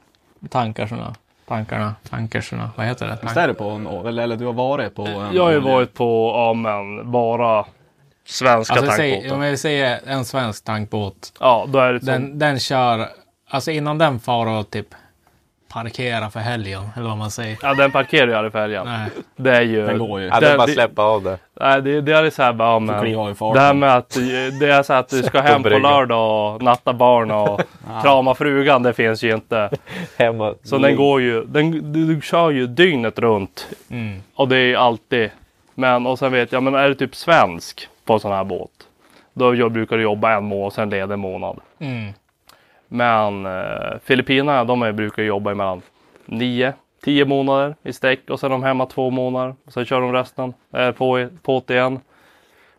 [0.49, 1.15] Tankarna?
[1.49, 1.95] Tankarna?
[2.11, 2.71] Tankersarna?
[2.77, 3.19] Vad heter det?
[3.23, 5.35] Visst är det på en, eller, eller du har varit på en...
[5.35, 7.65] Jag har ju varit på, ja men, bara
[8.27, 9.37] svenska Alltså, säg, tankbåtar.
[9.37, 11.33] om jag säger en svensk tankbåt.
[11.41, 12.07] Ja, då är det så.
[12.07, 13.09] Den, den kör,
[13.49, 14.95] alltså innan den far och typ
[15.69, 17.59] parkera för helgen, eller vad man säger.
[17.63, 18.87] Ja, den parkerar ju aldrig färjan.
[18.87, 19.11] Nej.
[19.37, 19.87] Det är ju...
[19.87, 20.27] Den går ju.
[20.27, 21.39] Ja, det är bara det- släppa av det.
[21.61, 23.05] Nej, det, det är så här bara, men,
[23.55, 24.11] Det här med att
[24.61, 27.61] det är så att du ska hem på lördag och natta barn och
[28.03, 29.71] krama frugan, det finns ju inte.
[30.17, 30.55] Hemma.
[30.63, 33.69] Så den går ju, den, du, du kör ju dygnet runt.
[33.91, 34.23] Mm.
[34.35, 35.31] Och det är alltid.
[35.75, 38.71] Men och sen vet jag, men är du typ svensk på en sån här båt.
[39.33, 41.61] Då jag brukar du jobba en månad och sen leda en månad.
[41.79, 42.13] Mm.
[42.89, 45.83] Men eh, Filippinerna de är, brukar jobba mellan
[46.27, 46.73] 9
[47.05, 49.55] 10 månader i sträck och sen är de hemma två månader.
[49.67, 52.01] Och sen kör de resten eh, på, på det igen.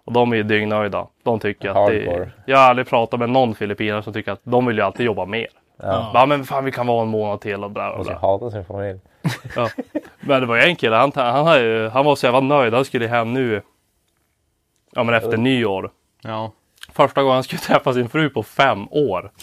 [0.06, 1.08] Och de är ju dyngnöjda.
[1.24, 2.32] De tycker att det, Hardcore.
[2.46, 5.26] Jag har aldrig pratat med någon filippinare som tycker att de vill ju alltid jobba
[5.26, 5.48] mer.
[5.78, 6.12] Ja.
[6.14, 8.20] Ja men fan vi kan vara en månad till och bla bla Och så bla.
[8.20, 9.00] hatar sin familj.
[9.56, 9.70] Ja.
[10.20, 12.74] Men det var ju en kille, han, han, hade ju- han var så jävla nöjd.
[12.74, 13.62] Han skulle hem nu.
[14.92, 15.92] Ja men efter nyår.
[16.22, 16.52] Ja.
[17.00, 19.32] Första gången han skulle träffa sin fru på fem år.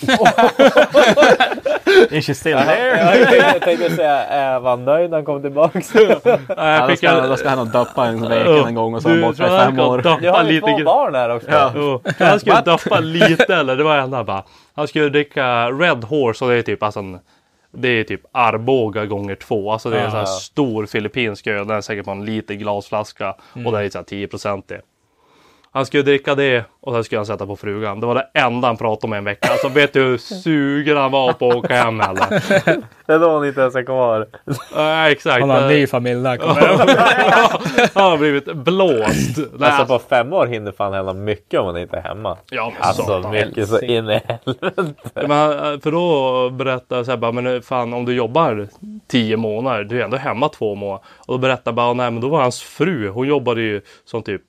[2.10, 3.50] Is she still there?
[3.52, 5.94] jag tänkte säga, är man nöjd när han kom tillbaks?
[5.94, 8.94] Nej, Ja, jag då, ska, en- då ska han nog döpa en vecka en gång
[8.94, 10.02] och så är han Du, borta i han fem år.
[10.22, 11.50] Jag har ju lite två barn här också.
[11.50, 11.72] Ja.
[11.76, 14.42] Jo, han skulle döpa lite eller det var enda bara.
[14.74, 17.18] Han skulle dricka Red Horse och det är typ alltså en,
[17.72, 19.72] Det är typ Arboga gånger två.
[19.72, 21.66] Alltså det är en sån här stor filippinsk öl.
[21.66, 23.34] Den är säkert på en liten glasflaska.
[23.66, 24.28] Och det är så här 10
[24.66, 24.80] det.
[25.76, 28.00] Han skulle dricka det och sen skulle han sätta på frugan.
[28.00, 29.48] Det var det enda han pratade om i en vecka.
[29.50, 32.42] Alltså vet du hur sugen han var på att åka hem eller?
[33.06, 34.26] Det då hon inte ens är kvar.
[34.74, 35.40] Ja exakt.
[35.40, 36.38] Han har en ny familj där.
[37.94, 39.38] han har blivit blåst.
[39.58, 42.36] Nej, Alltså på fem år hinner fan hända mycket om man inte är hemma.
[42.50, 43.30] Ja, men Alltså satan.
[43.32, 44.94] mycket så in i helvete.
[45.14, 48.68] Men, för då berättade jag så här, bara, men fan om du jobbar
[49.08, 51.04] tio månader, du är ändå hemma två månader.
[51.16, 54.22] Och då berättade jag bara, nej men då var hans fru, hon jobbade ju som
[54.22, 54.42] typ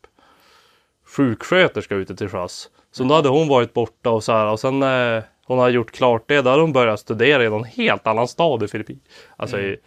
[1.17, 2.69] sjuksköterska ute till sjöss.
[2.91, 5.91] Så då hade hon varit borta och så här och sen eh, hon hade gjort
[5.91, 8.99] klart det, då hade hon börjat studera i någon helt annan stad i Filippin.
[9.37, 9.77] Alltså i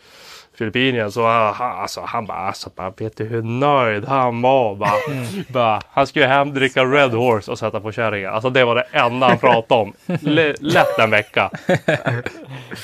[0.54, 1.12] Filippinien.
[1.12, 4.74] Så ah, han, alltså, han bara, alltså, bara, vet du hur nöjd han var?
[4.74, 4.90] Bara,
[5.52, 8.30] bara, han skulle hem, dricka Red Horse och sätta på kärringen.
[8.32, 9.92] Alltså det var det enda han pratade om.
[10.26, 11.50] L- lätt en vecka.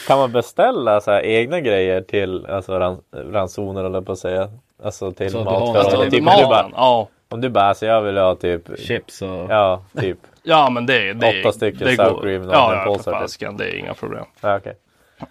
[0.07, 2.99] Kan man beställa så här egna grejer till alltså, ran,
[3.32, 4.51] ransoner eller på att säga?
[4.84, 5.72] Alltså till Så mat.
[5.72, 7.09] för- alltså, typ, Maten, ja.
[7.29, 9.29] Om du bara, alltså jag vill ha typ, Chips och...
[9.29, 10.18] ja typ.
[10.49, 13.12] Ja men det, det Åtta stycken det sour cream och Ja, en ja påse, för
[13.12, 13.20] typ.
[13.20, 14.24] fasken, det är inga problem.
[14.41, 14.77] Ja, okej.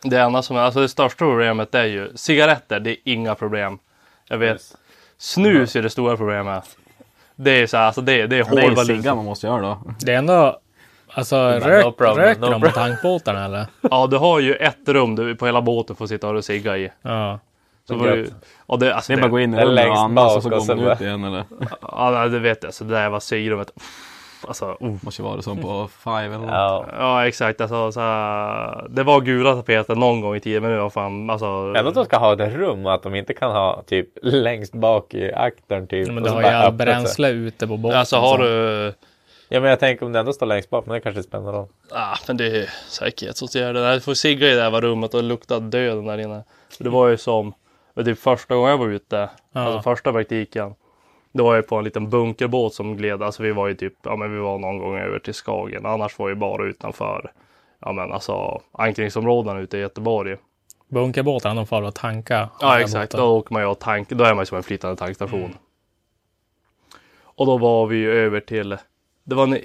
[0.01, 3.79] Det enda som är, alltså det största problemet är ju cigaretter, det är inga problem.
[4.29, 4.61] Jag vet.
[5.17, 6.77] Snus är det stora problemet.
[7.35, 9.15] Det är så här, alltså det, det är Det är ju hård ciggar valuta.
[9.15, 9.81] man måste göra då.
[9.99, 10.59] Det är ändå...
[11.13, 13.65] Alltså no rök, problem, röker no de på tankbåtarna eller?
[13.81, 16.91] Ja, du har ju ett rum du på hela båten får sitta och cigga i.
[17.01, 17.39] Ja.
[17.87, 18.27] Så var det,
[18.65, 20.49] och det, alltså Det är bara att gå in i rummet och andas och så
[20.49, 21.43] går man ut igen eller?
[21.81, 22.73] Ja, det vet jag.
[22.73, 23.71] Så det där var cigrummet.
[24.47, 24.95] Alltså, oh.
[25.01, 26.49] Måste ju vara som på Five eller något.
[26.49, 26.85] Ja.
[26.97, 27.61] Ja, exakt.
[27.61, 31.29] Alltså, så här, det var gula tapeter någon gång i tiden, men nu var fan
[31.29, 31.45] alltså.
[31.45, 34.73] Ändå att de ska ha ett rum och att de inte kan ha typ längst
[34.73, 36.11] bak i aktern typ.
[36.11, 37.99] Men du har ju all bränsle ute på båten.
[37.99, 38.93] Alltså har du.
[39.49, 41.53] Ja men jag tänker om det ändå står längst bak, men det kanske spelar någon
[41.53, 41.67] roll.
[41.91, 43.93] Ah, men det är säkerhetsåtgärder.
[43.93, 46.43] Du får sigga i det här var rummet och det luktar döden där inne.
[46.77, 47.53] För Det var ju som,
[47.95, 50.75] men typ första gången jag var ute, alltså första praktiken.
[51.31, 54.15] Det var ju på en liten bunkerbåt som gled, alltså vi var ju typ, ja
[54.15, 55.85] men vi var någon gång över till Skagen.
[55.85, 57.31] Annars var ju bara utanför,
[57.79, 60.37] ja men alltså ankringsområdena ute i Göteborg.
[60.87, 62.49] Bunkerbåtarna de får väl tanka.
[62.61, 64.95] Ja exakt, då åker man ju och tank, då är man ju som en flytande
[64.95, 65.55] tankstation.
[67.23, 68.77] Och då var vi ju över till,
[69.23, 69.59] det var en,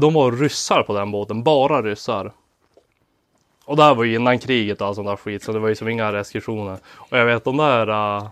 [0.00, 2.32] de var ryssar på den båten, bara ryssar.
[3.66, 5.68] Och det här var ju innan kriget och allt sånt där skit, så det var
[5.68, 6.76] ju som inga restriktioner.
[6.94, 8.28] Och jag vet de där uh,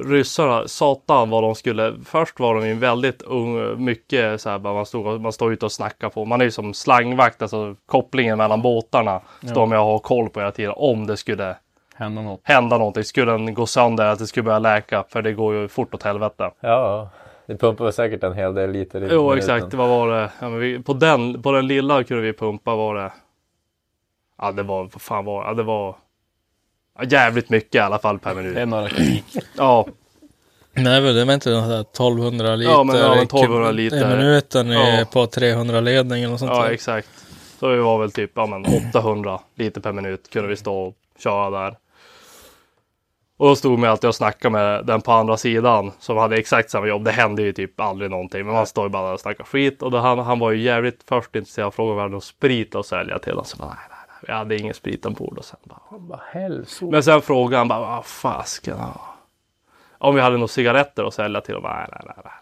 [0.00, 4.86] ryssarna, satan vad de skulle, först var de ju väldigt ung, mycket så här, man
[4.86, 6.24] stod, man stod ute och snackade på.
[6.24, 9.20] Man är ju som slangvakt, alltså kopplingen mellan båtarna.
[9.50, 11.56] Står man och har koll på hela tiden om det skulle
[11.94, 12.40] Hända något.
[12.42, 13.04] hända någonting.
[13.04, 15.04] Skulle den gå sönder, att det skulle börja läka.
[15.08, 16.50] För det går ju fort åt helvete.
[16.60, 17.08] Ja,
[17.46, 19.38] det pumpar väl säkert en hel del liter i Jo minuten.
[19.38, 20.30] exakt, vad var det?
[20.40, 23.12] Ja, men vi, på, den, på den lilla kunde vi pumpa var det.
[24.38, 25.48] Ja det var, vad fan var det?
[25.50, 25.96] Ja, det var
[26.98, 28.68] ja, jävligt mycket i alla fall per Det är minut.
[28.68, 29.24] några kubik.
[29.56, 29.86] Ja,
[30.72, 33.72] Nej, men det var inte något där 1200 liter, Ja, men ja, men 1200 kub-
[33.72, 34.12] liter.
[34.12, 35.04] i minuten Ja.
[35.12, 36.70] på 300 ledning eller något sånt ja där.
[36.70, 37.08] exakt.
[37.60, 40.94] Så vi var väl typ ja, men 800 liter per minut kunde vi stå och
[41.18, 41.76] köra där.
[43.36, 46.70] Och då stod man alltid och snackade med den på andra sidan som hade exakt
[46.70, 47.04] samma jobb.
[47.04, 48.44] Det hände ju typ aldrig någonting.
[48.46, 49.82] Men man står ju bara där och snackar skit.
[49.82, 52.20] Och då han, han var ju jävligt först intresserad av frågan om vi hade någon
[52.22, 53.48] sprit att sälja till oss.
[53.50, 53.97] Så bara, nej, nej,
[54.28, 55.38] vi hade ingen sprit ombord.
[55.38, 56.90] Och sen bara, Vad hälso.
[56.90, 58.76] men sen frågade han bara, vad fasken.
[59.98, 61.62] Om vi hade några cigaretter att sälja till dem.
[61.62, 62.32] Nej, nej, nej, nej.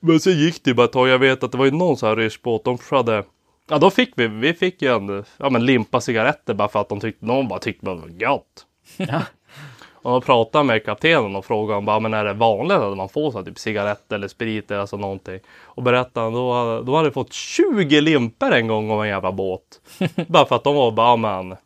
[0.00, 1.08] Men sen gick det ju bara ett tag.
[1.08, 2.64] Jag vet att det var ju någon sån här rysk båt.
[2.64, 3.24] De hade,
[3.68, 6.88] ja då fick vi, vi fick ju en, ja men limpa cigaretter bara för att
[6.88, 8.66] de tyckte, någon bara tyckte det var gött.
[10.04, 12.96] Och då pratade jag med kaptenen och frågade om bara, men är det vanligt att
[12.96, 15.40] man får så här, typ cigaretter eller sprit eller alltså någonting.
[15.64, 19.32] Och berättade han då, då hade jag fått 20 limper en gång av en jävla
[19.32, 19.80] båt.
[20.28, 21.56] bara för att de var bara, men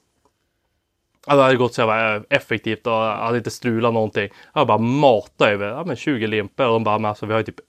[1.27, 4.29] Ja, det hade gått så jävla effektivt och hade inte strulat någonting.
[4.55, 7.41] Jag bara matade över ja, men 20 limper och de bara, men alltså vi har
[7.41, 7.61] ju typ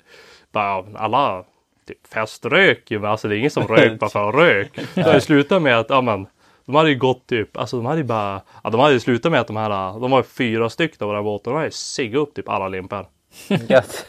[0.51, 1.43] bara alla
[1.87, 4.79] typ feströk ju, men alltså det är ingen som rök bara för att rök.
[4.93, 6.27] Så det slutade med att, ja men
[6.71, 9.31] de hade ju gått typ, alltså de hade ju bara, ja de hade ju slutat
[9.31, 11.71] med att de här, de var ju fyra stycken av våra båtar, de hade ju
[11.71, 13.05] ciggat upp typ alla limper.
[13.67, 14.05] Gött.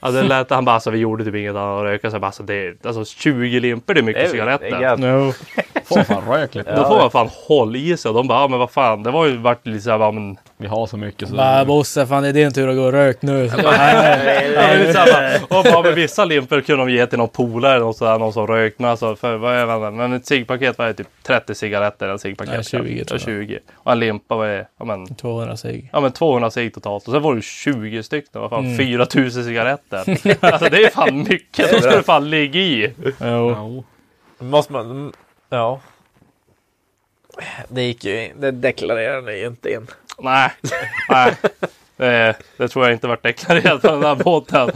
[0.00, 2.10] Alltså det lät, han bara, alltså vi gjorde typ inget annat än att röka.
[2.10, 4.66] Så bara, alltså, det är, alltså 20 limper det är Det mycket är, det cigaretter.
[4.76, 4.98] är gött.
[4.98, 5.32] No.
[5.84, 6.76] Får fan rök lite.
[6.76, 8.08] Då får man fan håll i sig.
[8.08, 10.36] Och de bara, ja, men vad fan, det var ju varit lite såhär, ja, men
[10.62, 11.34] vi har så mycket så.
[11.34, 13.44] Bara Bosse, fan det är din tur att gå och rök nu.
[13.54, 18.18] Är och bara med vissa limpor kunde de ge till någon polare eller något sådär,
[18.18, 18.78] någon som rökt.
[18.78, 22.18] Men alltså, för, vad är det, men ett ciggpaket var ju typ 30 cigaretter en
[22.18, 22.54] ciggpaket.
[22.54, 23.48] Ja, 20 Ja, tror jag.
[23.48, 23.58] 20.
[23.74, 25.90] Och en limpa var ju, ja men, 200 cigg.
[25.92, 27.06] ja, men 200 cigg totalt.
[27.06, 28.76] Och sen var det 20 stycken, vad fan, Mm.
[28.76, 29.98] 4000 cigaretter.
[30.52, 31.70] alltså det är fan mycket.
[31.72, 32.92] De ska du fan ligga i.
[33.20, 33.84] Jo.
[34.38, 35.12] Måste man...
[35.50, 35.80] Ja.
[37.68, 38.40] Det gick ju in.
[38.40, 39.86] Det deklarerade ju inte in.
[40.18, 40.50] Nej,
[41.08, 41.36] nej.
[41.96, 44.70] Det, det tror jag inte varit deklarerat på den här båten.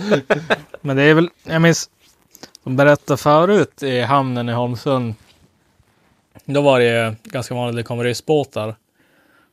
[0.81, 1.91] Men det är väl, jag minns,
[2.65, 5.15] de berättade förut i hamnen i Holmsund.
[6.45, 8.75] Då var det ju ganska vanligt, det kom ryssbåtar.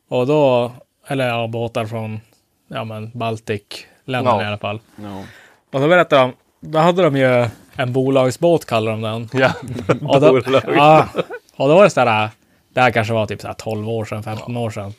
[0.08, 0.72] Och då,
[1.06, 2.20] eller ja, båtar från,
[2.68, 4.42] ja men Baltic-länderna Ja.
[4.42, 4.80] i alla fall.
[4.96, 5.22] Ja.
[5.72, 9.28] Och så berättade de, då hade de ju en bolagsbåt kallar de den.
[9.32, 9.52] Ja.
[10.08, 10.40] Och då,
[10.74, 11.08] ja,
[11.56, 12.30] och då var det sådär,
[12.74, 14.94] det här kanske var typ såhär 12 år sedan, 15 år sedan.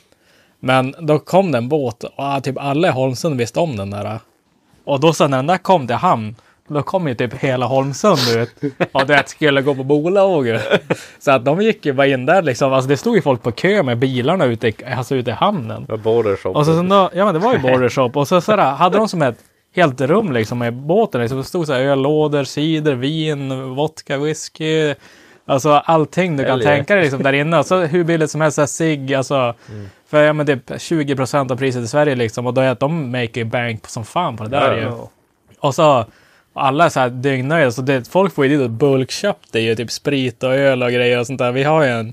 [0.60, 4.18] Men då kom det en båt och typ alla i Holmsund visste om den där.
[4.84, 6.34] Och då sen när den där kom till hamn,
[6.68, 10.46] då kom ju typ hela Holmsund ut och det skulle gå på bolag.
[11.18, 12.72] Så att de gick ju bara in där liksom.
[12.72, 15.84] Alltså det stod ju folk på kö med bilarna ute i, alltså ute i hamnen.
[15.84, 16.50] Det var border shop.
[16.50, 18.10] Och så, sen då, ja men det var ju border shop.
[18.14, 19.38] Och så, så där, hade de som ett
[19.74, 21.20] helt rum liksom med båten.
[21.20, 21.38] Liksom.
[21.38, 24.94] Det stod så här öllådor, cider, vin, vodka, whisky.
[25.48, 27.58] Alltså allting du kan tänka dig liksom där inne.
[27.58, 29.54] Och så hur billigt som helst, cigg, alltså.
[30.08, 32.46] För ja men det är 20 procent av priset i Sverige liksom.
[32.46, 34.92] Och då är att de make bank som fan på det där Ja, ju.
[35.60, 36.06] Och så
[36.56, 37.70] alla är så här dygnnöjda.
[37.70, 41.20] Så det, folk får ju dit och bulkköpte ju typ sprit och öl och grejer
[41.20, 41.52] och sånt där.
[41.52, 42.12] Vi har ju en,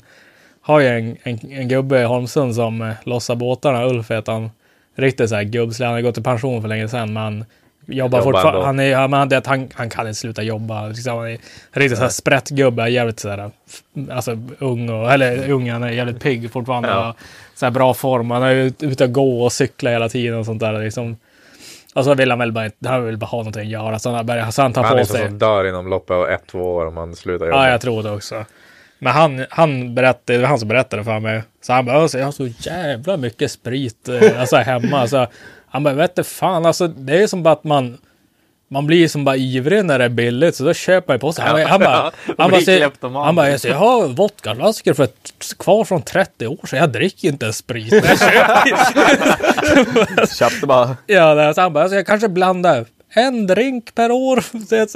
[0.62, 3.86] har ju en, en, en gubbe i Holmsund som eh, lossar båtarna.
[3.86, 4.52] Ulf heter han.
[4.96, 5.86] Riktigt så här gubbslig.
[5.86, 7.14] Han har gått i pension för länge sedan.
[7.14, 7.46] Men
[7.86, 8.66] jobbar, Jobbar fortfarande.
[8.66, 10.88] Han, är, han, han, han, han kan inte sluta jobba.
[10.88, 11.38] Liksom, han är
[11.72, 12.88] riktigt så här sprättgubbe.
[12.90, 13.82] Jävligt så här, f-
[14.12, 16.90] alltså ung och, eller ung, han är jävligt pigg fortfarande.
[16.90, 17.10] Ja.
[17.10, 17.16] och
[17.60, 18.32] Så här bra form.
[18.32, 20.84] Han är ute och gå och cykla hela tiden och sånt där.
[20.84, 21.18] Liksom.
[21.96, 24.00] Och så vill han väl bara, han vill bara ha någonting att göra.
[24.00, 25.28] Så han, börjar, så han tar Han är på sån sig.
[25.28, 27.66] som dör inom loppet av ett, två år om man slutar jobba.
[27.66, 28.46] Ja, jag tror det också.
[29.00, 31.44] Men han, han berättade, det var han som berättade för mig.
[31.62, 35.00] Så han bara, alltså, jag har så jävla mycket sprit eh, alltså, hemma.
[35.00, 35.28] Alltså,
[35.74, 37.98] han bara, vet du fan, alltså det är som bara att man
[38.68, 41.34] man blir som bara ivrig när det är billigt så då köper man ju på
[41.34, 41.46] sig.
[41.46, 45.84] Han, han bara, han bara, så, han bara alltså, jag har vodkaflaskor för ett, kvar
[45.84, 46.80] från 30 år sedan.
[46.80, 47.94] Jag dricker inte ens sprit.
[50.40, 50.98] Köpte bara.
[51.08, 54.44] ja, det är så han bara, alltså, jag kanske blandar en drink per år.
[54.70, 54.88] Jag,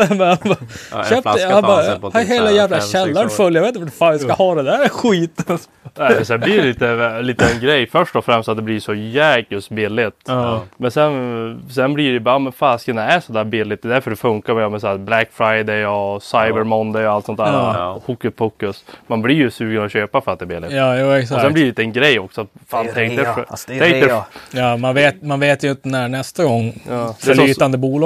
[0.92, 3.56] Ja, köpte, han bara, har typ hela jävla källaren full.
[3.56, 5.58] Jag vet inte vad fan jag ska ha det där skiten.
[6.00, 7.88] Nej, sen blir det lite, lite en grej.
[7.88, 10.16] Först och främst att det blir så jäkligt billigt.
[10.26, 10.64] Ja.
[10.78, 13.82] Men sen, sen blir det bara, men fasken det är så där billigt.
[13.82, 17.14] Det är därför det funkar med, med så här Black Friday och Cyber Monday och
[17.14, 17.54] allt sånt där.
[17.54, 17.90] Ja.
[17.92, 18.86] Och Hokus pokus.
[19.08, 20.72] Man blir ju sugen att köpa för att det är billigt.
[20.72, 21.42] Ja, jo, Och exakt.
[21.42, 22.48] sen blir det lite en grej också.
[22.68, 24.22] Fan, tänk dig.
[24.52, 27.16] Ja, man vet, man vet ju inte när nästa gång Ja.
[27.26, 27.36] Det är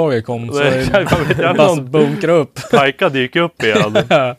[0.02, 0.52] bolaget kom.
[0.52, 2.58] Så Det bara bunkra upp.
[2.70, 3.96] Pajka dyker upp igen.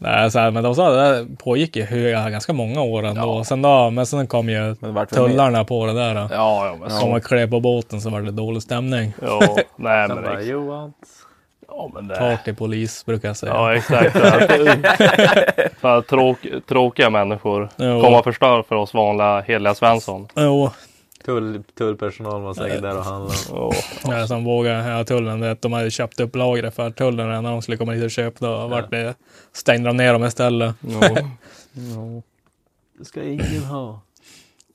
[0.00, 3.06] Nej, så här, men de sa att det där pågick ju hur- ganska många år
[3.06, 3.44] ändå.
[3.44, 4.74] Sen då, men sen kom ju
[5.12, 6.14] tullarna på det där.
[6.14, 6.20] Då.
[6.20, 7.16] Ja, ja men Kom så.
[7.16, 9.12] och klev på båten så var det dålig stämning.
[9.22, 9.40] Ja,
[9.76, 10.92] nej men, bara, Johan.
[11.68, 12.16] ja, men det.
[12.16, 13.52] Partypolis brukar jag säga.
[13.54, 14.16] Ja exakt.
[15.80, 16.38] Fan, tråk,
[16.68, 17.68] tråkiga människor.
[17.76, 18.00] Jo.
[18.02, 20.28] Komma och förstör för oss vanliga heliga Svensson.
[20.36, 20.70] Jo,
[21.28, 23.36] Tull, tullpersonal var säkert där och handlade.
[23.50, 23.72] Ja.
[24.04, 27.62] ja, som vågade, ja, tullen, vet, de hade köpt upp lagret för tullen när de
[27.62, 28.46] skulle komma dit och köpa.
[28.46, 29.14] Då vart det,
[29.52, 30.74] stängde de ner dem istället.
[31.72, 32.22] Ja.
[32.98, 34.00] Det ska ingen ha.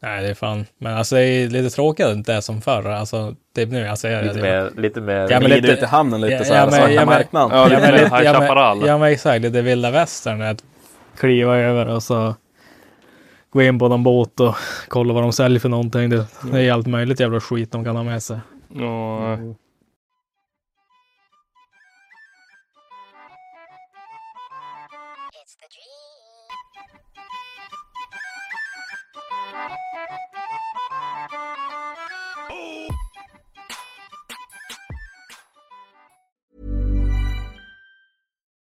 [0.01, 0.65] Nej, det är fan.
[0.77, 2.85] Men alltså det är lite tråkigt att det inte är som förr.
[2.89, 3.87] Alltså, typ nu.
[3.87, 5.27] Alltså, jag, Lite jag, mer, lite mer.
[5.31, 7.57] Ja, men lite- ut i hamnen lite Ja, så här, ja, svarta ja, marknaden.
[7.57, 8.77] Ja, Ja, men lite ja, Chaparral.
[8.77, 10.41] men, ja men exakt, lite vilda västern.
[10.41, 10.63] Att
[11.17, 12.35] kliva över och så
[13.53, 14.55] gå in på någon båt och
[14.87, 16.09] kolla vad de säljer för någonting.
[16.09, 18.39] Det, det är allt möjligt jävla skit de kan ha med sig.
[18.75, 19.37] Ja.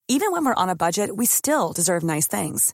[0.10, 2.74] Even when we're on a budget, we still deserve nice things.